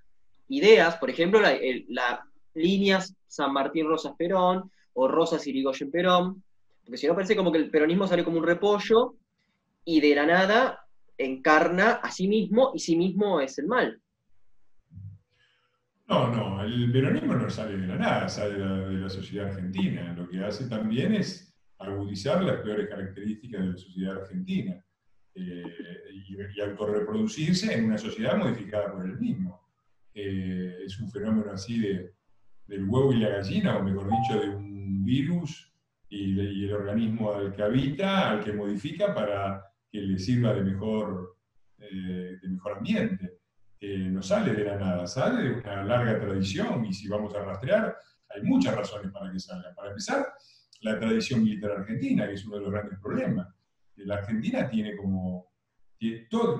ideas, 0.49 0.97
por 0.97 1.11
ejemplo, 1.11 1.41
la, 1.41 1.57
la 1.89 2.26
líneas 2.55 3.14
San 3.26 3.53
Martín 3.53 3.87
Rosas 3.87 4.14
Perón 4.16 4.70
o 4.93 5.09
Rosas 5.09 5.47
Irigoyen 5.47 5.91
Perón, 5.91 6.43
porque 6.85 6.99
si 6.99 7.07
no 7.07 7.14
parece 7.14 7.37
como 7.37 7.51
que 7.51 7.59
el 7.59 7.70
peronismo 7.70 8.07
sale 8.07 8.24
como 8.24 8.39
un 8.39 8.47
repollo 8.47 9.14
y 9.85 10.01
de 10.01 10.14
la 10.14 10.26
nada 10.26 10.84
encarna 11.19 11.93
a 11.93 12.11
sí 12.11 12.29
mismo 12.29 12.73
y 12.75 12.79
sí 12.79 12.97
mismo 12.97 13.41
es 13.41 13.59
el 13.59 13.67
mal. 13.67 14.01
No, 16.07 16.31
no, 16.31 16.62
el 16.62 16.93
peronismo 16.93 17.35
no 17.35 17.49
sale 17.49 17.79
de 17.79 17.87
la 17.87 17.97
nada, 17.97 18.29
sale 18.29 18.59
de 18.59 19.01
la, 19.01 19.09
sociedad 19.09 19.49
argentina. 19.49 20.12
Lo 20.12 20.29
que 20.29 20.45
hace 20.45 20.69
también 20.69 21.15
es 21.15 21.57
agudizar 21.79 22.43
las 22.45 22.61
peores 22.61 22.89
características 22.89 23.61
de 23.61 23.67
la 23.69 23.77
sociedad 23.77 24.21
argentina 24.21 24.85
eh, 25.35 25.62
y, 26.29 26.61
autorreproducirse 26.61 27.75
en 27.75 27.87
una 27.87 27.99
sociedad 27.99 28.37
modificada 28.37 28.93
por 28.93 29.07
el 29.07 29.19
mismo. 29.19 29.62
Eh, 30.12 30.77
es 30.85 31.01
un 31.01 31.11
fenómeno 31.11 31.51
así 31.53 31.81
de, 31.81 32.12
del 32.67 32.85
huevo 32.87 33.12
y 33.12 33.21
la 33.21 33.31
gallina, 33.31 33.79
o 33.79 33.83
mejor 33.83 34.11
dicho, 34.11 34.41
de 34.41 34.51
un 34.51 35.05
virus 35.07 35.73
y, 36.11 36.39
y 36.39 36.65
el 36.67 36.75
organismo 36.75 37.33
al 37.33 37.55
que 37.55 37.62
habita, 37.62 38.31
al 38.31 38.45
que 38.45 38.53
modifica 38.53 39.15
para 39.15 39.74
que 39.95 40.01
le 40.01 40.18
sirva 40.18 40.53
de 40.53 40.64
mejor, 40.64 41.36
eh, 41.78 42.36
de 42.42 42.49
mejor 42.49 42.78
ambiente. 42.78 43.38
no 43.80 44.22
sale 44.22 44.53
de 44.53 44.64
la 44.64 44.76
nada, 44.76 45.07
sale 45.07 45.42
de 45.45 45.51
una 45.53 45.84
larga 45.84 46.18
tradición 46.18 46.84
y 46.84 46.92
si 46.92 47.07
vamos 47.07 47.32
a 47.36 47.45
rastrear, 47.45 47.97
hay 48.30 48.42
muchas 48.42 48.74
razones 48.74 49.12
para 49.12 49.30
que 49.30 49.38
salga. 49.38 49.72
Para 49.72 49.90
empezar, 49.90 50.32
la 50.80 50.99
tradición 50.99 51.45
militar 51.45 51.70
argentina, 51.70 52.26
que 52.26 52.32
es 52.32 52.45
uno 52.45 52.57
de 52.57 52.62
los 52.62 52.72
grandes 52.72 52.99
problemas. 52.99 53.47
La 53.97 54.16
Argentina 54.16 54.68
tiene 54.68 54.97
como, 54.97 55.53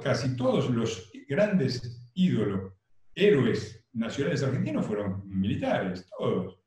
casi 0.01 0.37
todos 0.37 0.71
los 0.71 1.11
grandes 1.29 2.09
ídolos, 2.15 2.73
héroes 3.17 3.85
nacionales 3.95 4.45
argentinos 4.45 4.87
fueron 4.87 5.29
militares, 5.29 6.07
todos. 6.17 6.61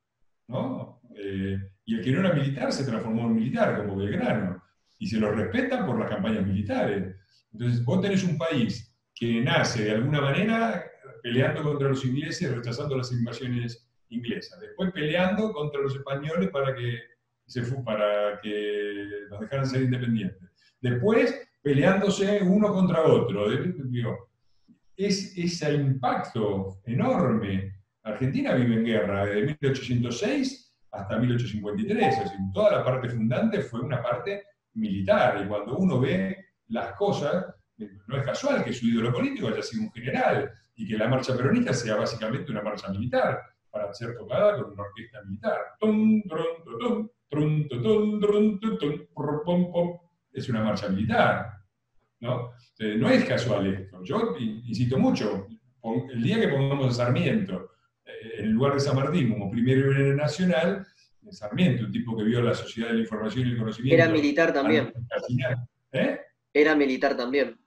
¿no? 0.50 1.00
Eh, 1.16 1.58
y 1.86 1.96
el 1.96 2.04
que 2.04 2.12
no 2.12 2.20
era 2.20 2.34
militar 2.34 2.74
se 2.74 2.84
transformó 2.84 3.28
en 3.28 3.36
militar, 3.36 3.78
como 3.78 3.96
Belgrano 3.96 4.67
y 5.00 5.08
se 5.08 5.20
lo 5.20 5.32
respetan 5.32 5.86
por 5.86 6.00
las 6.00 6.10
campañas 6.10 6.46
militares. 6.46 7.16
Entonces, 7.52 7.84
vos 7.84 8.02
tenés 8.02 8.24
un 8.24 8.38
país 8.38 8.94
que 9.14 9.42
nace 9.42 9.86
de 9.86 9.92
alguna 9.92 10.22
manera 10.22 10.86
peleando 11.24 11.64
contra 11.64 11.90
los 11.90 12.06
ingleses, 12.06 12.56
rechazando 12.56 12.98
las 12.98 13.12
invasiones 13.12 13.90
inglesas, 14.10 14.60
después 14.60 14.92
peleando 14.92 15.52
contra 15.52 15.82
los 15.82 15.96
españoles 15.96 16.50
para 16.50 16.74
que, 16.74 17.00
se, 17.46 17.64
para 17.84 18.40
que 18.42 19.06
nos 19.30 19.42
dejaran 19.42 19.66
ser 19.66 19.82
independientes, 19.84 20.50
después 20.80 21.48
peleándose 21.62 22.42
uno 22.44 22.72
contra 22.74 23.04
otro. 23.04 23.52
es 24.96 25.38
ese 25.38 25.74
impacto 25.74 26.80
enorme. 26.86 27.74
Argentina 28.04 28.54
vive 28.54 28.76
en 28.76 28.86
guerra 28.86 29.26
desde 29.26 29.58
1806 29.62 30.78
hasta 30.92 31.20
1853, 31.20 32.08
es 32.08 32.24
decir, 32.24 32.38
toda 32.54 32.72
la 32.72 32.86
parte 32.86 33.10
fundante 33.10 33.62
fue 33.62 33.82
una 33.82 34.02
parte 34.02 34.44
militar. 34.78 35.42
Y 35.44 35.48
cuando 35.48 35.78
uno 35.78 36.00
ve 36.00 36.46
las 36.70 36.94
cosas, 36.94 37.46
no 38.08 38.18
es 38.18 38.24
casual 38.24 38.64
que 38.64 38.74
su 38.74 38.88
ídolo 38.88 39.14
político 39.14 39.48
haya 39.48 39.62
sido 39.62 39.84
un 39.84 39.92
general 39.92 40.52
y 40.76 40.88
que 40.88 40.98
la 40.98 41.08
marcha 41.08 41.36
peronista 41.36 41.74
sea 41.74 41.96
básicamente 41.96 42.52
una 42.52 42.62
marcha 42.62 42.90
militar, 42.90 43.42
para 43.70 43.94
ser 43.94 44.16
tocada 44.16 44.56
con 44.58 44.72
una 44.72 44.84
orquesta 44.84 45.22
militar. 45.24 45.58
Es 50.32 50.50
una 50.50 50.64
marcha 50.64 50.90
militar. 50.90 51.58
¿no? 52.20 52.52
no 52.80 53.10
es 53.10 53.26
casual 53.26 53.68
esto. 53.68 54.04
Yo 54.04 54.36
insisto 54.40 54.98
mucho, 54.98 55.48
el 56.12 56.24
día 56.24 56.40
que 56.40 56.48
pongamos 56.48 56.88
a 56.88 57.06
Sarmiento 57.06 57.72
eh, 58.06 58.40
en 58.40 58.54
lugar 58.54 58.74
de 58.74 58.80
San 58.80 58.96
Martín 58.96 59.32
como 59.32 59.52
primer 59.52 59.78
héroe 59.78 60.16
nacional, 60.16 60.86
Sarmiento, 61.32 61.86
un 61.86 61.92
tipo 61.92 62.16
que 62.16 62.24
vio 62.24 62.42
la 62.42 62.54
sociedad 62.54 62.90
de 62.90 62.96
la 62.96 63.02
información 63.02 63.48
y 63.48 63.52
el 63.52 63.58
conocimiento. 63.58 64.04
Era 64.04 64.12
militar 64.12 64.54
también. 64.54 64.94
¿Eh? 65.92 66.20
Era 66.54 66.76
militar 66.76 67.16
también. 67.16 67.58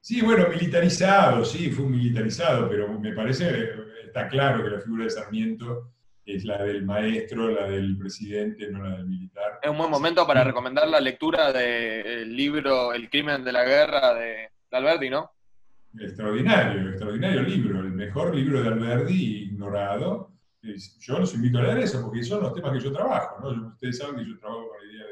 Sí, 0.00 0.20
bueno, 0.20 0.48
militarizado, 0.48 1.44
sí, 1.44 1.70
fue 1.70 1.86
militarizado, 1.86 2.68
pero 2.68 2.98
me 2.98 3.12
parece, 3.12 3.70
está 4.04 4.26
claro 4.26 4.62
que 4.62 4.70
la 4.70 4.80
figura 4.80 5.04
de 5.04 5.10
Sarmiento 5.10 5.92
es 6.24 6.44
la 6.44 6.62
del 6.62 6.84
maestro, 6.84 7.50
la 7.50 7.68
del 7.68 7.96
presidente, 7.96 8.68
no 8.68 8.82
la 8.82 8.96
del 8.96 9.06
militar. 9.06 9.60
Es 9.62 9.70
un 9.70 9.78
buen 9.78 9.90
momento 9.90 10.26
para 10.26 10.42
recomendar 10.42 10.88
la 10.88 11.00
lectura 11.00 11.52
del 11.52 12.34
libro 12.34 12.92
El 12.92 13.08
crimen 13.10 13.44
de 13.44 13.52
la 13.52 13.64
guerra 13.64 14.14
de 14.14 14.50
Alberti, 14.72 15.10
¿no? 15.10 15.30
Extraordinario, 15.98 16.88
extraordinario 16.88 17.42
libro, 17.42 17.80
el 17.80 17.92
mejor 17.92 18.34
libro 18.34 18.62
de 18.62 18.68
Alberti 18.68 19.44
ignorado 19.44 20.31
yo 20.62 21.18
los 21.18 21.34
invito 21.34 21.58
a 21.58 21.62
leer 21.62 21.78
eso, 21.78 22.02
porque 22.02 22.22
son 22.22 22.42
los 22.42 22.54
temas 22.54 22.72
que 22.72 22.84
yo 22.84 22.92
trabajo. 22.92 23.40
¿no? 23.40 23.68
Ustedes 23.68 23.98
saben 23.98 24.16
que 24.16 24.30
yo 24.30 24.38
trabajo 24.38 24.68
con 24.68 24.78
la 24.86 24.92
idea 24.92 25.06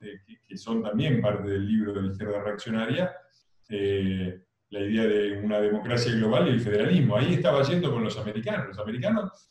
de, 0.00 0.20
que, 0.46 0.56
son 0.56 0.82
también 0.82 1.20
parte 1.20 1.48
del 1.48 1.66
libro 1.66 1.92
de 1.92 2.02
la 2.02 2.12
izquierda 2.12 2.42
reaccionaria, 2.42 3.12
eh, 3.68 4.40
la 4.70 4.80
idea 4.80 5.04
de 5.06 5.38
una 5.38 5.60
democracia 5.60 6.12
global 6.12 6.48
y 6.48 6.52
el 6.52 6.60
federalismo. 6.60 7.16
Ahí 7.16 7.34
estaba 7.34 7.62
yendo 7.62 7.92
con 7.92 8.04
los 8.04 8.16
americanos. 8.18 8.68
Los 8.68 8.78
americanos 8.78 9.48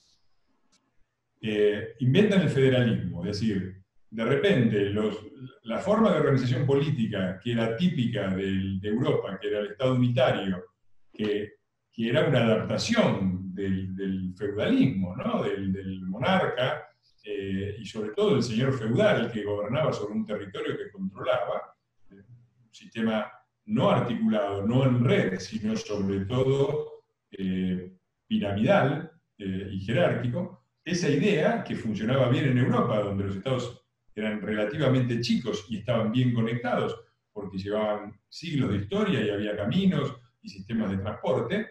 eh, 1.42 1.96
inventan 2.00 2.42
el 2.42 2.50
federalismo, 2.50 3.26
es 3.26 3.40
decir, 3.40 3.84
de 4.10 4.26
repente 4.26 4.90
los, 4.92 5.18
la 5.64 5.80
forma 5.80 6.14
de 6.14 6.20
organización 6.20 6.66
política 6.66 7.40
que 7.44 7.52
era 7.52 7.76
típica 7.76 8.28
de, 8.30 8.78
de 8.80 8.88
Europa, 8.88 9.38
que 9.42 9.48
era 9.48 9.60
el 9.60 9.72
Estado 9.72 9.96
unitario, 9.96 10.64
que, 11.12 11.54
era 11.96 12.28
una 12.28 12.44
adaptación 12.44 13.43
del, 13.54 14.34
feudalismo, 14.38 15.16
¿no? 15.16 15.44
del, 15.44 16.02
monarca 16.08 16.88
eh, 17.24 17.76
y 17.80 17.86
sobre 17.86 18.10
todo 18.12 18.34
del 18.34 18.44
señor 18.44 18.74
feudal 18.74 19.32
que 19.32 19.44
gobernaba 19.44 19.94
sobre 19.94 20.14
un 20.14 20.26
territorio 20.26 20.78
que 20.78 20.92
controlaba, 20.92 21.76
un 22.12 22.74
sistema 22.74 23.32
no 23.66 23.90
articulado, 23.90 24.66
no 24.66 24.86
en 24.86 25.04
red, 25.04 25.40
sino 25.40 25.76
sobre 25.78 26.26
todo 26.26 27.04
eh, 27.32 27.94
piramidal 28.28 29.12
eh, 29.38 29.70
y 29.72 29.80
jerárquico, 29.80 30.66
esa 30.84 31.10
idea 31.10 31.64
que 31.64 31.76
funcionaba 31.76 32.30
bien 32.30 32.46
en 32.46 32.58
Europa, 32.58 33.00
donde 33.00 33.26
los 33.26 33.38
estados 33.38 33.86
eran 34.16 34.42
relativamente 34.42 35.22
chicos 35.22 35.66
y 35.70 35.78
estaban 35.78 36.12
bien 36.12 36.34
conectados, 36.34 37.00
porque 37.32 37.58
llevaban 37.58 38.20
siglos 38.28 38.72
de 38.72 38.78
historia 38.78 39.22
y 39.22 39.30
había 39.30 39.56
caminos 39.56 40.16
y 40.42 40.50
sistemas 40.50 40.92
de 40.92 40.98
transporte, 40.98 41.68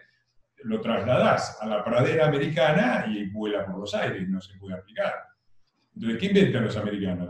lo 0.63 0.81
trasladás 0.81 1.57
a 1.61 1.67
la 1.67 1.83
pradera 1.83 2.27
americana 2.27 3.05
y 3.07 3.29
vuela 3.29 3.65
por 3.65 3.79
los 3.79 3.93
aires, 3.93 4.27
no 4.27 4.41
se 4.41 4.57
puede 4.57 4.75
aplicar. 4.75 5.13
Entonces, 5.95 6.19
¿qué 6.19 6.25
inventan 6.27 6.65
los 6.65 6.77
americanos? 6.77 7.29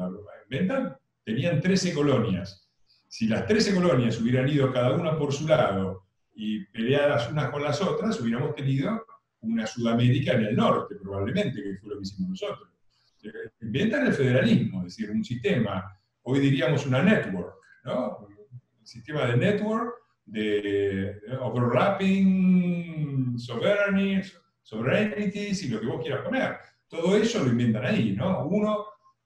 Inventan, 0.50 0.96
tenían 1.24 1.62
13 1.62 1.94
colonias. 1.94 2.70
Si 3.08 3.28
las 3.28 3.46
13 3.46 3.76
colonias 3.76 4.20
hubieran 4.20 4.48
ido 4.48 4.72
cada 4.72 4.92
una 4.94 5.18
por 5.18 5.34
su 5.34 5.48
lado 5.48 6.06
y 6.36 6.66
peleadas 6.66 7.30
unas 7.30 7.50
con 7.50 7.64
las 7.64 7.82
otras, 7.82 8.20
hubiéramos 8.20 8.56
tenido 8.56 9.06
una 9.42 9.68
Sudamérica 9.68 10.34
en 10.34 10.46
el 10.46 10.56
norte, 10.56 10.96
probablemente, 10.96 11.62
que 11.62 11.78
fue 11.78 11.90
lo 11.90 11.96
que 11.98 12.04
hicimos 12.04 12.30
nosotros. 12.32 12.70
Inventan 13.62 14.08
el 14.08 14.14
federalismo, 14.14 14.80
es 14.80 14.96
decir, 14.96 15.12
un 15.12 15.24
sistema, 15.24 15.98
hoy 16.24 16.40
diríamos 16.40 16.86
una 16.86 17.04
network, 17.04 17.56
¿no? 17.86 18.28
Un 18.80 18.88
sistema 18.88 19.26
de 19.26 19.38
network, 19.38 19.94
de 20.26 21.20
overlapping, 21.40 23.38
sovereignty, 23.38 24.22
sovereignties 24.62 25.64
y 25.64 25.70
lo 25.70 25.80
que 25.80 25.88
vos 25.88 26.02
quieras 26.02 26.24
poner. 26.24 26.58
Todo 26.88 27.18
eso 27.18 27.44
lo 27.44 27.52
inventan 27.52 27.86
ahí, 27.86 28.14
¿no? 28.14 28.46
Uno, 28.48 28.86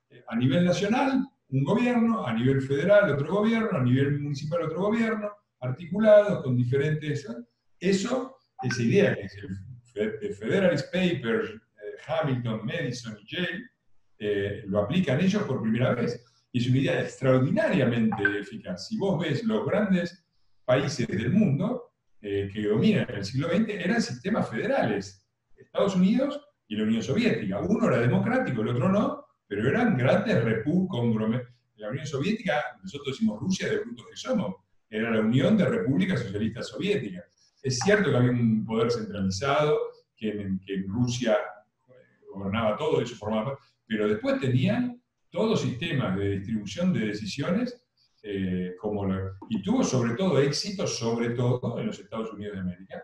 eh, 0.10 0.24
a 0.28 0.36
nivel 0.36 0.66
nacional, 0.66 1.26
un 1.50 1.64
gobierno, 1.64 2.26
a 2.26 2.34
nivel 2.34 2.62
federal, 2.62 3.12
otro 3.12 3.28
gobierno, 3.28 3.78
a 3.78 3.84
nivel 3.84 4.20
municipal, 4.20 4.64
otro 4.64 4.80
gobierno, 4.82 5.32
articulados 5.60 6.44
con 6.44 6.56
diferentes... 6.56 7.28
Eso, 7.80 8.38
esa 8.64 8.82
idea 8.82 9.16
que 9.16 9.26
es 9.26 9.38
el 9.38 10.20
de 10.20 10.34
Federalist 10.34 10.92
Papers, 10.92 11.50
eh, 11.52 11.96
Hamilton, 12.08 12.66
Madison 12.66 13.18
y 13.22 13.36
Yale, 13.36 13.70
eh, 14.20 14.64
lo 14.66 14.80
aplican 14.80 15.20
ellos 15.20 15.44
por 15.44 15.62
primera 15.62 15.94
vez. 15.94 16.24
Y 16.52 16.60
es 16.60 16.70
una 16.70 16.78
idea 16.78 17.02
extraordinariamente 17.02 18.40
eficaz. 18.40 18.88
Si 18.88 18.98
vos 18.98 19.20
ves 19.20 19.44
los 19.44 19.66
grandes 19.66 20.26
países 20.68 21.08
del 21.08 21.32
mundo 21.32 21.94
eh, 22.22 22.50
que 22.54 22.68
dominan 22.68 23.10
en 23.10 23.16
el 23.16 23.26
siglo 23.26 23.48
XX, 23.48 23.70
eran 23.70 24.02
sistemas 24.02 24.50
federales. 24.50 25.26
Estados 25.56 25.96
Unidos 25.96 26.42
y 26.68 26.76
la 26.76 26.84
Unión 26.84 27.02
Soviética. 27.02 27.62
Uno 27.62 27.88
era 27.88 28.00
democrático, 28.00 28.62
el 28.62 28.68
otro 28.70 28.90
no, 28.90 29.26
pero 29.48 29.68
eran 29.68 29.98
grandes 29.98 30.44
repúblicas. 30.44 31.48
La 31.78 31.90
Unión 31.90 32.06
Soviética, 32.06 32.62
nosotros 32.84 33.16
decimos 33.16 33.40
Rusia 33.40 33.70
de 33.70 33.80
brutos 33.80 34.08
que 34.10 34.18
somos, 34.18 34.56
era 34.90 35.10
la 35.10 35.22
Unión 35.22 35.56
de 35.56 35.66
Repúblicas 35.66 36.20
Socialistas 36.20 36.68
Soviéticas. 36.68 37.24
Es 37.64 37.80
cierto 37.80 38.10
que 38.10 38.18
había 38.18 38.32
un 38.32 38.66
poder 38.66 38.92
centralizado, 38.92 39.78
que 40.18 40.32
en, 40.32 40.60
Rusia 40.88 41.38
eh, 41.88 41.94
gobernaba 42.34 42.76
todo, 42.76 43.02
eso 43.02 43.16
formaba 43.16 43.58
pero 43.86 44.10
después 44.10 44.42
tenían 44.42 45.02
todos 45.30 45.62
sistemas 45.62 46.18
de 46.18 46.40
distribución 46.40 46.92
de 46.92 47.08
decisiones, 47.08 47.87
eh, 48.30 48.76
como 48.78 49.08
y 49.50 49.62
tuvo 49.62 49.86
sobre 49.86 50.14
todo 50.16 50.38
éxito, 50.38 50.86
sobre 50.86 51.30
todo 51.30 51.80
en 51.80 51.88
los 51.88 51.98
Estados 51.98 52.34
Unidos 52.34 52.56
de 52.56 52.60
América, 52.60 53.02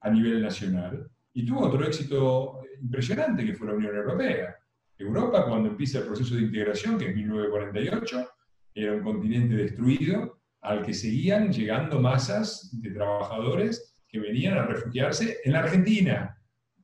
a 0.00 0.08
nivel 0.08 0.40
nacional, 0.40 1.06
y 1.34 1.44
tuvo 1.44 1.66
otro 1.66 1.84
éxito 1.84 2.62
impresionante 2.80 3.44
que 3.44 3.52
fue 3.52 3.66
la 3.66 3.74
Unión 3.74 3.94
Europea. 3.94 4.56
Europa, 4.96 5.44
cuando 5.46 5.68
empieza 5.68 5.98
el 5.98 6.06
proceso 6.06 6.34
de 6.34 6.42
integración, 6.42 6.96
que 6.96 7.10
es 7.10 7.14
1948, 7.14 8.28
era 8.74 8.92
un 8.92 9.02
continente 9.02 9.54
destruido 9.54 10.40
al 10.62 10.82
que 10.82 10.94
seguían 10.94 11.52
llegando 11.52 12.00
masas 12.00 12.70
de 12.80 12.90
trabajadores 12.90 14.02
que 14.08 14.18
venían 14.18 14.56
a 14.56 14.64
refugiarse 14.64 15.40
en 15.44 15.52
la 15.52 15.58
Argentina, 15.58 16.38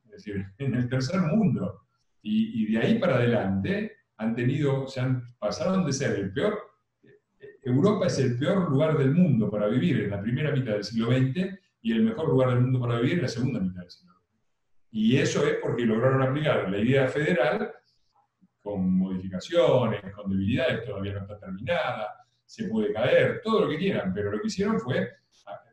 es 0.05 0.11
decir, 0.11 0.45
en 0.59 0.75
el 0.75 0.87
tercer 0.87 1.19
mundo. 1.21 1.87
Y, 2.21 2.71
de 2.71 2.77
ahí 2.77 2.99
para 2.99 3.15
adelante 3.15 3.93
han 4.17 4.35
tenido, 4.35 4.87
se 4.87 4.99
han, 4.99 5.23
pasaron 5.39 5.83
de 5.83 5.93
ser 5.93 6.19
el 6.19 6.31
peor, 6.31 6.70
Europa 7.61 8.07
es 8.07 8.17
el 8.19 8.37
peor 8.37 8.69
lugar 8.69 8.97
del 8.97 9.11
mundo 9.11 9.49
para 9.49 9.67
vivir 9.67 10.01
en 10.01 10.09
la 10.09 10.21
primera 10.21 10.51
mitad 10.51 10.73
del 10.73 10.83
siglo 10.83 11.07
XX 11.11 11.59
y 11.81 11.91
el 11.91 12.03
mejor 12.03 12.29
lugar 12.29 12.49
del 12.49 12.61
mundo 12.61 12.79
para 12.79 12.99
vivir 12.99 13.17
en 13.17 13.21
la 13.23 13.27
segunda 13.27 13.59
mitad 13.59 13.81
del 13.81 13.91
siglo 13.91 14.13
XX. 14.13 14.21
Y 14.91 15.17
eso 15.17 15.45
es 15.45 15.57
porque 15.61 15.85
lograron 15.85 16.23
aplicar 16.23 16.69
la 16.69 16.77
idea 16.77 17.07
federal 17.07 17.71
con 18.61 18.97
modificaciones, 18.97 20.01
con 20.13 20.29
debilidades, 20.29 20.85
todavía 20.85 21.13
no 21.13 21.21
está 21.21 21.39
terminada, 21.39 22.07
se 22.45 22.67
puede 22.67 22.93
caer, 22.93 23.41
todo 23.43 23.61
lo 23.61 23.69
que 23.69 23.77
quieran, 23.77 24.13
pero 24.13 24.31
lo 24.31 24.39
que 24.39 24.47
hicieron 24.47 24.79
fue 24.79 25.09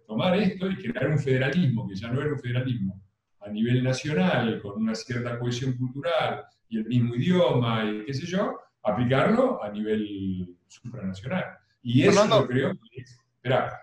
tomar 0.06 0.38
esto 0.38 0.70
y 0.70 0.76
crear 0.76 1.10
un 1.10 1.18
federalismo, 1.18 1.86
que 1.86 1.94
ya 1.94 2.10
no 2.10 2.20
era 2.20 2.32
un 2.32 2.38
federalismo 2.38 3.02
a 3.40 3.50
nivel 3.50 3.82
nacional, 3.82 4.60
con 4.62 4.82
una 4.82 4.94
cierta 4.94 5.38
cohesión 5.38 5.74
cultural 5.76 6.44
y 6.68 6.78
el 6.78 6.86
mismo 6.86 7.14
idioma 7.14 7.84
y 7.84 8.04
qué 8.04 8.14
sé 8.14 8.26
yo, 8.26 8.58
aplicarlo 8.82 9.62
a 9.62 9.70
nivel 9.70 10.56
supranacional. 10.66 11.57
Y 11.82 12.02
eso 12.02 12.46
creo 12.46 12.72
que 12.72 13.02
espera, 13.02 13.80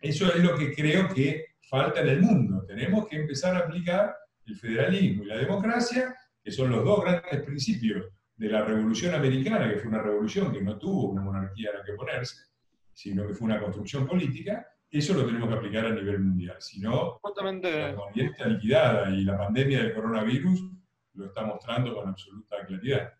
eso 0.00 0.32
es 0.32 0.42
lo 0.42 0.56
que 0.56 0.74
creo 0.74 1.08
que 1.08 1.46
falta 1.68 2.00
en 2.00 2.08
el 2.08 2.20
mundo. 2.20 2.64
Tenemos 2.66 3.06
que 3.08 3.16
empezar 3.16 3.56
a 3.56 3.60
aplicar 3.60 4.14
el 4.46 4.56
federalismo 4.56 5.24
y 5.24 5.26
la 5.26 5.38
democracia, 5.38 6.14
que 6.42 6.50
son 6.50 6.70
los 6.70 6.84
dos 6.84 7.02
grandes 7.02 7.42
principios 7.42 8.06
de 8.36 8.48
la 8.48 8.64
Revolución 8.64 9.14
Americana, 9.14 9.68
que 9.68 9.78
fue 9.78 9.88
una 9.88 10.02
revolución 10.02 10.52
que 10.52 10.62
no 10.62 10.78
tuvo 10.78 11.10
una 11.10 11.22
monarquía 11.22 11.70
a 11.70 11.78
la 11.78 11.84
que 11.84 11.92
ponerse, 11.92 12.44
sino 12.92 13.26
que 13.26 13.34
fue 13.34 13.46
una 13.46 13.60
construcción 13.60 14.06
política, 14.06 14.66
eso 14.90 15.12
lo 15.12 15.26
tenemos 15.26 15.48
que 15.48 15.54
aplicar 15.56 15.86
a 15.86 15.90
nivel 15.90 16.20
mundial. 16.20 16.56
Si 16.60 16.80
no, 16.80 17.18
Justamente... 17.20 17.92
la 17.92 17.96
está 18.14 18.46
liquidada 18.46 19.10
y 19.10 19.22
la 19.22 19.36
pandemia 19.36 19.82
del 19.82 19.94
coronavirus 19.94 20.70
lo 21.14 21.26
está 21.26 21.44
mostrando 21.44 21.94
con 21.94 22.08
absoluta 22.08 22.64
claridad. 22.64 23.12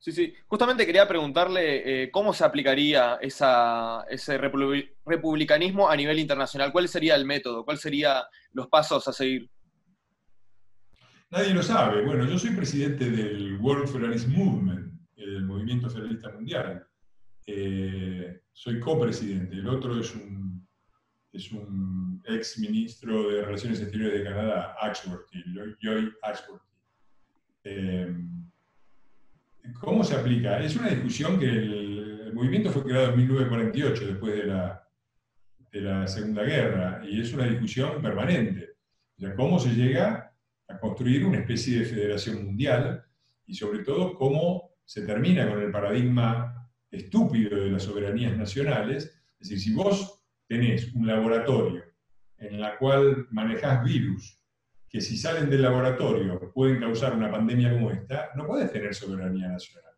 Sí, 0.00 0.12
sí. 0.12 0.34
Justamente 0.46 0.86
quería 0.86 1.06
preguntarle 1.06 2.04
eh, 2.04 2.10
cómo 2.10 2.32
se 2.32 2.42
aplicaría 2.42 3.18
ese 3.20 4.38
republicanismo 5.04 5.90
a 5.90 5.94
nivel 5.94 6.18
internacional. 6.18 6.72
¿Cuál 6.72 6.88
sería 6.88 7.14
el 7.16 7.26
método? 7.26 7.66
¿Cuáles 7.66 7.82
serían 7.82 8.22
los 8.54 8.68
pasos 8.68 9.06
a 9.06 9.12
seguir? 9.12 9.50
Nadie 11.30 11.52
lo 11.52 11.62
sabe. 11.62 12.02
Bueno, 12.02 12.24
yo 12.24 12.38
soy 12.38 12.56
presidente 12.56 13.10
del 13.10 13.58
World 13.60 13.88
Federalist 13.88 14.26
Movement, 14.28 14.90
el 15.16 15.44
movimiento 15.44 15.90
federalista 15.90 16.32
mundial. 16.32 16.86
Eh, 17.46 18.40
soy 18.54 18.80
copresidente, 18.80 19.54
el 19.56 19.68
otro 19.68 20.00
es 20.00 20.14
un, 20.14 20.66
es 21.30 21.50
ex 22.24 22.58
ministro 22.58 23.30
de 23.30 23.44
Relaciones 23.44 23.80
Exteriores 23.80 24.18
de 24.18 24.24
Canadá, 24.24 24.76
Ashworthy, 24.80 25.44
Joy 25.82 26.10
Ashworthy. 26.22 26.64
Eh, 27.64 28.16
¿Cómo 29.80 30.04
se 30.04 30.14
aplica? 30.14 30.60
Es 30.60 30.76
una 30.76 30.88
discusión 30.88 31.38
que 31.38 31.46
el, 31.46 32.32
movimiento 32.34 32.70
fue 32.70 32.84
creado 32.84 33.10
en 33.10 33.18
1948, 33.18 34.06
después 34.06 34.34
de 34.34 34.44
la, 34.46 34.88
de 35.70 35.80
la 35.80 36.06
Segunda 36.06 36.42
Guerra, 36.44 37.02
y 37.04 37.20
es 37.20 37.34
una 37.34 37.44
discusión 37.44 38.00
permanente. 38.00 38.76
O 39.20 39.34
¿cómo 39.36 39.58
se 39.58 39.74
llega 39.74 40.32
a 40.68 40.78
construir 40.78 41.26
una 41.26 41.38
especie 41.38 41.80
de 41.80 41.84
federación 41.84 42.46
mundial? 42.46 43.04
Y 43.46 43.54
sobre 43.54 43.80
todo, 43.80 44.14
cómo 44.14 44.70
se 44.84 45.02
termina 45.02 45.48
con 45.50 45.60
el 45.60 45.70
paradigma 45.70 46.68
estúpido 46.90 47.60
de 47.60 47.70
las 47.70 47.82
soberanías 47.82 48.36
nacionales. 48.36 49.22
Es 49.38 49.50
decir, 49.50 49.60
si 49.60 49.74
vos 49.74 50.22
tenés 50.46 50.92
un 50.94 51.06
laboratorio 51.06 51.84
en 52.38 52.60
la 52.60 52.76
cual 52.78 53.26
manejás 53.30 53.84
virus 53.84 54.39
que 54.90 55.00
si 55.00 55.16
salen 55.16 55.48
del 55.48 55.62
laboratorio 55.62 56.52
pueden 56.52 56.80
causar 56.80 57.14
una 57.14 57.30
pandemia 57.30 57.72
como 57.72 57.92
esta, 57.92 58.30
no 58.34 58.44
podés 58.44 58.72
tener 58.72 58.92
soberanía 58.92 59.46
nacional, 59.46 59.92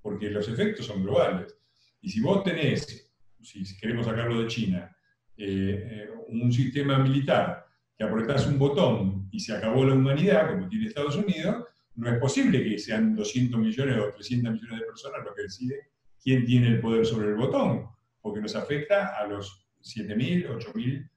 porque 0.00 0.30
los 0.30 0.48
efectos 0.48 0.86
son 0.86 1.02
globales. 1.02 1.54
Y 2.00 2.08
si 2.08 2.22
vos 2.22 2.42
tenés, 2.42 3.12
si 3.42 3.76
queremos 3.76 4.06
sacarlo 4.06 4.40
de 4.40 4.48
China, 4.48 4.96
eh, 5.36 5.88
eh, 5.90 6.08
un 6.28 6.50
sistema 6.50 6.98
militar 6.98 7.66
que 7.96 8.02
apretás 8.02 8.46
un 8.46 8.58
botón 8.58 9.28
y 9.30 9.38
se 9.40 9.54
acabó 9.54 9.84
la 9.84 9.92
humanidad, 9.92 10.48
como 10.48 10.68
tiene 10.68 10.86
Estados 10.86 11.16
Unidos, 11.16 11.66
no 11.96 12.10
es 12.10 12.18
posible 12.18 12.64
que 12.64 12.78
sean 12.78 13.14
200 13.14 13.60
millones 13.60 13.98
o 13.98 14.10
300 14.10 14.54
millones 14.54 14.80
de 14.80 14.86
personas 14.86 15.20
los 15.22 15.34
que 15.34 15.42
deciden 15.42 15.80
quién 16.22 16.46
tiene 16.46 16.68
el 16.68 16.80
poder 16.80 17.04
sobre 17.04 17.28
el 17.28 17.34
botón, 17.34 17.88
porque 18.22 18.40
nos 18.40 18.56
afecta 18.56 19.18
a 19.18 19.26
los 19.26 19.66
7.000, 19.82 20.48
8.000 20.48 21.10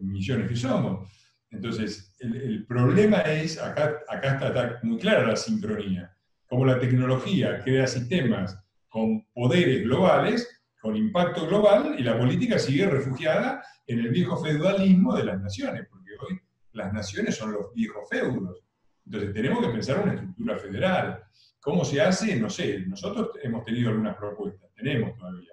millones 0.00 0.48
que 0.48 0.56
somos. 0.56 1.10
Entonces, 1.50 2.14
el, 2.20 2.64
problema 2.66 3.18
es, 3.22 3.60
acá, 3.60 4.00
acá 4.08 4.34
está, 4.34 4.78
muy 4.82 4.98
clara 4.98 5.26
la 5.26 5.36
sincronía, 5.36 6.16
como 6.46 6.64
la 6.64 6.78
tecnología 6.78 7.60
crea 7.62 7.86
sistemas 7.86 8.58
con 8.88 9.24
poderes 9.32 9.82
globales, 9.82 10.62
con 10.80 10.96
impacto 10.96 11.46
global 11.46 11.96
y 11.98 12.02
la 12.02 12.18
política 12.18 12.58
sigue 12.58 12.86
refugiada 12.86 13.62
en 13.86 13.98
el 13.98 14.08
viejo 14.10 14.42
feudalismo 14.42 15.16
de 15.16 15.24
las 15.24 15.40
naciones, 15.40 15.86
porque 15.90 16.10
hoy 16.20 16.40
las 16.72 16.92
naciones 16.92 17.36
son 17.36 17.52
los 17.52 17.74
viejos 17.74 18.08
feudos. 18.08 18.62
Entonces 19.04 19.34
tenemos 19.34 19.66
que 19.66 19.72
pensar 19.72 20.02
una 20.02 20.14
estructura 20.14 20.56
federal. 20.56 21.22
¿Cómo 21.60 21.84
se 21.84 22.00
hace? 22.00 22.36
No 22.36 22.48
sé. 22.48 22.84
Nosotros 22.86 23.30
hemos 23.42 23.64
tenido 23.64 23.90
algunas 23.90 24.16
propuestas, 24.16 24.70
tenemos 24.74 25.16
todavía. 25.18 25.50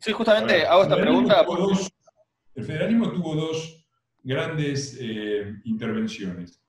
Sí, 0.00 0.12
justamente 0.12 0.66
hago 0.66 0.82
esta 0.82 0.96
pregunta. 0.96 1.46
el 2.54 2.64
federalismo 2.64 3.12
tuvo 3.12 3.36
dos 3.36 3.85
grandes 4.26 4.98
eh, 5.00 5.54
intervenciones. 5.64 6.60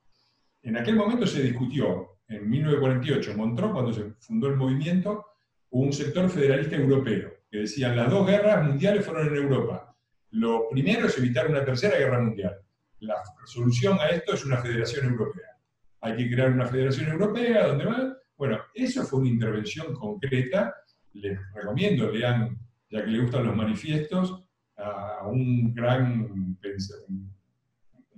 En 0.62 0.76
aquel 0.76 0.94
momento 0.94 1.26
se 1.26 1.42
discutió, 1.42 2.20
en 2.28 2.48
1948, 2.48 3.36
Montreux, 3.36 3.72
cuando 3.72 3.92
se 3.92 4.12
fundó 4.20 4.46
el 4.46 4.56
movimiento, 4.56 5.26
un 5.70 5.92
sector 5.92 6.30
federalista 6.30 6.76
europeo, 6.76 7.32
que 7.50 7.58
decían 7.58 7.96
las 7.96 8.10
dos 8.10 8.26
guerras 8.28 8.64
mundiales 8.64 9.04
fueron 9.04 9.28
en 9.28 9.36
Europa. 9.36 9.96
Lo 10.30 10.68
primero 10.70 11.06
es 11.06 11.18
evitar 11.18 11.48
una 11.48 11.64
tercera 11.64 11.98
guerra 11.98 12.20
mundial. 12.20 12.56
La 13.00 13.16
solución 13.44 13.98
a 14.00 14.08
esto 14.08 14.34
es 14.34 14.44
una 14.44 14.58
federación 14.58 15.06
europea. 15.06 15.56
Hay 16.00 16.16
que 16.16 16.30
crear 16.30 16.52
una 16.52 16.66
federación 16.66 17.10
europea, 17.10 17.66
donde 17.66 17.86
va. 17.86 18.16
Bueno, 18.36 18.60
eso 18.72 19.02
fue 19.04 19.20
una 19.20 19.30
intervención 19.30 19.94
concreta. 19.94 20.74
Les 21.14 21.36
recomiendo, 21.52 22.12
lean, 22.12 22.56
ya 22.88 23.04
que 23.04 23.10
les 23.10 23.22
gustan 23.22 23.46
los 23.46 23.56
manifiestos, 23.56 24.48
a 24.78 25.26
un 25.26 25.74
gran, 25.74 26.56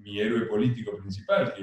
mi 0.01 0.19
héroe 0.19 0.47
político 0.47 0.97
principal, 0.97 1.55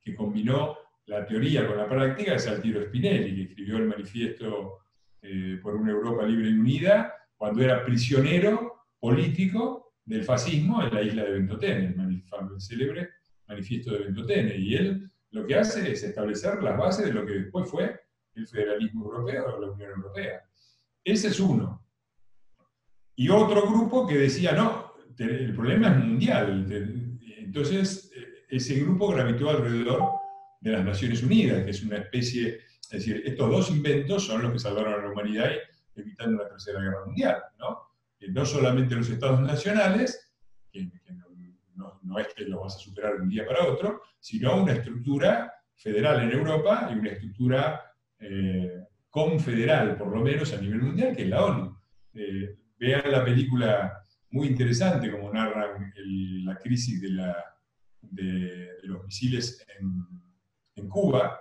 que 0.00 0.14
combinó 0.14 0.76
la 1.10 1.26
teoría 1.26 1.66
con 1.66 1.76
la 1.76 1.88
práctica 1.88 2.36
es 2.36 2.46
Altiero 2.46 2.84
Spinelli, 2.84 3.34
que 3.34 3.42
escribió 3.50 3.78
el 3.78 3.88
manifiesto 3.88 4.78
eh, 5.20 5.58
por 5.60 5.74
una 5.74 5.90
Europa 5.90 6.24
libre 6.24 6.50
y 6.50 6.54
unida 6.54 7.12
cuando 7.36 7.62
era 7.62 7.84
prisionero 7.84 8.84
político 9.00 9.94
del 10.04 10.22
fascismo 10.22 10.80
en 10.84 10.94
la 10.94 11.02
isla 11.02 11.24
de 11.24 11.32
Ventotene, 11.32 11.96
el, 11.98 12.60
célebre 12.60 13.08
manifiesto 13.48 13.92
de 13.92 14.04
Ventotene. 14.04 14.56
Y 14.56 14.74
él 14.76 15.10
lo 15.32 15.44
que 15.48 15.56
hace 15.56 15.90
es 15.90 16.04
establecer 16.04 16.62
las 16.62 16.78
bases 16.78 17.06
de 17.06 17.12
lo 17.12 17.26
que 17.26 17.32
después 17.32 17.68
fue 17.68 18.00
el 18.34 18.46
federalismo 18.46 19.04
europeo 19.04 19.56
o 19.56 19.60
la 19.60 19.72
Unión 19.72 19.90
Europea. 19.90 20.42
Ese 21.02 21.26
es 21.26 21.40
uno. 21.40 21.84
Y 23.16 23.28
otro 23.30 23.68
grupo 23.68 24.06
que 24.06 24.16
decía, 24.16 24.52
no, 24.52 24.92
el 25.18 25.54
problema 25.54 25.88
es 25.88 26.04
mundial. 26.04 27.09
Entonces, 27.50 28.12
ese 28.48 28.76
grupo 28.76 29.08
gravitó 29.08 29.50
alrededor 29.50 30.04
de 30.60 30.70
las 30.70 30.84
Naciones 30.84 31.20
Unidas, 31.24 31.64
que 31.64 31.70
es 31.70 31.82
una 31.82 31.96
especie, 31.96 32.58
es 32.58 32.88
decir, 32.88 33.24
estos 33.26 33.50
dos 33.50 33.70
inventos 33.70 34.24
son 34.24 34.42
los 34.42 34.52
que 34.52 34.60
salvaron 34.60 34.94
a 34.94 34.98
la 34.98 35.10
humanidad 35.10 35.50
evitando 35.96 36.36
una 36.36 36.48
tercera 36.48 36.80
guerra 36.80 37.04
mundial, 37.04 37.42
¿no? 37.58 37.88
no 38.28 38.46
solamente 38.46 38.94
los 38.94 39.10
estados 39.10 39.40
nacionales, 39.40 40.32
que, 40.70 40.92
no, 41.74 42.18
es 42.20 42.28
que 42.34 42.44
lo 42.44 42.60
vas 42.60 42.76
a 42.76 42.78
superar 42.78 43.16
de 43.16 43.22
un 43.22 43.28
día 43.28 43.44
para 43.44 43.66
otro, 43.66 44.02
sino 44.20 44.62
una 44.62 44.74
estructura 44.74 45.52
federal 45.74 46.22
en 46.22 46.30
Europa 46.30 46.88
y 46.92 46.98
una 47.00 47.10
estructura 47.10 47.82
eh, 48.20 48.84
confederal, 49.08 49.98
por 49.98 50.16
lo 50.16 50.20
menos 50.22 50.52
a 50.52 50.60
nivel 50.60 50.82
mundial, 50.82 51.16
que 51.16 51.22
es 51.22 51.28
la 51.28 51.44
ONU. 51.44 51.76
Eh, 52.14 52.56
vean 52.78 53.10
la 53.10 53.24
película 53.24 54.04
muy 54.30 54.48
interesante 54.48 55.10
como 55.10 55.32
narran 55.32 55.92
la 56.44 56.56
crisis 56.58 57.00
de 57.00 57.10
la 57.10 57.44
de, 58.02 58.68
los 58.84 59.04
misiles 59.04 59.64
en, 59.78 60.06
en 60.76 60.88
Cuba, 60.88 61.38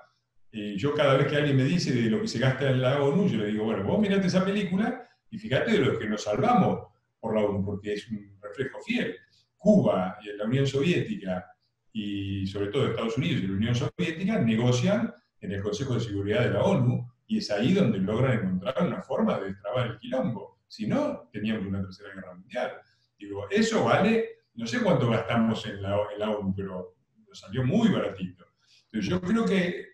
y 0.51 0.77
yo 0.77 0.93
cada 0.93 1.15
vez 1.15 1.27
que 1.27 1.37
alguien 1.37 1.57
me 1.57 1.63
dice 1.63 1.93
de 1.93 2.09
lo 2.09 2.21
que 2.21 2.27
se 2.27 2.39
gasta 2.39 2.69
en 2.69 2.81
la 2.81 3.01
ONU, 3.01 3.27
yo 3.27 3.37
le 3.37 3.47
digo, 3.47 3.65
bueno, 3.65 3.83
vos 3.83 3.99
mirate 3.99 4.27
esa 4.27 4.43
película 4.43 5.07
y 5.29 5.37
fíjate 5.37 5.71
de 5.71 5.79
los 5.79 5.97
que 5.97 6.09
nos 6.09 6.23
salvamos 6.23 6.87
por 7.19 7.35
la 7.35 7.41
ONU, 7.41 7.63
porque 7.63 7.93
es 7.93 8.09
un 8.09 8.37
reflejo 8.41 8.79
fiel. 8.81 9.15
Cuba 9.57 10.17
y 10.23 10.35
la 10.37 10.45
Unión 10.45 10.65
Soviética 10.65 11.45
y 11.91 12.47
sobre 12.47 12.67
todo 12.67 12.87
Estados 12.87 13.17
Unidos 13.17 13.43
y 13.43 13.47
la 13.47 13.53
Unión 13.53 13.75
Soviética 13.75 14.39
negocian 14.39 15.13
en 15.41 15.51
el 15.51 15.61
Consejo 15.61 15.95
de 15.95 15.99
Seguridad 15.99 16.43
de 16.43 16.51
la 16.51 16.63
ONU 16.63 17.07
y 17.27 17.37
es 17.37 17.51
ahí 17.51 17.73
donde 17.73 17.99
logran 17.99 18.39
encontrar 18.39 18.87
una 18.87 19.01
forma 19.01 19.37
de 19.39 19.47
destrabar 19.47 19.87
el 19.87 19.99
quilombo. 19.99 20.59
Si 20.70 20.88
no, 20.88 21.30
teníamos 21.34 21.65
una 21.65 21.82
tercera 21.82 22.13
guerra 22.13 22.36
mundial. 22.36 22.74
Digo, 23.17 23.49
eso 23.49 23.84
vale 23.84 24.39
no 24.59 24.67
sé 24.67 24.82
cuánto 24.82 25.09
gastamos 25.09 25.65
en 25.65 25.82
la, 25.82 25.97
ONU, 25.97 26.53
pero 26.53 26.97
nos 27.26 27.39
salió 27.39 27.63
muy 27.63 27.88
baratito. 27.89 28.45
Entonces 28.91 29.09
yo 29.09 29.22
creo 29.22 29.45
que 29.45 29.86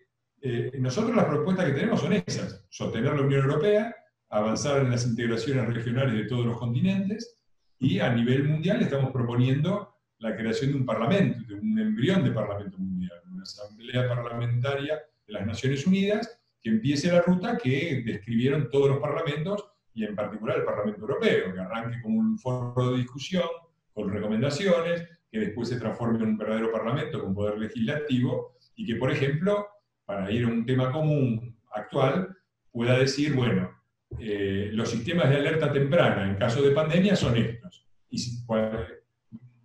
eh, 0.42 0.72
nosotros 0.80 1.16
las 1.16 1.26
propuestas 1.26 1.68
que 1.68 1.74
tenemos 1.74 2.02
son 2.02 2.14
esas, 2.14 2.66
sostener 2.70 3.14
la 3.14 3.22
Unión 3.22 3.44
Europea, 3.44 3.96
avanzar 4.30 4.82
en 4.82 4.90
las 4.90 5.06
integraciones 5.06 5.72
regionales 5.72 6.16
de 6.16 6.26
todos 6.26 6.48
los 6.48 6.58
continentes 6.58 7.38
y 7.78 8.00
a 8.00 8.12
nivel 8.12 8.46
mundial 8.46 8.82
estamos 8.82 9.12
proponiendo 9.12 9.96
la 10.18 10.36
creación 10.36 10.72
de 10.72 10.78
un 10.78 10.86
parlamento, 10.86 11.40
de 11.48 11.60
un 11.60 11.78
embrión 11.78 12.24
de 12.24 12.32
parlamento 12.32 12.80
mundial, 12.80 13.22
una 13.32 13.44
asamblea 13.44 14.08
parlamentaria 14.08 15.00
de 15.28 15.34
las 15.34 15.46
Naciones 15.46 15.86
Unidas 15.86 16.42
que 16.60 16.72
empiece 16.72 17.12
la 17.12 17.22
ruta 17.22 17.58
que 17.58 18.02
describieron 18.04 18.72
todos 18.72 18.90
los 18.90 19.00
parlamentos 19.00 19.64
y 19.96 20.04
en 20.04 20.16
particular 20.16 20.58
el 20.58 20.66
Parlamento 20.66 21.02
Europeo, 21.02 21.54
que 21.54 21.60
arranque 21.60 22.02
como 22.02 22.20
un 22.20 22.38
foro 22.38 22.92
de 22.92 22.98
discusión, 22.98 23.48
con 23.94 24.12
recomendaciones, 24.12 25.08
que 25.32 25.40
después 25.40 25.70
se 25.70 25.80
transforme 25.80 26.18
en 26.18 26.26
un 26.26 26.38
verdadero 26.38 26.72
parlamento 26.72 27.22
con 27.22 27.34
poder 27.34 27.58
legislativo 27.58 28.58
y 28.76 28.86
que, 28.86 28.96
por 28.96 29.10
ejemplo, 29.10 29.68
para 30.06 30.30
ir 30.30 30.44
a 30.44 30.50
un 30.50 30.66
tema 30.66 30.92
común 30.92 31.58
actual, 31.74 32.36
pueda 32.72 33.00
decir, 33.00 33.34
bueno, 33.34 33.72
eh, 34.20 34.70
los 34.74 34.90
sistemas 34.90 35.30
de 35.30 35.38
alerta 35.38 35.72
temprana 35.72 36.30
en 36.30 36.36
caso 36.36 36.62
de 36.62 36.72
pandemia 36.72 37.16
son 37.16 37.38
estos. 37.38 37.88
Y 38.10 38.18
si, 38.18 38.46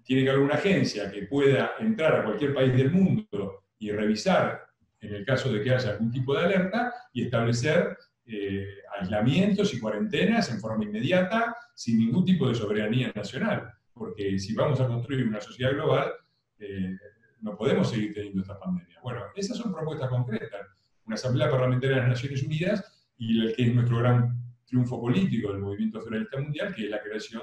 tiene 0.05 0.25
que 0.25 0.31
haber 0.31 0.43
una 0.43 0.55
agencia 0.55 1.11
que 1.11 1.23
pueda 1.23 1.73
entrar 1.79 2.17
a 2.17 2.25
cualquier 2.25 2.55
país 2.55 2.73
del 2.73 2.91
mundo 2.91 3.65
y 3.79 3.91
revisar 3.91 4.63
en 5.01 5.15
el 5.15 5.25
caso 5.25 5.53
de 5.53 5.63
que 5.63 5.73
haya 5.73 5.91
algún 5.91 6.11
tipo 6.11 6.35
de 6.35 6.45
alerta 6.45 6.93
y 7.13 7.23
establecer 7.23 7.97
eh, 8.31 8.67
aislamientos 8.99 9.75
y 9.75 9.81
cuarentenas 9.81 10.51
en 10.51 10.61
forma 10.61 10.85
inmediata 10.85 11.57
sin 11.75 11.99
ningún 11.99 12.25
tipo 12.25 12.49
de 12.49 12.55
soberanía 12.55 13.13
nacional 13.15 13.73
porque 14.01 14.39
si 14.39 14.55
vamos 14.55 14.81
a 14.81 14.89
construir 14.89 15.29
una 15.29 15.43
sociedad 15.43 15.73
global, 15.73 16.11
eh, 16.59 16.97
no 17.43 17.55
podemos 17.55 17.91
seguir 17.91 18.15
teniendo 18.15 18.41
esta 18.41 18.59
pandemia. 18.59 18.99
Bueno, 19.03 19.25
esas 19.37 19.59
son 19.59 19.75
propuestas 19.75 20.09
concretas. 20.09 20.69
Una 21.05 21.17
Asamblea 21.17 21.51
Parlamentaria 21.51 21.97
de 21.97 22.03
las 22.03 22.11
Naciones 22.11 22.43
Unidas 22.43 23.11
y 23.19 23.39
el 23.39 23.55
que 23.55 23.65
es 23.65 23.75
nuestro 23.75 23.99
gran 23.99 24.43
triunfo 24.65 24.99
político 24.99 25.53
del 25.53 25.61
movimiento 25.61 26.01
federalista 26.01 26.41
mundial, 26.41 26.75
que 26.75 26.85
es 26.85 26.91
la 26.91 27.03
creación 27.03 27.43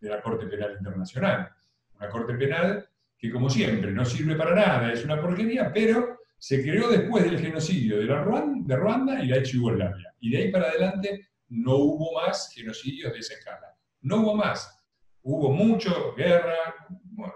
de 0.00 0.08
la 0.08 0.20
Corte 0.20 0.46
Penal 0.46 0.74
Internacional. 0.76 1.50
Una 1.94 2.08
Corte 2.08 2.34
Penal 2.34 2.84
que, 3.16 3.30
como 3.30 3.48
siempre, 3.48 3.92
no 3.92 4.04
sirve 4.04 4.34
para 4.34 4.56
nada, 4.56 4.92
es 4.92 5.04
una 5.04 5.20
porquería, 5.20 5.72
pero 5.72 6.18
se 6.42 6.60
creó 6.60 6.88
después 6.88 7.22
del 7.22 7.38
genocidio 7.38 7.98
de, 7.98 8.06
la 8.06 8.24
Ruanda, 8.24 8.74
de 8.74 8.76
Ruanda 8.76 9.22
y 9.22 9.28
la 9.28 9.36
ex 9.36 9.52
Yugoslavia. 9.52 10.12
Y 10.18 10.32
de 10.32 10.38
ahí 10.38 10.50
para 10.50 10.70
adelante 10.70 11.28
no 11.50 11.76
hubo 11.76 12.20
más 12.20 12.50
genocidios 12.52 13.12
de 13.12 13.20
esa 13.20 13.34
escala. 13.34 13.76
No 14.00 14.22
hubo 14.22 14.34
más. 14.34 14.84
Hubo 15.22 15.52
mucho, 15.52 16.12
guerra, 16.16 16.56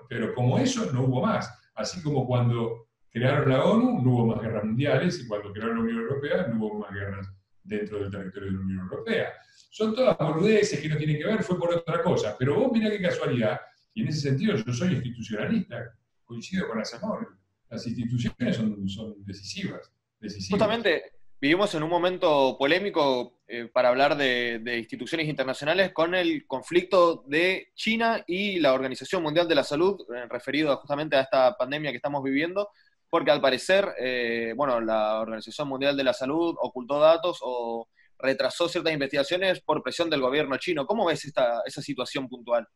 pero 0.08 0.34
como 0.34 0.58
eso 0.58 0.92
no 0.92 1.04
hubo 1.04 1.22
más. 1.22 1.48
Así 1.76 2.02
como 2.02 2.26
cuando 2.26 2.88
crearon 3.08 3.48
la 3.48 3.64
ONU 3.64 4.02
no 4.02 4.10
hubo 4.10 4.26
más 4.26 4.42
guerras 4.42 4.64
mundiales 4.64 5.20
y 5.20 5.28
cuando 5.28 5.52
crearon 5.52 5.76
la 5.76 5.82
Unión 5.82 5.98
Europea 6.00 6.48
no 6.48 6.66
hubo 6.66 6.80
más 6.80 6.92
guerras 6.92 7.32
dentro 7.62 8.00
del 8.00 8.10
territorio 8.10 8.48
de 8.48 8.56
la 8.56 8.64
Unión 8.64 8.80
Europea. 8.80 9.34
Son 9.70 9.94
todas 9.94 10.18
boludeces 10.18 10.80
que 10.80 10.88
no 10.88 10.96
tienen 10.96 11.18
que 11.18 11.26
ver, 11.26 11.44
fue 11.44 11.56
por 11.56 11.72
otra 11.72 12.02
cosa. 12.02 12.34
Pero 12.36 12.58
vos 12.58 12.72
mirá 12.72 12.90
qué 12.90 13.00
casualidad, 13.00 13.60
y 13.94 14.02
en 14.02 14.08
ese 14.08 14.30
sentido 14.30 14.56
yo 14.56 14.72
soy 14.72 14.94
institucionalista, 14.94 15.94
coincido 16.24 16.66
con 16.66 16.80
Azamor. 16.80 17.35
Las 17.68 17.86
instituciones 17.86 18.56
son, 18.56 18.88
son 18.88 19.24
decisivas, 19.24 19.92
decisivas. 20.20 20.60
Justamente, 20.60 21.16
Vivimos 21.38 21.74
en 21.74 21.82
un 21.82 21.90
momento 21.90 22.56
polémico 22.58 23.40
eh, 23.46 23.68
para 23.70 23.90
hablar 23.90 24.16
de, 24.16 24.78
instituciones 24.78 25.28
internacionales 25.28 25.92
con 25.92 26.14
el 26.14 26.46
conflicto 26.46 27.24
de 27.26 27.72
China 27.74 28.24
y 28.26 28.58
la 28.58 28.72
Organización 28.72 29.22
Mundial 29.22 29.46
de 29.46 29.54
la 29.54 29.62
Salud, 29.62 30.00
eh, 30.14 30.26
referido 30.30 30.74
justamente 30.78 31.14
a 31.14 31.20
esta 31.20 31.54
pandemia 31.54 31.90
que 31.90 31.96
estamos 31.96 32.22
viviendo, 32.24 32.70
porque 33.10 33.30
al 33.30 33.42
parecer, 33.42 33.86
eh, 34.00 34.54
bueno, 34.56 34.80
la 34.80 35.20
Organización 35.20 35.68
Mundial 35.68 35.94
de 35.94 36.04
la 36.04 36.14
Salud 36.14 36.56
ocultó 36.58 36.98
datos 36.98 37.38
o 37.42 37.86
retrasó 38.18 38.66
ciertas 38.66 38.94
investigaciones 38.94 39.60
por 39.60 39.82
presión 39.82 40.08
del 40.08 40.22
gobierno 40.22 40.56
chino. 40.56 40.86
¿Cómo 40.86 41.04
ves 41.04 41.26
esta, 41.26 41.60
esa 41.66 41.82
situación 41.82 42.30
puntual? 42.30 42.66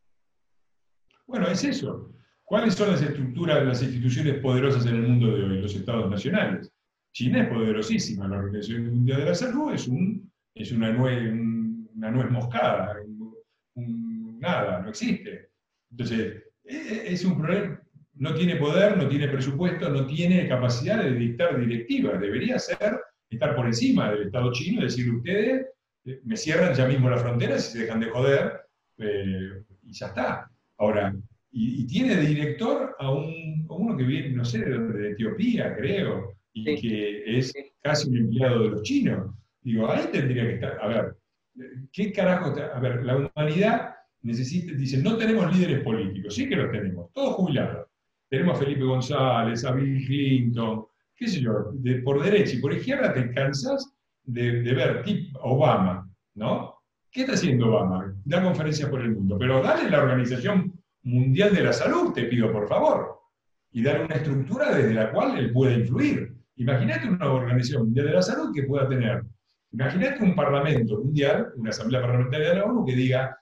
Bueno, 1.26 1.48
es 1.48 1.64
eso. 1.64 2.12
¿Cuáles 2.50 2.74
son 2.74 2.90
las 2.90 3.00
estructuras 3.00 3.60
de 3.60 3.64
las 3.64 3.80
instituciones 3.80 4.40
poderosas 4.40 4.84
en 4.84 4.96
el 4.96 5.02
mundo 5.02 5.28
de 5.28 5.44
hoy? 5.44 5.62
Los 5.62 5.72
estados 5.72 6.10
nacionales. 6.10 6.68
China 7.12 7.42
es 7.44 7.48
poderosísima, 7.48 8.26
la 8.26 8.38
Organización 8.38 8.86
Mundial 8.86 9.20
de 9.20 9.26
la 9.26 9.34
Salud 9.36 9.72
es, 9.72 9.86
un, 9.86 10.28
es 10.52 10.72
una, 10.72 10.90
nuez, 10.90 11.30
moscada, 12.28 12.96
nada, 13.76 14.80
no 14.80 14.88
existe. 14.88 15.50
Entonces, 15.92 16.42
e, 16.64 16.74
e, 16.74 17.12
es 17.12 17.24
un 17.24 17.38
problema, 17.40 17.80
no 18.14 18.34
tiene 18.34 18.56
poder, 18.56 18.96
no 18.96 19.06
tiene 19.06 19.28
presupuesto, 19.28 19.88
no 19.88 20.04
tiene 20.06 20.48
capacidad 20.48 21.04
de 21.04 21.12
dictar 21.12 21.56
directivas, 21.56 22.20
debería 22.20 22.58
ser 22.58 22.98
estar 23.30 23.54
por 23.54 23.66
encima 23.66 24.10
del 24.10 24.22
Estado 24.22 24.50
chino 24.50 24.80
y 24.80 24.86
decirle 24.86 25.18
ustedes 25.18 25.66
eh, 26.04 26.20
me 26.24 26.36
cierran 26.36 26.74
ya 26.74 26.88
mismo 26.88 27.08
las 27.10 27.22
fronteras 27.22 27.68
y 27.68 27.72
se 27.74 27.78
dejan 27.84 28.00
de 28.00 28.08
joder 28.08 28.60
eh, 28.98 29.62
y 29.84 29.92
ya 29.92 30.06
está. 30.08 30.50
Ahora, 30.78 31.14
y, 31.52 31.86
tiene 31.86 32.16
de 32.16 32.26
director 32.26 32.96
a, 32.98 33.12
un, 33.12 33.66
uno 33.68 33.96
que 33.96 34.04
viene, 34.04 34.30
no 34.30 34.44
sé, 34.44 34.64
de, 34.64 35.10
Etiopía, 35.10 35.76
creo, 35.76 36.34
y 36.52 36.64
que 36.80 37.38
es 37.38 37.52
casi 37.82 38.08
un 38.08 38.16
empleado 38.16 38.62
de 38.62 38.68
los 38.70 38.82
chinos. 38.82 39.34
Digo, 39.62 39.90
ahí 39.90 40.06
tendría 40.12 40.44
que 40.44 40.54
estar. 40.54 40.78
A 40.80 40.88
ver, 40.88 41.16
¿qué 41.92 42.12
carajo? 42.12 42.50
Está? 42.50 42.66
A 42.76 42.80
ver, 42.80 43.04
la 43.04 43.16
humanidad 43.16 43.94
necesita, 44.22 44.72
dice, 44.74 45.02
no 45.02 45.16
tenemos 45.16 45.54
líderes 45.54 45.82
políticos, 45.82 46.34
sí 46.34 46.48
que 46.48 46.56
los 46.56 46.70
tenemos, 46.70 47.12
todos 47.12 47.34
jubilados. 47.34 47.86
Tenemos 48.28 48.56
a 48.56 48.62
Felipe 48.62 48.84
González, 48.84 49.64
a 49.64 49.72
Bill 49.72 50.06
Clinton, 50.06 50.84
qué 51.16 51.26
sé 51.26 51.40
yo, 51.40 51.72
por 52.04 52.22
derecha 52.22 52.54
y 52.54 52.60
por 52.60 52.72
izquierda 52.72 53.12
te 53.12 53.32
cansas 53.32 53.92
de, 54.22 54.62
ver 54.62 55.02
tip 55.02 55.34
Obama, 55.42 56.08
¿no? 56.34 56.76
¿Qué 57.10 57.22
está 57.22 57.32
haciendo 57.32 57.66
Obama? 57.66 58.14
Da 58.24 58.42
conferencias 58.42 58.88
por 58.88 59.00
el 59.00 59.10
mundo, 59.10 59.36
pero 59.36 59.60
dale 59.60 59.90
la 59.90 60.02
Organización 60.02 60.79
Mundial 61.02 61.54
de 61.54 61.62
la 61.62 61.72
Salud, 61.72 62.12
te 62.12 62.24
pido 62.24 62.52
por 62.52 62.68
favor, 62.68 63.20
y 63.72 63.82
dar 63.82 64.04
una 64.04 64.16
estructura 64.16 64.74
desde 64.74 64.94
la 64.94 65.10
cual 65.12 65.38
él 65.38 65.52
pueda 65.52 65.74
influir. 65.74 66.34
Imagínate 66.56 67.08
una 67.08 67.32
Organización 67.32 67.84
Mundial 67.84 68.06
de 68.06 68.12
la 68.12 68.22
Salud 68.22 68.52
que 68.54 68.64
pueda 68.64 68.88
tener, 68.88 69.22
imagínate 69.72 70.22
un 70.22 70.34
Parlamento 70.34 70.98
Mundial, 70.98 71.52
una 71.56 71.70
Asamblea 71.70 72.02
Parlamentaria 72.02 72.50
de 72.50 72.56
la 72.56 72.64
ONU 72.64 72.84
que 72.84 72.94
diga, 72.94 73.36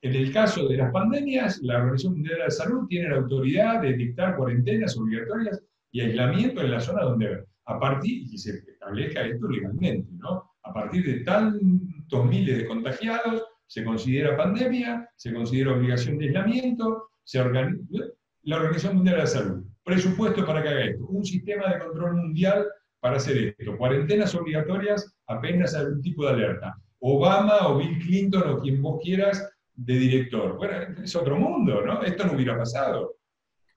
en 0.00 0.14
el 0.14 0.32
caso 0.32 0.66
de 0.68 0.78
las 0.78 0.90
pandemias, 0.90 1.60
la 1.62 1.78
Organización 1.78 2.14
Mundial 2.14 2.38
de 2.38 2.44
la 2.44 2.50
Salud 2.50 2.86
tiene 2.88 3.10
la 3.10 3.16
autoridad 3.16 3.82
de 3.82 3.92
dictar 3.92 4.36
cuarentenas 4.36 4.96
obligatorias 4.96 5.62
y 5.90 6.00
aislamiento 6.00 6.60
en 6.60 6.70
la 6.70 6.80
zona 6.80 7.02
donde 7.02 7.44
a 7.66 7.78
partir, 7.78 8.22
y 8.32 8.38
se 8.38 8.58
establezca 8.58 9.22
esto 9.22 9.48
legalmente, 9.48 10.08
¿no? 10.16 10.50
A 10.64 10.72
partir 10.72 11.04
de 11.04 11.20
tantos 11.20 12.26
miles 12.26 12.58
de 12.58 12.66
contagiados, 12.66 13.44
se 13.72 13.82
considera 13.84 14.36
pandemia, 14.36 15.08
se 15.16 15.32
considera 15.32 15.72
obligación 15.72 16.18
de 16.18 16.26
aislamiento, 16.26 17.08
se 17.24 17.40
organiza, 17.40 18.04
la 18.42 18.56
Organización 18.56 18.96
Mundial 18.96 19.16
de 19.16 19.22
la 19.22 19.26
Salud, 19.26 19.64
presupuesto 19.82 20.44
para 20.44 20.62
que 20.62 20.68
haga 20.68 20.84
esto, 20.84 21.06
un 21.06 21.24
sistema 21.24 21.72
de 21.72 21.78
control 21.78 22.16
mundial 22.16 22.66
para 23.00 23.16
hacer 23.16 23.54
esto, 23.58 23.78
cuarentenas 23.78 24.34
obligatorias 24.34 25.16
apenas 25.26 25.74
algún 25.74 26.02
tipo 26.02 26.26
de 26.26 26.32
alerta, 26.32 26.76
Obama 26.98 27.66
o 27.68 27.78
Bill 27.78 27.98
Clinton 28.00 28.42
o 28.50 28.60
quien 28.60 28.82
vos 28.82 29.00
quieras 29.02 29.50
de 29.74 29.94
director. 29.94 30.58
Bueno, 30.58 31.02
es 31.02 31.16
otro 31.16 31.38
mundo, 31.38 31.80
¿no? 31.80 32.02
Esto 32.02 32.26
no 32.26 32.34
hubiera 32.34 32.58
pasado. 32.58 33.16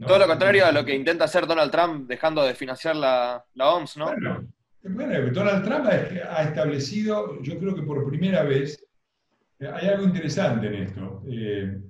Todo 0.05 0.19
lo 0.19 0.27
contrario 0.27 0.65
a 0.65 0.73
lo 0.73 0.83
que 0.83 0.93
intenta 0.93 1.23
hacer 1.23 1.47
Donald 1.47 1.71
Trump 1.71 2.05
dejando 2.05 2.43
de 2.43 2.53
financiar 2.53 2.97
la, 2.97 3.45
OMS, 3.55 3.95
¿no? 3.95 4.13
Bueno, 4.83 5.31
Donald 5.31 5.63
Trump 5.63 5.87
ha 5.87 6.43
establecido, 6.43 7.41
yo 7.41 7.57
creo 7.57 7.73
que 7.73 7.81
por 7.81 8.05
primera 8.09 8.43
vez, 8.43 8.85
hay 9.59 9.87
algo 9.87 10.03
interesante 10.03 10.67
en 10.67 10.73
esto. 10.75 11.23
Eh, 11.27 11.81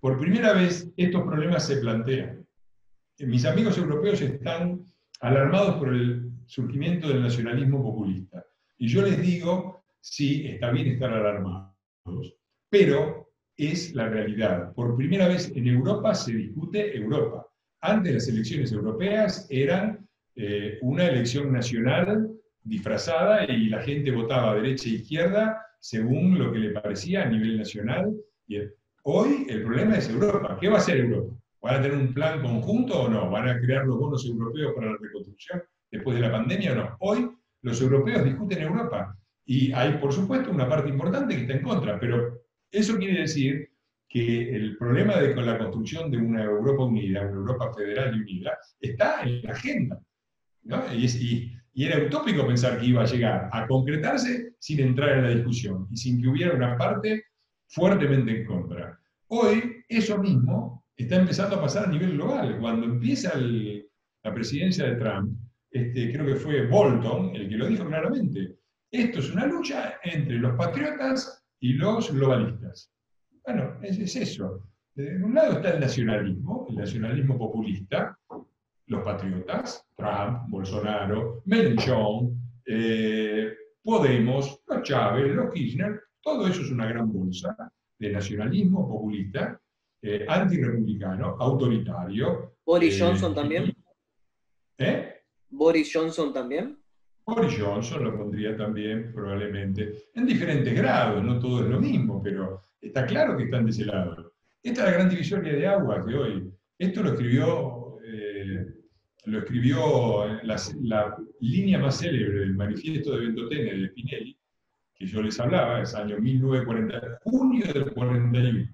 por 0.00 0.18
primera 0.18 0.52
vez 0.52 0.90
estos 0.96 1.22
problemas 1.22 1.66
se 1.66 1.76
plantean. 1.76 2.46
Mis 3.18 3.44
amigos 3.44 3.78
europeos 3.78 4.20
están 4.20 4.84
alarmados 5.20 5.76
por 5.76 5.94
el 5.94 6.30
surgimiento 6.46 7.08
del 7.08 7.22
nacionalismo 7.22 7.82
populista. 7.82 8.44
Y 8.78 8.88
yo 8.88 9.02
les 9.02 9.20
digo, 9.20 9.84
sí, 10.00 10.46
está 10.46 10.70
bien 10.70 10.88
estar 10.88 11.12
alarmados, 11.12 11.72
pero 12.68 13.30
es 13.56 13.94
la 13.94 14.08
realidad. 14.08 14.72
Por 14.74 14.96
primera 14.96 15.28
vez 15.28 15.52
en 15.54 15.68
Europa 15.68 16.14
se 16.14 16.32
discute 16.32 16.96
Europa. 16.96 17.46
Antes 17.80 18.14
las 18.14 18.28
elecciones 18.28 18.72
europeas 18.72 19.46
eran 19.50 20.08
eh, 20.34 20.78
una 20.82 21.06
elección 21.06 21.52
nacional 21.52 22.32
disfrazada 22.64 23.44
y 23.44 23.68
la 23.68 23.82
gente 23.82 24.10
votaba 24.10 24.54
derecha 24.54 24.88
e 24.88 24.94
izquierda 24.94 25.64
según 25.82 26.38
lo 26.38 26.52
que 26.52 26.60
le 26.60 26.70
parecía 26.70 27.24
a 27.24 27.28
nivel 27.28 27.58
nacional. 27.58 28.14
Y 28.46 28.58
hoy 29.02 29.46
el 29.48 29.64
problema 29.64 29.96
es 29.96 30.08
Europa. 30.08 30.56
¿Qué 30.60 30.68
va 30.68 30.76
a 30.76 30.78
hacer 30.78 30.98
Europa? 30.98 31.36
¿Van 31.60 31.74
a 31.74 31.82
tener 31.82 31.98
un 31.98 32.14
plan 32.14 32.40
conjunto 32.40 33.02
o 33.02 33.08
no? 33.08 33.28
¿Van 33.30 33.48
a 33.48 33.60
crear 33.60 33.84
los 33.84 33.98
bonos 33.98 34.24
europeos 34.24 34.74
para 34.74 34.92
la 34.92 34.98
reconstrucción 35.00 35.62
después 35.90 36.16
de 36.16 36.22
la 36.22 36.30
pandemia 36.30 36.72
o 36.72 36.74
no? 36.76 36.96
Hoy 37.00 37.30
los 37.62 37.80
europeos 37.80 38.24
discuten 38.24 38.62
Europa 38.62 39.16
y 39.44 39.72
hay, 39.72 39.98
por 39.98 40.12
supuesto, 40.12 40.52
una 40.52 40.68
parte 40.68 40.88
importante 40.88 41.34
que 41.34 41.42
está 41.42 41.54
en 41.54 41.62
contra, 41.62 41.98
pero 41.98 42.42
eso 42.70 42.96
quiere 42.96 43.22
decir 43.22 43.68
que 44.08 44.54
el 44.54 44.76
problema 44.76 45.16
de, 45.16 45.34
con 45.34 45.46
la 45.46 45.58
construcción 45.58 46.10
de 46.12 46.18
una 46.18 46.44
Europa 46.44 46.84
unida, 46.84 47.22
una 47.22 47.32
Europa 47.32 47.72
federal 47.74 48.16
y 48.16 48.20
unida, 48.20 48.56
está 48.80 49.22
en 49.22 49.42
la 49.42 49.50
agenda. 49.50 50.00
Y, 50.94 51.52
era 51.74 52.04
utópico 52.04 52.46
pensar 52.46 52.78
que 52.78 52.86
iba 52.86 53.02
a 53.02 53.06
llegar 53.06 53.48
a 53.52 53.66
concretarse 53.66 54.54
sin 54.58 54.80
entrar 54.80 55.18
en 55.18 55.22
la 55.24 55.30
discusión 55.30 55.86
y 55.90 55.96
sin 55.96 56.20
que 56.20 56.28
hubiera 56.28 56.54
una 56.54 56.76
parte 56.76 57.24
fuertemente 57.68 58.40
en 58.40 58.46
contra. 58.46 58.98
Hoy 59.28 59.82
eso 59.88 60.18
mismo 60.18 60.84
está 60.96 61.16
empezando 61.16 61.56
a 61.56 61.62
pasar 61.62 61.86
a 61.86 61.90
nivel 61.90 62.12
global. 62.12 62.58
Cuando 62.60 62.86
empieza 62.86 63.32
la 63.36 64.34
presidencia 64.34 64.84
de 64.84 64.96
Trump, 64.96 65.38
este, 65.70 66.12
creo 66.12 66.26
que 66.26 66.36
fue 66.36 66.66
Bolton 66.66 67.34
el 67.34 67.48
que 67.48 67.56
lo 67.56 67.66
dijo 67.66 67.86
claramente, 67.86 68.56
esto 68.90 69.20
es 69.20 69.32
una 69.32 69.46
lucha 69.46 69.94
entre 70.04 70.36
los 70.36 70.54
patriotas 70.56 71.42
y 71.60 71.72
los 71.72 72.12
globalistas. 72.12 72.92
Bueno, 73.46 73.78
es, 73.82 74.16
eso. 74.16 74.68
De 74.94 75.16
un 75.24 75.34
lado 75.34 75.54
está 75.54 75.70
el 75.70 75.80
nacionalismo, 75.80 76.66
el 76.68 76.76
nacionalismo 76.76 77.38
populista, 77.38 78.18
los 78.92 79.02
patriotas, 79.02 79.84
Trump, 79.96 80.48
Bolsonaro, 80.48 81.42
Mélenchon, 81.46 82.38
eh, 82.66 83.52
Podemos, 83.82 84.60
los 84.68 84.82
Chávez, 84.82 85.34
los 85.34 85.52
Kirchner, 85.52 86.00
todo 86.20 86.46
eso 86.46 86.62
es 86.62 86.70
una 86.70 86.86
gran 86.86 87.12
bolsa 87.12 87.56
de 87.98 88.12
nacionalismo 88.12 88.88
populista, 88.88 89.60
eh, 90.00 90.24
antirepublicano, 90.28 91.36
autoritario. 91.40 92.54
¿Boris 92.64 92.96
eh, 92.96 93.04
Johnson 93.04 93.34
también? 93.34 93.74
¿Eh? 94.78 95.14
¿Boris 95.50 95.90
Johnson 95.92 96.32
también? 96.32 96.78
Boris 97.24 97.58
Johnson 97.58 98.04
lo 98.04 98.16
pondría 98.16 98.56
también 98.56 99.12
probablemente, 99.12 100.04
en 100.14 100.26
diferentes 100.26 100.74
grados, 100.74 101.22
no 101.24 101.40
todo 101.40 101.64
es 101.64 101.68
lo 101.68 101.80
mismo, 101.80 102.22
pero 102.22 102.60
está 102.80 103.04
claro 103.06 103.36
que 103.36 103.44
están 103.44 103.64
de 103.64 103.70
ese 103.70 103.84
lado. 103.84 104.32
Esta 104.62 104.82
es 104.82 104.90
la 104.90 104.94
gran 104.96 105.08
divisoria 105.08 105.52
de 105.54 105.66
aguas 105.66 106.06
de 106.06 106.14
hoy. 106.16 106.52
Esto 106.78 107.02
lo 107.02 107.10
escribió, 107.10 107.81
lo 109.24 109.38
escribió 109.38 110.26
la, 110.42 110.60
la, 110.82 111.16
línea 111.40 111.78
más 111.78 111.98
célebre 111.98 112.40
del 112.40 112.54
manifiesto 112.54 113.12
de 113.12 113.26
Ventotene 113.26 113.74
de 113.74 113.88
Spinelli, 113.88 114.38
que 114.94 115.06
yo 115.06 115.22
les 115.22 115.38
hablaba, 115.38 115.82
es 115.82 115.94
año 115.94 116.18
1940, 116.18 117.20
junio 117.22 117.72
del 117.72 117.92
41. 117.92 118.68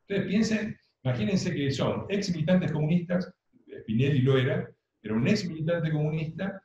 Ustedes 0.00 0.26
piensen, 0.26 0.76
imagínense 1.04 1.54
que 1.54 1.70
son 1.70 2.06
ex 2.08 2.30
militantes 2.30 2.72
comunistas, 2.72 3.32
Spinelli 3.80 4.22
lo 4.22 4.38
era, 4.38 4.68
era 5.02 5.14
un 5.14 5.26
ex 5.28 5.48
militante 5.48 5.90
comunista 5.90 6.62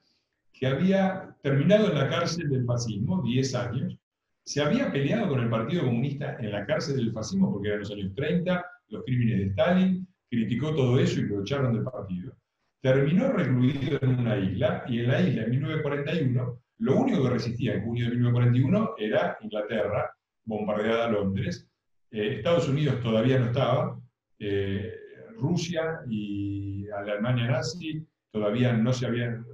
que 0.51 0.67
había 0.67 1.35
terminado 1.43 1.91
en 1.91 1.97
la 1.99 2.09
cárcel 2.09 2.49
del 2.49 2.65
fascismo, 2.65 3.21
10 3.21 3.55
años, 3.55 3.97
se 4.43 4.61
había 4.61 4.91
peleado 4.91 5.29
con 5.29 5.41
el 5.41 5.49
Partido 5.49 5.83
Comunista 5.83 6.37
en 6.39 6.51
la 6.51 6.65
cárcel 6.65 6.95
del 6.95 7.11
fascismo 7.11 7.51
porque 7.51 7.67
eran 7.67 7.81
los 7.81 7.91
años 7.91 8.15
30, 8.15 8.65
los 8.89 9.03
crímenes 9.03 9.39
de 9.39 9.45
Stalin, 9.47 10.07
criticó 10.29 10.73
todo 10.73 10.97
eso 10.99 11.19
y 11.19 11.23
lo 11.23 11.41
echaron 11.41 11.73
del 11.73 11.83
partido. 11.83 12.33
Terminó 12.81 13.31
recluido 13.31 13.97
en 14.01 14.19
una 14.19 14.37
isla 14.37 14.83
y 14.87 14.99
en 14.99 15.07
la 15.07 15.21
isla 15.21 15.43
en 15.43 15.49
1941, 15.49 16.61
lo 16.79 16.95
único 16.95 17.23
que 17.23 17.29
resistía 17.29 17.73
en 17.73 17.83
junio 17.83 18.05
de 18.05 18.15
1941 18.15 18.95
era 18.97 19.37
Inglaterra, 19.41 20.15
bombardeada 20.45 21.09
Londres. 21.09 21.67
Eh, 22.11 22.35
Estados 22.37 22.69
Unidos 22.69 23.01
todavía 23.01 23.39
no 23.39 23.47
estaba, 23.47 23.99
eh, 24.39 24.93
Rusia 25.37 26.01
y 26.07 26.87
Alemania 26.89 27.47
nazi 27.47 28.05
todavía 28.31 28.73
no 28.73 28.93
se 28.93 29.05
habían 29.05 29.45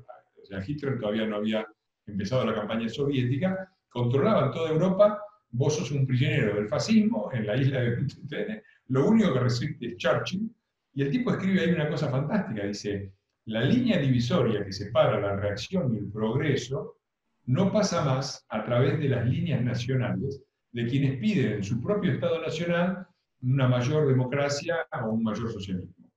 o 0.44 0.46
sea, 0.46 0.62
Hitler 0.66 1.00
todavía 1.00 1.26
no 1.26 1.38
había 1.38 1.66
empezado 2.06 2.46
la 2.46 2.54
campaña 2.54 2.90
soviética, 2.90 3.70
controlaban 3.90 4.52
toda 4.52 4.72
Europa, 4.72 5.22
vos 5.52 5.78
sos 5.78 5.92
un 5.92 6.06
prisionero 6.06 6.56
del 6.56 6.68
fascismo 6.68 7.30
en 7.32 7.48
la 7.48 7.56
isla 7.56 7.80
de 7.82 8.64
lo 8.88 9.08
único 9.08 9.34
que 9.34 9.40
resiste 9.40 9.88
es 9.88 9.98
Churchill, 9.98 10.50
y 10.94 11.02
el 11.02 11.12
tipo 11.12 11.32
escribe 11.32 11.62
ahí 11.62 11.72
una 11.72 11.90
cosa 11.90 12.10
fantástica, 12.10 12.66
dice, 12.66 13.12
la 13.46 13.62
línea 13.62 13.98
divisoria 13.98 14.64
que 14.64 14.72
separa 14.72 15.20
la 15.20 15.36
reacción 15.36 15.94
y 15.94 15.98
el 15.98 16.12
progreso 16.12 16.98
no 17.46 17.72
pasa 17.72 18.06
más 18.06 18.46
a 18.50 18.64
través 18.64 19.00
de 19.00 19.10
las 19.10 19.26
líneas 19.26 19.62
nacionales 19.62 20.42
de 20.72 20.88
quienes 20.88 21.20
piden 21.20 21.54
en 21.54 21.64
su 21.64 21.82
propio 21.82 22.14
Estado 22.14 22.42
nacional 22.42 23.06
una 23.42 23.68
mayor 23.68 24.08
democracia 24.08 24.88
o 25.04 25.10
un 25.10 25.24
mayor 25.24 25.52
socialismo. 25.52 26.10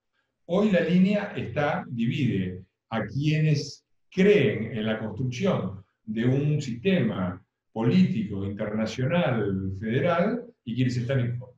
Hoy 0.47 0.71
la 0.71 0.81
línea 0.81 1.33
está, 1.35 1.85
divide 1.89 2.63
a 2.91 3.05
quienes 3.05 3.85
creen 4.11 4.77
en 4.77 4.87
la 4.87 4.99
construcción 4.99 5.85
de 6.05 6.25
un 6.25 6.63
sistema 6.63 7.45
político 7.73 8.45
internacional 8.45 9.73
federal 9.81 10.47
y 10.65 10.77
quienes 10.77 10.97
están 10.97 11.21
en 11.21 11.39
contra. 11.39 11.56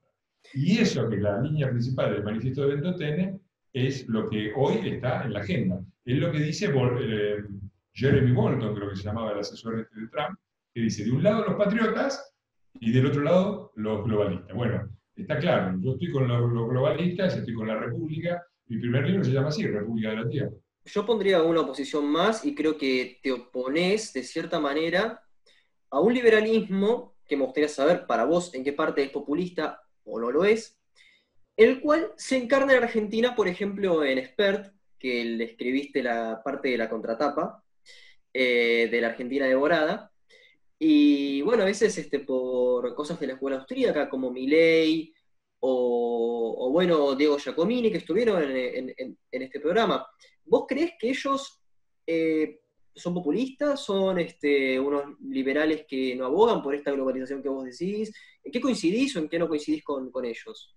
Y 0.55 0.79
eso, 0.79 1.09
que 1.09 1.17
la 1.17 1.41
línea 1.41 1.71
principal 1.71 2.13
del 2.13 2.25
manifiesto 2.25 2.63
de 2.63 2.75
Ventotene, 2.75 3.41
es 3.73 4.09
lo 4.09 4.29
que 4.29 4.53
hoy 4.57 4.89
está 4.89 5.25
en 5.25 5.33
la 5.33 5.41
agenda. 5.41 5.81
Es 6.05 6.19
lo 6.19 6.33
que 6.33 6.41
dice 6.41 6.73
eh, 6.75 7.37
Jeremy 7.93 8.33
Bolton, 8.33 8.75
creo 8.75 8.91
que 8.91 8.97
se 8.97 9.05
llamaba 9.05 9.33
el 9.33 9.41
asesor 9.41 9.81
este 9.81 10.01
de 10.01 10.09
Trump, 10.09 10.39
que 10.75 10.81
dice, 10.81 11.05
de 11.05 11.13
un 11.13 11.23
lado 11.23 11.45
los 11.45 11.57
patriotas 11.57 12.35
y 12.81 12.93
del 12.93 13.07
otro 13.07 13.23
lado 13.23 13.73
los 13.77 14.05
globalistas. 14.05 14.57
Bueno, 14.57 14.89
está 15.17 15.39
claro, 15.39 15.79
yo 15.81 15.93
estoy 15.93 16.11
con 16.11 16.29
los, 16.29 16.69
globalistas, 16.69 17.37
estoy 17.37 17.55
con 17.55 17.69
la 17.69 17.79
República, 17.79 18.43
mi 18.67 18.79
primer 18.79 19.07
libro 19.07 19.25
se 19.25 19.33
llama 19.33 19.49
así, 19.49 19.67
República 19.67 20.11
de 20.11 20.17
la 20.17 20.29
Tierra. 20.29 20.51
Yo 20.85 21.05
pondría 21.05 21.43
una 21.43 21.61
oposición 21.61 22.07
más 22.07 22.45
y 22.45 22.55
creo 22.55 22.79
que 22.79 23.19
te 23.23 23.33
opones 23.33 24.13
de 24.13 24.23
cierta 24.23 24.59
manera 24.59 25.23
a 25.91 26.01
un 26.01 26.15
liberalismo 26.15 27.17
que 27.27 27.37
me 27.37 27.45
gustaría 27.45 27.69
saber 27.69 28.07
para 28.07 28.25
vos 28.25 28.55
en 28.55 28.65
qué 28.65 28.73
parte 28.73 29.03
es 29.03 29.11
populista 29.11 29.83
o 30.09 30.21
no 30.21 30.31
lo 30.31 30.45
es, 30.45 30.79
el 31.57 31.81
cual 31.81 32.13
se 32.17 32.37
encarna 32.37 32.75
en 32.75 32.85
Argentina, 32.85 33.35
por 33.35 33.49
ejemplo, 33.49 34.05
en 34.05 34.19
Expert, 34.19 34.73
que 34.99 35.25
le 35.25 35.45
escribiste 35.45 36.03
la 36.03 36.43
parte 36.45 36.69
de 36.71 36.79
la 36.79 36.89
contratapa 36.89 37.63
eh, 38.33 38.89
de 38.91 39.01
la 39.01 39.09
Argentina 39.09 39.47
devorada, 39.47 40.13
y 40.79 41.43
bueno, 41.43 41.65
a 41.65 41.67
veces 41.67 41.99
este, 41.99 42.21
por 42.21 42.95
cosas 42.95 43.19
de 43.19 43.27
la 43.27 43.33
escuela 43.33 43.57
austríaca, 43.57 44.09
como 44.09 44.31
Milley 44.31 45.13
o, 45.61 46.55
o 46.59 46.71
bueno, 46.71 47.17
Diego 47.17 47.39
Giacomini, 47.39 47.91
que 47.91 47.99
estuvieron 47.99 48.41
en, 48.43 49.19
este 49.31 49.61
programa. 49.61 50.07
¿Vos 50.45 50.67
crees 50.69 50.93
que 50.99 51.11
ellos 51.11 51.61
eh, 52.07 52.61
son 52.99 53.15
populistas? 53.15 53.81
¿Son 53.85 54.19
este, 54.19 54.79
unos 54.79 55.19
liberales 55.21 55.85
que 55.89 56.15
no 56.17 56.27
abogan 56.27 56.63
por 56.63 56.75
esta 56.75 56.93
globalización 56.93 57.43
que 57.43 57.49
vos 57.49 57.65
decís? 57.65 58.13
¿En 58.43 58.53
qué 58.53 58.61
coincidís 58.61 59.17
o 59.17 59.21
en 59.21 59.29
qué 59.29 59.39
no 59.39 59.49
coincidís 59.49 59.83
con, 59.83 60.25
ellos? 60.25 60.77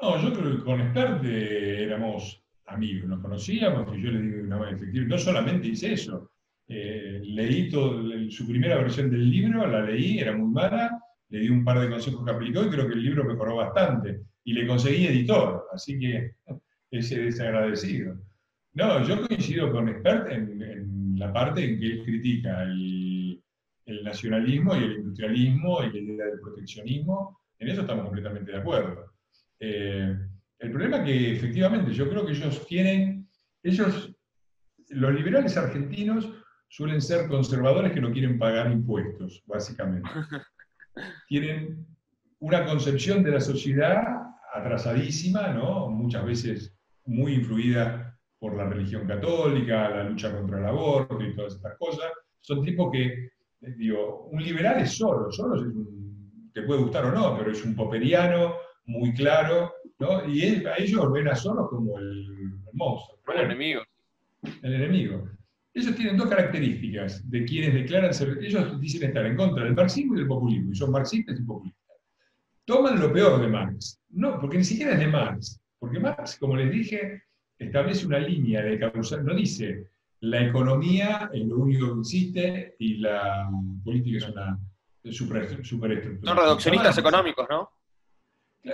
No, 0.00 0.22
yo 0.22 0.32
creo 0.32 0.56
que 0.56 0.64
con 0.64 0.80
Esperte 0.80 1.84
éramos 1.84 2.42
amigos, 2.66 3.08
nos 3.08 3.20
conocíamos 3.20 3.96
y 3.96 4.02
yo 4.02 4.10
le 4.10 4.22
digo 4.22 4.36
de 4.38 4.42
una 4.42 4.58
manera 4.58 4.76
efectiva, 4.76 5.06
no 5.06 5.18
solamente 5.18 5.68
hice 5.68 5.92
eso, 5.92 6.32
eh, 6.68 7.20
leí 7.22 7.70
su 7.70 8.46
primera 8.46 8.76
versión 8.76 9.10
del 9.10 9.30
libro, 9.30 9.66
la 9.66 9.82
leí, 9.82 10.18
era 10.18 10.36
muy 10.36 10.52
mala, 10.52 11.00
le 11.28 11.40
di 11.40 11.48
un 11.48 11.64
par 11.64 11.80
de 11.80 11.90
consejos 11.90 12.24
que 12.24 12.30
aplicó 12.30 12.64
y 12.64 12.70
creo 12.70 12.86
que 12.86 12.94
el 12.94 13.02
libro 13.02 13.24
mejoró 13.24 13.56
bastante. 13.56 14.22
Y 14.44 14.52
le 14.52 14.66
conseguí 14.66 15.06
editor, 15.06 15.66
así 15.72 15.98
que 15.98 16.36
ese 16.90 17.20
desagradecido. 17.20 18.16
No, 18.76 19.02
yo 19.02 19.26
coincido 19.26 19.72
con 19.72 19.88
Expert 19.88 20.30
en, 20.30 21.18
la 21.18 21.32
parte 21.32 21.64
en 21.64 21.80
que 21.80 21.86
él 21.86 22.04
critica 22.04 22.62
el, 22.62 23.42
nacionalismo 24.04 24.76
y 24.76 24.84
el 24.84 24.92
industrialismo 24.96 25.82
y 25.82 25.92
la 25.92 25.98
idea 25.98 26.26
del 26.26 26.40
proteccionismo. 26.40 27.40
En 27.58 27.68
eso 27.68 27.80
estamos 27.80 28.04
completamente 28.04 28.52
de 28.52 28.58
acuerdo. 28.58 29.14
Eh, 29.58 30.14
el 30.58 30.70
problema 30.70 30.98
es 30.98 31.04
que 31.04 31.32
efectivamente 31.32 31.92
yo 31.92 32.08
creo 32.10 32.26
que 32.26 32.32
ellos 32.32 32.66
tienen, 32.66 33.26
ellos, 33.62 34.14
los 34.90 35.14
liberales 35.14 35.56
argentinos 35.56 36.30
suelen 36.68 37.00
ser 37.00 37.28
conservadores 37.28 37.92
que 37.92 38.00
no 38.00 38.12
quieren 38.12 38.38
pagar 38.38 38.70
impuestos, 38.70 39.42
básicamente. 39.46 40.10
Tienen 41.28 41.86
una 42.40 42.66
concepción 42.66 43.22
de 43.22 43.30
la 43.30 43.40
sociedad 43.40 44.02
atrasadísima, 44.52 45.48
¿no? 45.48 45.88
muchas 45.88 46.26
veces 46.26 46.76
muy 47.06 47.34
influida 47.34 48.05
por 48.38 48.56
la 48.56 48.68
religión 48.68 49.06
católica, 49.06 49.88
la 49.88 50.04
lucha 50.04 50.34
contra 50.34 50.58
el 50.58 50.66
aborto 50.66 51.20
y 51.22 51.34
todas 51.34 51.54
estas 51.54 51.76
cosas. 51.78 52.12
Son 52.40 52.62
tipos 52.62 52.90
que, 52.92 53.06
eh, 53.06 53.30
digo, 53.76 54.28
un 54.30 54.42
liberal 54.42 54.80
es 54.80 54.92
solo, 54.92 55.30
solo 55.32 55.72
te 56.52 56.62
puede 56.62 56.82
gustar 56.82 57.06
o 57.06 57.12
no, 57.12 57.36
pero 57.36 57.50
es 57.50 57.64
un 57.64 57.74
poperiano 57.74 58.54
muy 58.86 59.12
claro, 59.14 59.72
¿no? 59.98 60.26
y 60.28 60.42
a 60.64 60.76
ellos 60.78 61.12
ven 61.12 61.28
a 61.28 61.34
Soros 61.34 61.68
como 61.68 61.98
el, 61.98 62.54
monstruo. 62.72 63.18
el 63.34 63.40
enemigo. 63.44 63.82
El 64.62 64.74
enemigo. 64.74 65.28
Ellos 65.74 65.94
tienen 65.94 66.16
dos 66.16 66.28
características 66.28 67.28
de 67.28 67.44
quienes 67.44 67.74
declaran 67.74 68.14
ser, 68.14 68.38
ellos 68.40 68.80
dicen 68.80 69.08
estar 69.08 69.26
en 69.26 69.36
contra 69.36 69.64
del 69.64 69.74
marxismo 69.74 70.14
y 70.14 70.18
del 70.18 70.28
populismo, 70.28 70.72
y 70.72 70.76
son 70.76 70.90
marxistas 70.90 71.38
y 71.38 71.42
populistas. 71.42 71.96
Toman 72.64 73.00
lo 73.00 73.12
peor 73.12 73.40
de 73.40 73.48
Marx, 73.48 74.00
no, 74.10 74.40
porque 74.40 74.58
ni 74.58 74.64
siquiera 74.64 74.92
es 74.92 74.98
de 74.98 75.08
Marx, 75.08 75.60
porque 75.78 76.00
Marx, 76.00 76.38
como 76.38 76.56
les 76.56 76.70
dije, 76.70 77.22
establece 77.58 78.06
una 78.06 78.18
línea 78.18 78.62
de 78.62 78.78
causal, 78.78 79.24
no 79.24 79.34
dice 79.34 79.90
la 80.20 80.44
economía 80.44 81.30
es 81.32 81.46
lo 81.46 81.58
único 81.58 81.94
que 81.94 82.00
existe 82.00 82.76
y 82.78 82.96
la 82.98 83.48
política 83.84 84.18
es 84.18 84.28
una 84.28 84.58
superestructura. 85.10 86.34
son 86.34 86.36
reduccionistas 86.36 86.98
económicos, 86.98 87.46
¿no? 87.48 87.70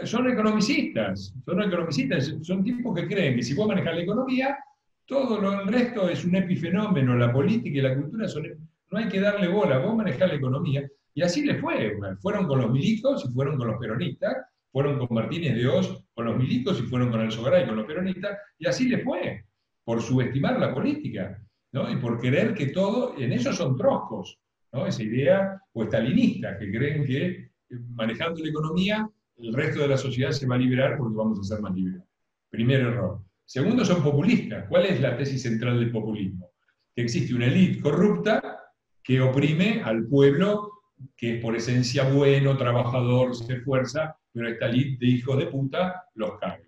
Son 0.05 0.30
economicistas, 0.30 1.35
son 1.45 1.62
economicistas, 1.62 2.35
son 2.43 2.64
tipos 2.64 2.99
que 2.99 3.07
creen 3.07 3.37
que 3.37 3.43
si 3.43 3.55
vos 3.55 3.68
manejas 3.68 3.95
la 3.95 4.03
economía, 4.03 4.59
todo 5.05 5.39
lo, 5.39 5.61
el 5.61 5.68
resto 5.68 6.09
es 6.09 6.24
un 6.24 6.35
epifenómeno, 6.37 7.14
la 7.14 7.30
política 7.30 7.78
y 7.78 7.83
la 7.83 7.95
cultura 7.95 8.26
son, 8.26 8.47
no 8.91 8.99
hay 8.99 9.09
que 9.09 9.20
darle 9.20 9.49
bola, 9.49 9.78
vos 9.78 9.95
manejás 9.95 10.28
la 10.28 10.37
economía. 10.37 10.89
Y 11.14 11.20
así 11.20 11.45
le 11.45 11.57
fue. 11.57 11.99
Fueron 12.20 12.47
con 12.47 12.61
los 12.61 12.70
milicos 12.70 13.26
y 13.28 13.33
fueron 13.35 13.59
con 13.59 13.66
los 13.66 13.78
peronistas, 13.78 14.35
fueron 14.73 14.99
con 14.99 15.14
Martínez 15.14 15.55
de 15.55 15.68
Oz 15.68 16.03
con 16.14 16.25
los 16.25 16.37
milicos 16.37 16.81
y 16.81 16.83
fueron 16.83 17.11
con 17.11 17.20
el 17.20 17.31
Sogaray 17.31 17.66
con 17.66 17.77
los 17.77 17.87
peronistas, 17.87 18.39
y 18.59 18.66
así 18.66 18.89
le 18.89 18.99
fue, 18.99 19.45
por 19.85 20.03
subestimar 20.03 20.59
la 20.59 20.75
política, 20.75 21.41
y 21.73 21.97
por 21.97 22.20
querer 22.20 22.55
que 22.55 22.66
todo, 22.66 23.14
en 23.18 23.33
eso 23.33 23.53
son 23.53 23.77
troscos, 23.77 24.39
esa 24.87 25.03
idea 25.03 25.61
o 25.73 25.85
estalinista, 25.85 26.59
que 26.59 26.70
creen 26.70 27.05
que 27.05 27.27
eh, 27.27 27.51
manejando 27.95 28.43
la 28.43 28.49
economía 28.49 29.09
el 29.39 29.53
resto 29.53 29.81
de 29.81 29.89
la 29.89 29.97
sociedad 29.97 30.31
se 30.31 30.47
va 30.47 30.55
a 30.55 30.59
liberar 30.59 30.97
porque 30.97 31.16
vamos 31.16 31.39
a 31.41 31.43
ser 31.43 31.61
más 31.61 31.75
libres. 31.75 32.03
Primer 32.51 32.81
error. 32.81 33.20
Segundo, 33.45 33.85
son 33.85 34.03
populistas. 34.03 34.66
¿Cuál 34.68 34.87
es 34.87 35.01
la 35.01 35.16
tesis 35.16 35.43
central 35.43 35.81
del 35.81 35.91
populismo? 35.91 36.51
Que 36.95 37.03
existe 37.03 37.35
una 37.35 37.47
élite 37.47 37.81
corrupta 37.81 38.61
que 39.03 39.20
oprime 39.20 39.83
al 39.83 40.07
pueblo 40.07 40.70
que 41.16 41.36
es 41.36 41.42
por 41.42 41.57
esencia 41.57 42.05
bueno, 42.05 42.57
trabajador, 42.57 43.34
se 43.34 43.55
esfuerza, 43.55 44.16
pero 44.32 44.48
esta 44.48 44.66
élite 44.66 45.05
de 45.05 45.12
hijos 45.12 45.38
de 45.38 45.46
puta 45.46 46.05
los 46.14 46.38
cae. 46.38 46.62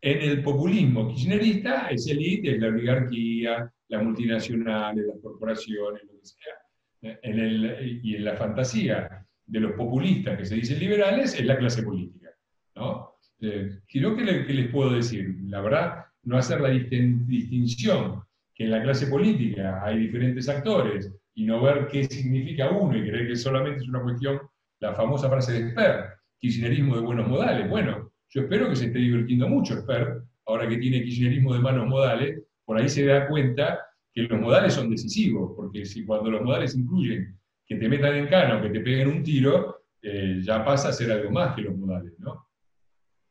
En 0.00 0.20
el 0.20 0.42
populismo 0.42 1.08
kirchnerista, 1.08 1.88
esa 1.88 2.12
élite 2.12 2.52
es 2.52 2.60
la 2.60 2.68
oligarquía, 2.68 3.72
las 3.88 4.02
multinacionales, 4.02 5.06
las 5.06 5.20
corporaciones, 5.22 6.02
lo 6.04 6.18
que 6.18 6.26
sea. 6.26 7.16
En 7.22 7.38
el, 7.38 8.00
y 8.02 8.16
en 8.16 8.24
la 8.24 8.34
fantasía 8.34 9.26
de 9.46 9.60
los 9.60 9.72
populistas 9.72 10.38
que 10.38 10.44
se 10.44 10.54
dicen 10.54 10.78
liberales 10.78 11.38
es 11.38 11.44
la 11.44 11.58
clase 11.58 11.82
política. 11.82 12.30
¿no? 12.76 13.14
Eh, 13.40 13.78
¿qué, 13.86 14.00
les 14.00 14.70
puedo 14.70 14.92
decir? 14.92 15.36
La 15.44 15.60
verdad, 15.60 16.04
no 16.22 16.38
hacer 16.38 16.60
la 16.60 16.70
distinción 16.70 18.22
que 18.54 18.64
en 18.64 18.70
la 18.70 18.82
clase 18.82 19.06
política 19.06 19.84
hay 19.84 19.98
diferentes 19.98 20.48
actores 20.48 21.12
y 21.34 21.44
no 21.44 21.62
ver 21.62 21.88
qué 21.88 22.04
significa 22.04 22.70
uno 22.70 22.96
y 22.96 23.08
creer 23.08 23.28
que 23.28 23.36
solamente 23.36 23.82
es 23.82 23.88
una 23.88 24.02
cuestión, 24.02 24.40
la 24.80 24.94
famosa 24.94 25.28
frase 25.28 25.52
de 25.52 25.70
Sper, 25.70 26.06
kirchnerismo 26.38 26.96
de 26.96 27.02
buenos 27.02 27.28
modales. 27.28 27.68
Bueno, 27.68 28.12
yo 28.28 28.42
espero 28.42 28.68
que 28.68 28.76
se 28.76 28.86
esté 28.86 28.98
divirtiendo 28.98 29.48
mucho 29.48 29.74
Sper, 29.80 30.22
ahora 30.46 30.68
que 30.68 30.76
tiene 30.76 31.02
kirchnerismo 31.02 31.54
de 31.54 31.60
malos 31.60 31.86
modales, 31.86 32.42
por 32.64 32.78
ahí 32.78 32.88
se 32.88 33.04
da 33.04 33.28
cuenta 33.28 33.80
que 34.12 34.22
los 34.22 34.40
modales 34.40 34.74
son 34.74 34.90
decisivos, 34.90 35.52
porque 35.56 35.84
si 35.84 36.04
cuando 36.04 36.30
los 36.30 36.42
modales 36.42 36.76
incluyen 36.76 37.36
que 37.66 37.76
te 37.76 37.88
metan 37.88 38.14
en 38.14 38.28
cana 38.28 38.58
o 38.58 38.62
que 38.62 38.70
te 38.70 38.80
peguen 38.80 39.08
un 39.08 39.22
tiro, 39.22 39.84
eh, 40.02 40.40
ya 40.42 40.64
pasa 40.64 40.90
a 40.90 40.92
ser 40.92 41.10
algo 41.10 41.30
más 41.30 41.54
que 41.54 41.62
los 41.62 41.76
modales, 41.76 42.12
¿no? 42.18 42.43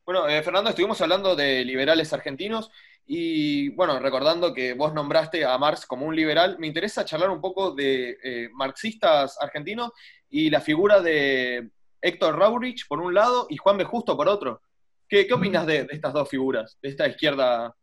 Bueno, 0.06 0.28
eh, 0.28 0.42
Fernando, 0.42 0.68
estuvimos 0.68 1.00
hablando 1.00 1.34
de 1.34 1.64
liberales 1.64 2.12
argentinos 2.12 2.70
y 3.06 3.70
bueno, 3.70 3.98
recordando 3.98 4.52
que 4.52 4.74
vos 4.74 4.92
nombraste 4.92 5.46
a 5.46 5.56
Marx 5.56 5.86
como 5.86 6.04
un 6.04 6.14
liberal, 6.14 6.58
me 6.58 6.66
interesa 6.66 7.06
charlar 7.06 7.30
un 7.30 7.40
poco 7.40 7.74
de 7.74 8.18
eh, 8.22 8.50
marxistas 8.52 9.38
argentinos 9.40 9.92
y 10.28 10.50
la 10.50 10.60
figura 10.60 11.00
de 11.00 11.70
Héctor 12.02 12.38
Raurich 12.38 12.86
por 12.86 13.00
un 13.00 13.14
lado 13.14 13.46
y 13.48 13.56
Juan 13.56 13.78
B. 13.78 13.84
Justo 13.84 14.14
por 14.14 14.28
otro. 14.28 14.60
¿Qué, 15.08 15.26
qué 15.26 15.32
opinas 15.32 15.66
de, 15.66 15.86
estas 15.90 16.12
dos 16.12 16.28
figuras, 16.28 16.78
de 16.82 16.90
esta 16.90 17.08
izquierda, 17.08 17.74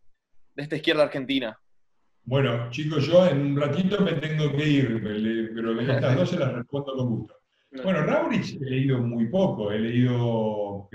de 0.54 0.64
esta 0.64 0.76
izquierda 0.76 1.04
argentina? 1.04 1.58
Bueno, 2.24 2.70
chicos, 2.70 3.08
yo 3.08 3.26
en 3.26 3.42
un 3.42 3.60
ratito 3.60 4.00
me 4.02 4.14
tengo 4.14 4.56
que 4.56 4.68
ir, 4.68 5.02
pero 5.56 5.80
estas 5.82 6.16
dos 6.16 6.30
se 6.30 6.38
las 6.38 6.54
respondo 6.54 6.96
con 6.96 7.10
gusto. 7.10 7.36
Bueno, 7.84 8.02
Raurich 8.04 8.62
he 8.62 8.66
leído 8.66 8.98
muy 9.00 9.28
poco, 9.28 9.72
he 9.72 9.80
leído 9.80 10.90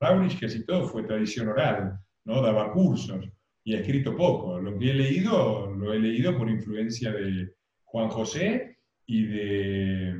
Raurich 0.00 0.40
casi 0.40 0.64
todo 0.64 0.86
fue 0.88 1.04
tradición 1.04 1.48
oral, 1.48 1.98
¿no? 2.24 2.42
daba 2.42 2.72
cursos 2.72 3.28
y 3.64 3.74
ha 3.74 3.80
escrito 3.80 4.16
poco. 4.16 4.60
Lo 4.60 4.78
que 4.78 4.90
he 4.90 4.94
leído, 4.94 5.70
lo 5.70 5.92
he 5.92 5.98
leído 5.98 6.36
por 6.36 6.48
influencia 6.48 7.12
de 7.12 7.52
Juan 7.84 8.08
José 8.08 8.78
y 9.06 9.24
de, 9.24 10.16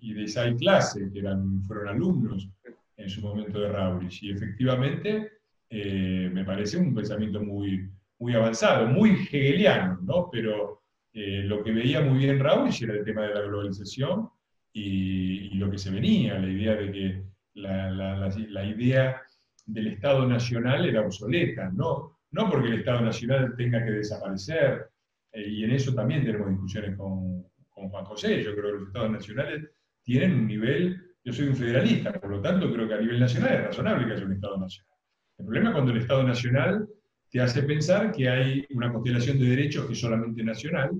y 0.00 0.14
de 0.14 0.22
Isai 0.22 0.56
Clase, 0.56 1.10
que 1.12 1.20
eran, 1.20 1.62
fueron 1.62 1.88
alumnos 1.88 2.48
en 2.96 3.08
su 3.08 3.20
momento 3.20 3.60
de 3.60 3.68
Raurich. 3.68 4.22
Y 4.22 4.32
efectivamente 4.32 5.32
eh, 5.70 6.30
me 6.32 6.44
parece 6.44 6.76
un 6.76 6.94
pensamiento 6.94 7.42
muy, 7.42 7.88
muy 8.18 8.34
avanzado, 8.34 8.86
muy 8.88 9.10
hegeliano, 9.10 9.98
¿no? 10.02 10.28
pero 10.30 10.82
eh, 11.12 11.42
lo 11.44 11.62
que 11.62 11.72
veía 11.72 12.00
muy 12.00 12.18
bien 12.18 12.38
Raurich 12.38 12.82
era 12.82 12.94
el 12.94 13.04
tema 13.04 13.22
de 13.22 13.34
la 13.34 13.42
globalización 13.42 14.28
y 14.74 15.50
lo 15.56 15.70
que 15.70 15.76
se 15.76 15.90
venía, 15.90 16.38
la 16.38 16.48
idea 16.48 16.74
de 16.74 16.90
que 16.90 17.22
la, 17.54 18.64
idea 18.64 19.20
del 19.66 19.88
Estado 19.88 20.26
Nacional 20.26 20.86
era 20.86 21.02
obsoleta, 21.02 21.70
no, 21.70 22.18
no 22.30 22.50
porque 22.50 22.68
el 22.68 22.80
Estado 22.80 23.02
Nacional 23.02 23.54
tenga 23.56 23.84
que 23.84 23.92
desaparecer, 23.92 24.88
eh, 25.32 25.48
y 25.48 25.64
en 25.64 25.72
eso 25.72 25.94
también 25.94 26.24
tenemos 26.24 26.50
discusiones 26.50 26.96
con, 26.96 27.44
con 27.70 27.88
Juan 27.88 28.04
José, 28.04 28.42
yo 28.42 28.54
creo 28.54 28.72
que 28.72 28.78
los 28.78 28.88
estados 28.88 29.10
nacionales 29.10 29.70
tienen 30.02 30.34
un 30.34 30.46
nivel, 30.46 31.00
yo 31.24 31.32
soy 31.32 31.48
un 31.48 31.56
federalista, 31.56 32.12
por 32.12 32.30
lo 32.30 32.40
tanto 32.40 32.72
creo 32.72 32.88
que 32.88 32.94
a 32.94 33.00
nivel 33.00 33.20
nacional 33.20 33.54
es 33.54 33.64
razonable 33.64 34.06
que 34.06 34.12
haya 34.12 34.24
un 34.24 34.32
estado 34.32 34.58
nacional. 34.58 34.92
El 35.38 35.44
problema 35.44 35.68
es 35.68 35.74
cuando 35.74 35.92
el 35.92 35.98
estado 35.98 36.22
nacional 36.24 36.88
te 37.30 37.40
hace 37.40 37.62
pensar 37.62 38.12
que 38.12 38.28
hay 38.28 38.66
una 38.70 38.92
constelación 38.92 39.38
de 39.38 39.46
derechos 39.46 39.86
que 39.86 39.92
es 39.92 40.00
solamente 40.00 40.42
nacional, 40.42 40.90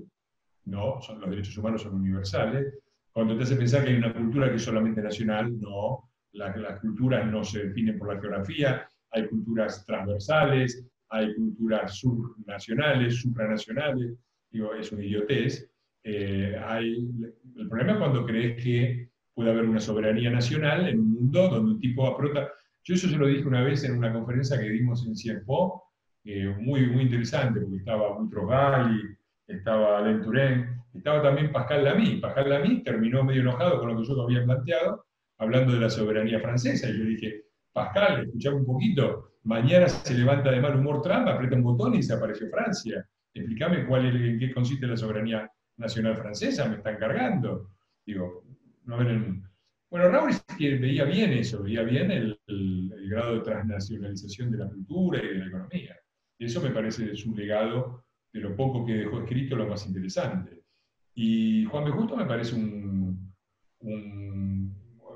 no, 0.65 1.01
son, 1.01 1.19
los 1.19 1.29
derechos 1.29 1.57
humanos 1.57 1.81
son 1.81 1.95
universales, 1.95 2.73
cuando 3.11 3.37
te 3.37 3.43
hace 3.43 3.55
pensar 3.55 3.83
que 3.83 3.91
hay 3.91 3.97
una 3.97 4.13
cultura 4.13 4.49
que 4.49 4.55
es 4.55 4.63
solamente 4.63 5.01
nacional, 5.01 5.59
no, 5.59 6.09
las 6.33 6.79
culturas 6.79 7.25
no 7.31 7.43
se 7.43 7.67
definen 7.67 7.97
por 7.97 8.13
la 8.13 8.19
geografía, 8.19 8.87
hay 9.11 9.27
culturas 9.27 9.85
transversales, 9.85 10.85
hay 11.09 11.33
culturas 11.35 11.97
subnacionales, 11.99 13.21
supranacionales, 13.21 14.17
digo, 14.49 14.73
es 14.73 14.91
un 14.91 15.03
idiotez. 15.03 15.69
Eh, 16.03 16.59
hay, 16.65 17.07
el 17.55 17.69
problema 17.69 17.93
es 17.93 17.97
cuando 17.99 18.25
crees 18.25 18.63
que 18.63 19.09
puede 19.33 19.51
haber 19.51 19.65
una 19.65 19.79
soberanía 19.79 20.29
nacional 20.29 20.87
en 20.87 20.99
un 20.99 21.13
mundo 21.13 21.49
donde 21.49 21.73
un 21.73 21.79
tipo 21.79 22.07
aprota. 22.07 22.49
Yo 22.83 22.95
eso 22.95 23.07
se 23.07 23.17
lo 23.17 23.27
dije 23.27 23.47
una 23.47 23.63
vez 23.63 23.83
en 23.83 23.97
una 23.97 24.11
conferencia 24.11 24.59
que 24.59 24.69
dimos 24.69 25.05
en 25.05 25.15
Cienpo, 25.15 25.83
eh, 26.25 26.47
muy, 26.59 26.87
muy 26.87 27.03
interesante, 27.03 27.61
porque 27.61 27.77
estaba 27.77 28.13
Boutros 28.13 28.49
Ghali, 28.49 29.01
estaba 29.47 29.99
Alain 29.99 30.21
Touraine, 30.21 30.81
estaba 30.93 31.21
también 31.21 31.51
Pascal 31.51 31.83
Lamy. 31.83 32.17
Pascal 32.17 32.49
Lamy 32.49 32.83
terminó 32.83 33.23
medio 33.23 33.41
enojado 33.41 33.79
con 33.79 33.89
lo 33.89 34.01
que 34.01 34.07
yo 34.07 34.21
había 34.21 34.43
planteado, 34.43 35.05
hablando 35.43 35.73
de 35.73 35.79
la 35.79 35.89
soberanía 35.89 36.39
francesa, 36.39 36.89
y 36.89 36.97
yo 36.97 37.05
dije, 37.05 37.43
Pascal, 37.71 38.23
escuchame 38.23 38.57
un 38.57 38.65
poquito, 38.65 39.33
mañana 39.43 39.87
se 39.87 40.13
levanta 40.13 40.51
de 40.51 40.61
mal 40.61 40.77
humor 40.77 41.01
Trump, 41.01 41.27
aprieta 41.27 41.55
un 41.55 41.63
botón 41.63 41.93
y 41.93 41.97
desapareció 41.97 42.49
Francia. 42.49 43.07
Explícame 43.33 43.85
cuál 43.87 44.05
es, 44.05 44.15
en 44.15 44.39
qué 44.39 44.53
consiste 44.53 44.85
la 44.85 44.97
soberanía 44.97 45.49
nacional 45.77 46.17
francesa, 46.17 46.67
me 46.67 46.77
están 46.77 46.97
cargando. 46.97 47.69
Digo, 48.05 48.43
no 48.85 48.97
ven 48.97 49.43
Bueno, 49.89 50.09
Raúl 50.09 50.31
veía 50.59 51.05
bien 51.05 51.33
eso, 51.33 51.63
veía 51.63 51.83
bien 51.83 52.11
el, 52.11 52.39
grado 53.09 53.35
de 53.35 53.41
transnacionalización 53.41 54.51
de 54.51 54.57
la 54.57 54.67
cultura 54.67 55.23
y 55.23 55.27
de 55.27 55.35
la 55.35 55.47
economía. 55.47 55.95
Eso 56.39 56.61
me 56.61 56.71
parece 56.71 57.05
de 57.05 57.15
su 57.15 57.35
legado, 57.35 58.05
de 58.31 58.39
lo 58.39 58.55
poco 58.55 58.85
que 58.85 58.93
dejó 58.93 59.21
escrito, 59.21 59.55
lo 59.55 59.67
más 59.67 59.85
interesante. 59.85 60.63
Y 61.13 61.65
Juan 61.65 61.85
B. 61.85 61.91
Justo 61.91 62.17
me 62.17 62.25
parece 62.25 62.55
un, 62.55 63.33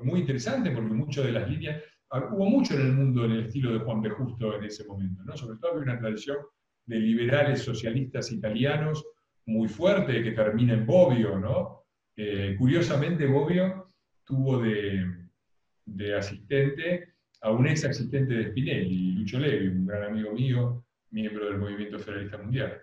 muy 0.02 0.20
interesante 0.20 0.70
porque 0.70 0.94
muchas 0.94 1.24
de 1.24 1.32
las 1.32 1.48
líneas, 1.48 1.82
ah, 2.10 2.28
hubo 2.32 2.46
mucho 2.46 2.74
en 2.74 2.86
el 2.86 2.92
mundo 2.92 3.24
en 3.24 3.32
el 3.32 3.46
estilo 3.46 3.72
de 3.72 3.80
Juan 3.80 4.02
B. 4.02 4.10
Justo 4.10 4.56
en 4.56 4.64
ese 4.64 4.84
momento, 4.86 5.22
¿no? 5.24 5.36
sobre 5.36 5.58
todo 5.58 5.72
había 5.72 5.84
una 5.84 5.98
tradición 5.98 6.38
de 6.86 6.98
liberales 6.98 7.62
socialistas 7.62 8.32
italianos 8.32 9.04
muy 9.46 9.68
fuerte 9.68 10.22
que 10.22 10.32
termina 10.32 10.74
en 10.74 10.86
Bobbio. 10.86 11.38
¿no? 11.38 11.84
Eh, 12.16 12.56
curiosamente, 12.58 13.26
Bobbio 13.26 13.86
tuvo 14.24 14.60
de, 14.62 16.14
asistente 16.16 17.14
a 17.40 17.50
un 17.52 17.66
ex 17.66 17.84
asistente 17.84 18.34
de 18.34 18.50
Spinelli, 18.50 19.12
Lucho 19.12 19.38
Levi, 19.38 19.68
un 19.68 19.86
gran 19.86 20.04
amigo 20.04 20.32
mío, 20.32 20.84
miembro 21.10 21.46
del 21.46 21.58
Movimiento 21.58 21.98
Federalista 21.98 22.38
Mundial. 22.38 22.80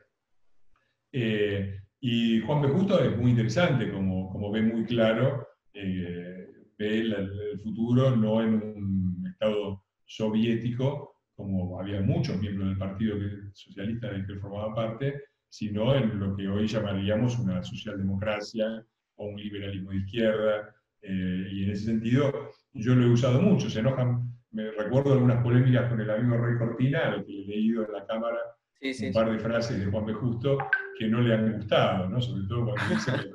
Eh, 1.11 1.80
y 1.99 2.39
Juan 2.41 2.61
B. 2.61 2.68
Justo 2.70 3.03
es 3.03 3.18
muy 3.18 3.32
interesante, 3.32 3.91
como, 3.91 4.30
como 4.32 4.51
ve 4.51 4.61
muy 4.61 4.86
claro, 4.86 5.47
eh, 5.74 6.34
ve 6.78 6.99
el, 6.99 7.59
futuro 7.61 8.15
no 8.15 8.41
en 8.41 8.53
un 8.55 9.28
Estado 9.28 9.84
soviético, 10.05 11.15
como 11.36 11.80
había 11.80 12.01
muchos 12.01 12.39
miembros 12.39 12.69
del 12.69 12.78
Partido 12.78 13.17
Socialista 13.53 14.09
del 14.09 14.26
que 14.26 14.39
formaba 14.39 14.73
parte, 14.73 15.23
sino 15.49 15.95
en 15.95 16.19
lo 16.19 16.36
que 16.36 16.47
hoy 16.47 16.67
llamaríamos 16.67 17.39
una 17.39 17.63
socialdemocracia 17.63 18.86
o 19.15 19.26
un 19.28 19.36
liberalismo 19.38 19.91
de 19.91 19.97
izquierda. 19.97 20.76
Eh, 21.01 21.47
y 21.51 21.63
en 21.63 21.71
ese 21.71 21.86
sentido, 21.86 22.51
yo 22.73 22.95
lo 22.95 23.05
he 23.05 23.09
usado 23.09 23.41
mucho. 23.41 23.69
Se 23.69 23.80
enojan, 23.80 24.32
me 24.51 24.71
recuerdo 24.71 25.13
algunas 25.13 25.43
polémicas 25.43 25.89
con 25.89 25.99
el 25.99 26.09
amigo 26.09 26.38
Rey 26.38 26.57
Cortina, 26.57 27.11
al 27.11 27.26
que 27.26 27.43
he 27.43 27.47
leído 27.47 27.86
en 27.86 27.93
la 27.93 28.05
Cámara 28.05 28.39
un 28.82 29.13
par 29.13 29.32
de 29.32 29.39
frases 29.39 29.80
de 29.80 29.91
Juan 29.91 30.05
B. 30.05 30.13
Justo 30.13 30.57
que 30.97 31.07
no 31.07 31.21
le 31.21 31.34
han 31.34 31.53
gustado, 31.53 32.09
¿no? 32.09 32.21
sobre 32.21 32.47
todo 32.47 32.65
cuando 32.65 32.95
dice 32.95 33.11
que 33.11 33.30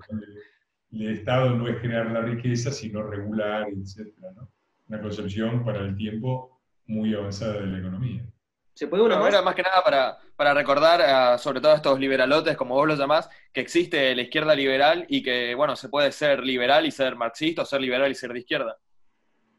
el, 0.92 1.08
Estado 1.08 1.50
no 1.56 1.68
es 1.68 1.78
crear 1.80 2.10
la 2.10 2.22
riqueza, 2.22 2.70
sino 2.70 3.02
regular, 3.02 3.68
etc. 3.68 4.12
Una 4.88 5.00
concepción 5.00 5.64
para 5.64 5.80
el 5.80 5.96
tiempo 5.96 6.60
muy 6.86 7.14
avanzada 7.14 7.60
de 7.60 7.66
la 7.66 7.78
economía. 7.78 8.24
¿Se 8.74 8.86
puede 8.86 9.02
una 9.02 9.18
más? 9.18 9.44
más 9.44 9.54
que 9.54 9.62
nada 9.62 9.82
para, 9.84 10.18
para 10.36 10.54
recordar, 10.54 11.38
sobre 11.38 11.60
todo 11.60 11.72
a 11.72 11.76
estos 11.76 12.00
liberalotes, 12.00 12.56
como 12.56 12.74
vos 12.74 12.88
los 12.88 12.98
llamás, 12.98 13.28
que 13.52 13.60
existe 13.60 14.14
la 14.14 14.22
izquierda 14.22 14.54
liberal 14.54 15.04
y 15.08 15.22
que, 15.22 15.54
bueno, 15.54 15.76
se 15.76 15.88
puede 15.88 16.10
ser 16.12 16.42
liberal 16.42 16.86
y 16.86 16.90
ser 16.90 17.14
marxista, 17.14 17.62
o 17.62 17.66
ser 17.66 17.80
liberal 17.80 18.10
y 18.10 18.14
ser 18.14 18.32
de 18.32 18.38
izquierda. 18.38 18.78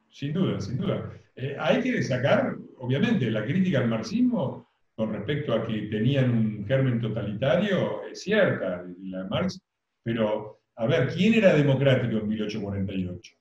Sin 0.09 0.33
duda, 0.33 0.59
sin 0.59 0.77
duda. 0.77 1.11
Eh, 1.35 1.55
hay 1.59 1.81
que 1.81 1.91
destacar, 1.91 2.55
obviamente, 2.79 3.29
la 3.29 3.45
crítica 3.45 3.79
al 3.79 3.87
marxismo 3.87 4.71
con 4.95 5.13
respecto 5.13 5.53
a 5.53 5.65
que 5.65 5.83
tenían 5.83 6.31
un 6.31 6.65
germen 6.67 6.99
totalitario 6.99 8.03
es 8.03 8.21
cierta, 8.21 8.83
la 9.03 9.23
Marx, 9.25 9.61
pero 10.03 10.60
a 10.75 10.85
ver, 10.87 11.09
¿quién 11.09 11.33
era 11.33 11.53
democrático 11.53 12.17
en 12.17 12.27
1848? 12.27 13.33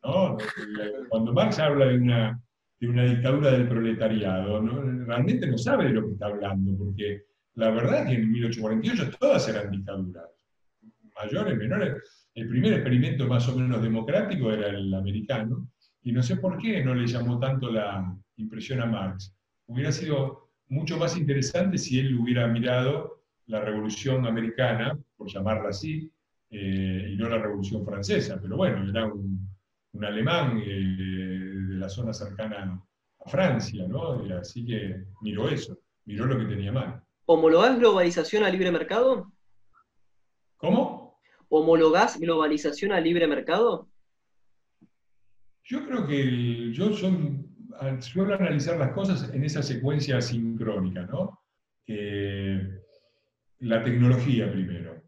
Cuando 1.09 1.33
Marx 1.33 1.59
habla 1.59 1.87
de 1.87 1.97
una, 1.97 2.41
de 2.81 2.89
una 2.89 3.05
dictadura 3.05 3.53
del 3.53 3.69
proletariado, 3.69 4.61
realmente 5.07 5.47
no 5.47 5.57
sabe 5.57 5.85
de 5.85 5.91
lo 5.91 6.07
que 6.07 6.13
está 6.13 6.27
hablando, 6.27 6.77
porque 6.77 7.23
la 7.55 7.71
verdad 7.71 8.03
es 8.03 8.09
que 8.09 8.15
en 8.23 8.33
1848 8.33 9.17
todas 9.19 9.49
eran 9.49 9.71
dictaduras, 9.71 10.25
mayores, 11.23 11.57
menores. 11.57 12.27
El 12.35 12.49
primer 12.49 12.75
experimento 12.75 13.27
más 13.27 13.49
o 13.49 13.57
menos 13.57 13.83
democrático 13.83 14.53
era 14.53 14.69
el 14.69 14.93
americano, 14.95 15.69
y 16.03 16.13
no 16.13 16.23
sé 16.23 16.37
por 16.37 16.59
qué 16.59 16.83
no 16.85 16.95
le 16.95 17.07
llamó 17.07 17.39
tanto 17.39 17.71
la 17.71 18.17
impresión 18.37 18.81
a 18.81 18.87
Marx. 18.87 19.35
Hubiera 19.67 19.93
sido 19.93 20.51
mucho 20.69 20.97
más 20.97 21.17
interesante 21.17 21.79
si 21.79 21.99
él 21.99 22.19
hubiera 22.19 22.47
mirado 22.47 23.23
la 23.47 23.61
Revolución 23.61 24.27
Americana, 24.27 24.99
por 25.17 25.29
llamarla 25.29 25.71
así, 25.71 26.11
eh, 26.51 27.11
y 27.13 27.17
no 27.17 27.29
la 27.29 27.39
Revolución 27.39 27.85
Francesa. 27.85 28.39
Pero 28.41 28.57
bueno, 28.57 28.89
era 28.89 29.07
un, 29.07 29.49
alemán 30.03 30.59
eh, 30.59 30.69
de 30.69 31.77
la 31.77 31.89
zona 31.89 32.13
cercana 32.13 32.83
a 33.25 33.29
Francia, 33.29 33.87
¿no? 33.87 34.25
así 34.39 34.65
que 34.65 35.05
miró 35.21 35.49
eso, 35.49 35.79
miró 36.07 36.27
lo 36.27 36.39
que 36.39 36.47
tenía 36.47 36.73
mal. 36.73 37.03
¿Homologás 37.27 37.79
globalización 37.79 38.45
a 38.45 38.51
libre 38.51 38.73
mercado? 38.73 39.33
¿Cómo? 40.57 41.21
¿Homologás 41.49 42.19
globalización 42.19 42.93
a 42.93 43.01
libre 43.01 43.27
mercado? 43.27 43.89
Yo 45.65 45.87
creo 45.87 46.07
que 46.07 46.73
yo 46.73 46.93
soy 46.93 47.47
suelo 48.01 48.35
analizar 48.35 48.79
las 48.79 48.93
cosas 48.93 49.33
en 49.33 49.45
esa 49.45 49.63
secuencia 49.63 50.21
sincrónica, 50.21 51.03
¿no? 51.03 51.39
la 53.61 53.85
tecnología 53.85 54.51
primero. 54.51 55.00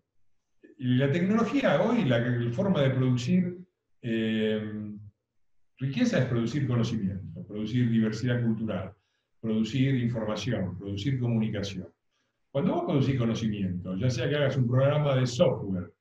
Y 0.79 0.97
la 0.97 1.11
tecnología 1.11 1.81
hoy, 1.83 2.05
la, 2.05 2.23
forma 2.53 2.83
de 2.83 2.91
producir 2.91 3.59
eh, 4.03 4.93
riqueza 5.79 6.19
es 6.19 6.25
producir 6.27 6.67
conocimiento, 6.67 7.45
producir 7.47 7.91
diversidad 7.91 8.43
cultural, 8.43 8.93
producir 9.41 9.95
información, 9.97 10.79
producir 10.79 11.19
comunicación. 11.19 11.89
Cuando 12.51 12.75
vos 12.75 12.85
producís 12.85 13.19
conocimiento, 13.19 13.97
ya 13.97 14.11
sea 14.11 14.29
que 14.29 14.37
hagas 14.37 14.57
un 14.57 14.69
programa 14.69 15.17
de 15.17 15.27
software, 15.27 15.93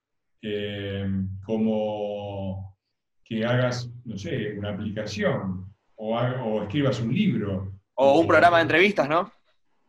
eh, 0.41 1.07
como 1.45 2.77
que 3.23 3.45
hagas, 3.45 3.89
no 4.03 4.17
sé, 4.17 4.57
una 4.57 4.71
aplicación, 4.71 5.71
o, 5.95 6.63
escribas 6.63 6.99
un 6.99 7.13
libro. 7.13 7.71
O 7.95 8.19
un 8.19 8.27
programa 8.27 8.57
de 8.57 8.63
entrevistas, 8.63 9.07
¿no? 9.07 9.31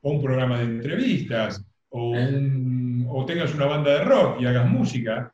O 0.02 0.10
un 0.12 0.22
programa 0.22 0.58
de 0.58 0.64
entrevistas, 0.64 1.64
o, 1.88 2.14
tengas 3.26 3.54
una 3.54 3.66
banda 3.66 3.90
de 3.98 4.04
rock 4.04 4.40
y 4.40 4.46
hagas 4.46 4.68
música. 4.68 5.32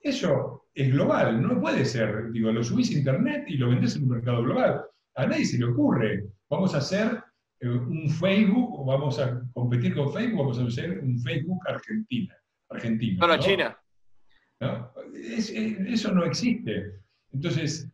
Eso 0.00 0.66
es 0.74 0.90
global, 0.90 1.40
no 1.40 1.60
puede 1.60 1.84
ser. 1.84 2.30
Digo, 2.32 2.50
lo 2.50 2.62
subís 2.64 2.90
a 2.90 2.98
internet 2.98 3.44
y 3.46 3.56
lo 3.56 3.68
vendés 3.70 3.96
en 3.96 4.04
un 4.04 4.10
mercado 4.10 4.42
global. 4.42 4.82
A 5.14 5.26
nadie 5.26 5.44
se 5.44 5.58
le 5.58 5.66
ocurre. 5.66 6.24
Vamos 6.48 6.74
a 6.74 6.78
hacer 6.78 7.22
eh, 7.60 7.68
un 7.68 8.08
Facebook, 8.10 8.80
o 8.80 8.84
vamos 8.84 9.18
a 9.18 9.40
competir 9.52 9.94
con 9.94 10.12
Facebook, 10.12 10.38
vamos 10.38 10.58
a 10.58 10.64
hacer 10.64 10.98
un 11.00 11.18
Facebook 11.20 11.60
Argentina. 11.68 12.34
Argentina 12.70 13.18
Bueno, 13.18 13.38
China. 13.38 13.78
eso 15.26 16.12
no 16.12 16.24
existe. 16.24 17.00
Entonces, 17.32 17.90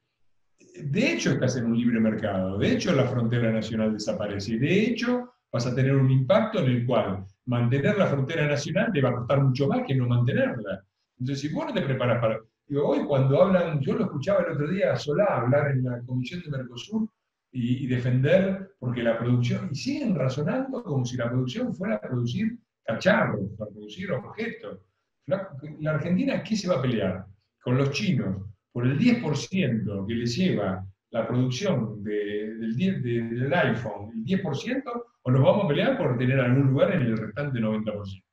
de 0.82 1.12
hecho 1.12 1.32
estás 1.32 1.56
en 1.56 1.66
un 1.66 1.76
libre 1.76 2.00
mercado, 2.00 2.58
de 2.58 2.72
hecho 2.72 2.92
la 2.92 3.06
frontera 3.06 3.50
nacional 3.50 3.92
desaparece, 3.92 4.58
de 4.58 4.82
hecho 4.82 5.34
vas 5.52 5.66
a 5.66 5.74
tener 5.74 5.96
un 5.96 6.10
impacto 6.10 6.60
en 6.60 6.66
el 6.66 6.86
cual 6.86 7.24
mantener 7.46 7.96
la 7.96 8.06
frontera 8.06 8.46
nacional 8.46 8.90
te 8.92 9.00
va 9.00 9.10
a 9.10 9.14
costar 9.14 9.42
mucho 9.42 9.66
más 9.68 9.82
que 9.86 9.94
no 9.94 10.06
mantenerla. 10.06 10.84
Entonces, 11.18 11.40
si 11.40 11.54
vos 11.54 11.66
no 11.66 11.74
te 11.74 11.82
preparas 11.82 12.20
para... 12.20 12.38
Hoy 12.82 13.04
cuando 13.06 13.42
hablan, 13.42 13.80
yo 13.80 13.94
lo 13.94 14.04
escuchaba 14.04 14.40
el 14.42 14.52
otro 14.52 14.68
día 14.68 14.92
a 14.92 14.96
Solá 14.96 15.24
hablar 15.24 15.70
en 15.70 15.84
la 15.84 16.02
Comisión 16.02 16.42
de 16.42 16.50
Mercosur 16.50 17.08
y, 17.50 17.86
defender, 17.86 18.72
porque 18.78 19.02
la 19.02 19.18
producción, 19.18 19.70
y 19.72 19.74
siguen 19.74 20.14
razonando 20.14 20.82
como 20.82 21.04
si 21.06 21.16
la 21.16 21.30
producción 21.30 21.74
fuera 21.74 21.94
a 21.96 22.00
producir 22.00 22.58
cacharros, 22.84 23.58
a 23.58 23.66
producir 23.66 24.12
objetos. 24.12 24.80
La, 25.26 25.48
Argentina, 25.86 26.42
¿qué 26.42 26.56
se 26.56 26.68
va 26.68 26.76
a 26.76 26.82
pelear? 26.82 27.24
con 27.60 27.76
los 27.76 27.90
chinos 27.90 28.36
por 28.72 28.86
el 28.86 28.98
10% 28.98 30.06
que 30.06 30.14
les 30.14 30.36
lleva 30.36 30.82
la 31.10 31.26
producción 31.26 32.02
del 32.02 33.52
iPhone, 33.52 34.12
el 34.14 34.24
10%, 34.24 34.82
o 35.28 35.30
nos 35.30 35.42
vamos 35.42 35.66
a 35.66 35.68
pelear 35.68 35.98
por 35.98 36.16
tener 36.16 36.40
algún 36.40 36.68
lugar 36.68 36.94
en 36.94 37.02
el 37.02 37.18
restante 37.18 37.60
90%, 37.60 38.24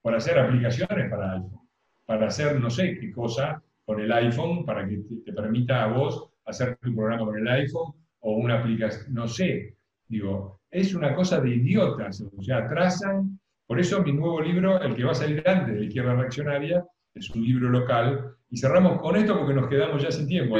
por 0.00 0.14
hacer 0.14 0.38
aplicaciones 0.38 1.10
para 1.10 1.34
iPhone, 1.34 1.68
para 2.06 2.28
hacer 2.28 2.58
no 2.58 2.70
sé 2.70 2.96
qué 2.98 3.12
cosa 3.12 3.62
con 3.84 4.00
el 4.00 4.10
iPhone, 4.10 4.64
para 4.64 4.88
que 4.88 4.98
te, 5.26 5.32
permita 5.34 5.84
a 5.84 5.88
vos 5.88 6.30
hacer 6.46 6.78
tu 6.78 6.94
programa 6.94 7.26
con 7.26 7.36
el 7.36 7.46
iPhone 7.48 7.92
o 8.20 8.32
una 8.32 8.60
aplicación, 8.60 9.12
no 9.12 9.28
sé, 9.28 9.76
digo, 10.06 10.62
es 10.70 10.94
una 10.94 11.14
cosa 11.14 11.38
de 11.38 11.50
idiotas, 11.50 12.22
o 12.22 12.42
sea, 12.42 12.64
atrasan, 12.64 13.38
por 13.66 13.78
eso 13.78 14.02
mi 14.02 14.14
nuevo 14.14 14.40
libro, 14.40 14.80
el 14.80 14.94
que 14.94 15.04
va 15.04 15.12
a 15.12 15.16
salir 15.16 15.46
antes 15.46 15.74
de 15.74 15.80
la 15.80 15.86
izquierda 15.86 16.14
reaccionaria, 16.14 16.82
es 17.14 17.28
un 17.28 17.44
libro 17.44 17.68
local, 17.68 18.36
y 18.48 18.56
cerramos 18.56 19.02
con 19.02 19.16
esto 19.16 19.36
porque 19.36 19.52
nos 19.52 19.68
quedamos 19.68 20.02
ya 20.02 20.10
sin 20.10 20.26
tiempo. 20.26 20.56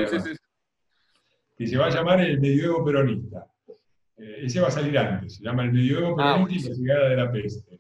Que 1.56 1.66
se 1.66 1.78
va 1.78 1.86
a 1.86 1.90
llamar 1.90 2.20
El 2.20 2.38
Medioevo 2.40 2.84
Peronista. 2.84 3.46
Eh, 4.18 4.40
ese 4.44 4.60
va 4.60 4.68
a 4.68 4.72
salir 4.72 4.98
antes, 4.98 5.36
se 5.36 5.44
llama 5.44 5.64
El 5.64 5.72
Medioevo 5.72 6.16
ah, 6.20 6.34
Peronista 6.34 6.68
y 6.68 6.70
la 6.70 6.76
llegada 6.76 7.08
de 7.08 7.16
la 7.16 7.32
peste. 7.32 7.78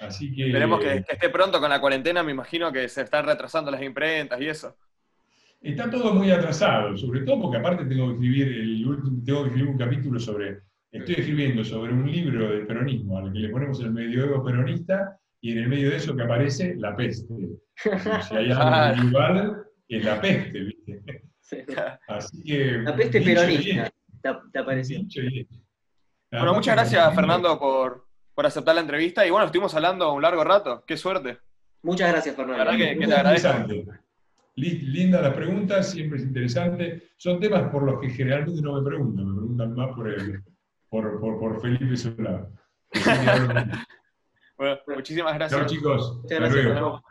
Así 0.00 0.34
que. 0.34 0.46
Esperemos 0.46 0.80
que, 0.80 1.04
esté 1.08 1.28
pronto 1.30 1.60
con 1.60 1.70
la 1.70 1.80
cuarentena, 1.80 2.22
me 2.22 2.32
imagino 2.32 2.72
que 2.72 2.88
se 2.88 3.02
están 3.02 3.26
retrasando 3.26 3.70
las 3.70 3.82
imprentas 3.82 4.40
y 4.40 4.46
eso. 4.46 4.76
Está 5.60 5.90
todo 5.90 6.14
muy 6.14 6.30
atrasado, 6.30 6.96
sobre 6.96 7.22
todo 7.22 7.42
porque 7.42 7.56
aparte 7.56 7.86
tengo 7.86 8.08
que 8.08 8.14
escribir, 8.14 8.48
el 8.48 8.84
tengo 9.24 9.42
que 9.42 9.48
escribir 9.48 9.70
un 9.70 9.78
capítulo 9.78 10.20
sobre. 10.20 10.60
Estoy 10.92 11.16
escribiendo 11.16 11.64
sobre 11.64 11.92
un 11.92 12.10
libro 12.10 12.50
de 12.50 12.60
peronismo 12.66 13.18
al 13.18 13.32
que 13.32 13.40
le 13.40 13.48
ponemos 13.48 13.80
el 13.80 13.90
medioevo 13.90 14.44
peronista 14.44 15.18
y 15.40 15.52
en 15.52 15.58
el 15.58 15.68
medio 15.68 15.90
de 15.90 15.96
eso 15.96 16.14
que 16.14 16.22
aparece 16.22 16.76
la 16.76 16.94
peste. 16.94 17.34
Si 17.76 18.36
hay 18.36 18.52
algo 18.52 19.08
igual, 19.08 19.64
es 19.88 20.04
la 20.04 20.20
peste, 20.20 20.60
¿viste? 20.60 21.02
Así 22.06 22.42
que. 22.44 22.78
La 22.82 22.94
peste 22.94 23.20
peronista, 23.22 23.92
te, 24.52 24.58
apareció. 24.58 25.00
Bueno, 26.38 26.54
muchas 26.54 26.74
gracias, 26.74 27.14
Fernando, 27.14 27.58
por, 27.58 28.06
por, 28.34 28.46
aceptar 28.46 28.74
la 28.74 28.80
entrevista. 28.80 29.26
Y 29.26 29.30
bueno, 29.30 29.46
estuvimos 29.46 29.74
hablando 29.74 30.12
un 30.12 30.22
largo 30.22 30.44
rato. 30.44 30.82
Qué 30.86 30.96
suerte. 30.96 31.38
Muchas 31.82 32.10
gracias, 32.10 32.34
Fernando. 32.34 32.64
La 32.64 32.70
verdad 32.70 32.98
que, 32.98 33.06
te 33.06 33.14
agradezco. 33.14 33.92
Linda 34.56 35.20
las 35.20 35.34
preguntas, 35.34 35.90
siempre 35.90 36.18
es 36.18 36.24
interesante. 36.24 37.08
Son 37.16 37.40
temas 37.40 37.70
por 37.70 37.82
los 37.82 38.00
que 38.00 38.08
generalmente 38.10 38.62
no 38.62 38.80
me 38.80 38.88
preguntan, 38.88 39.26
me 39.26 39.36
preguntan 39.36 39.74
más 39.74 39.96
por, 39.96 40.08
el, 40.08 40.42
por, 40.88 41.20
por, 41.20 41.38
por 41.40 41.60
Felipe 41.60 41.96
Solá. 41.96 42.48
Bueno, 44.56 44.78
muchísimas 44.86 45.34
gracias. 45.34 45.60
Chao 45.60 45.68
chicos. 45.68 46.20
Muchas 46.22 46.38
gracias. 46.38 47.02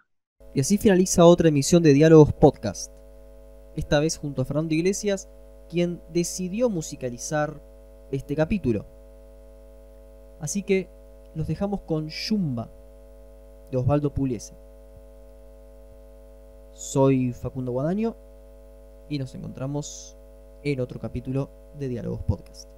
Y 0.56 0.62
así 0.62 0.78
finaliza 0.78 1.26
otra 1.26 1.50
emisión 1.50 1.84
de 1.84 1.92
Diálogos 1.92 2.32
Podcast. 2.32 2.90
Esta 3.76 4.00
vez 4.00 4.18
junto 4.18 4.42
a 4.42 4.46
Fernando 4.46 4.74
Iglesias, 4.74 5.28
quien 5.70 6.02
decidió 6.14 6.70
musicalizar 6.70 7.62
este 8.12 8.38
capítulo. 8.38 8.88
Así 10.44 10.62
que 10.62 10.90
los 11.36 11.48
dejamos 11.48 11.84
con 11.84 12.10
Yumba 12.10 12.70
de 13.72 13.78
Osvaldo 13.78 14.14
Pugliese. 14.14 14.54
Soy 16.74 17.32
Facundo 17.32 17.72
Guadaño 17.72 18.14
y 19.08 19.20
nos 19.20 19.34
encontramos 19.36 20.18
en 20.64 20.82
otro 20.82 21.00
capítulo 21.00 21.50
de 21.80 21.88
Diálogos 21.88 22.24
Podcast. 22.24 22.73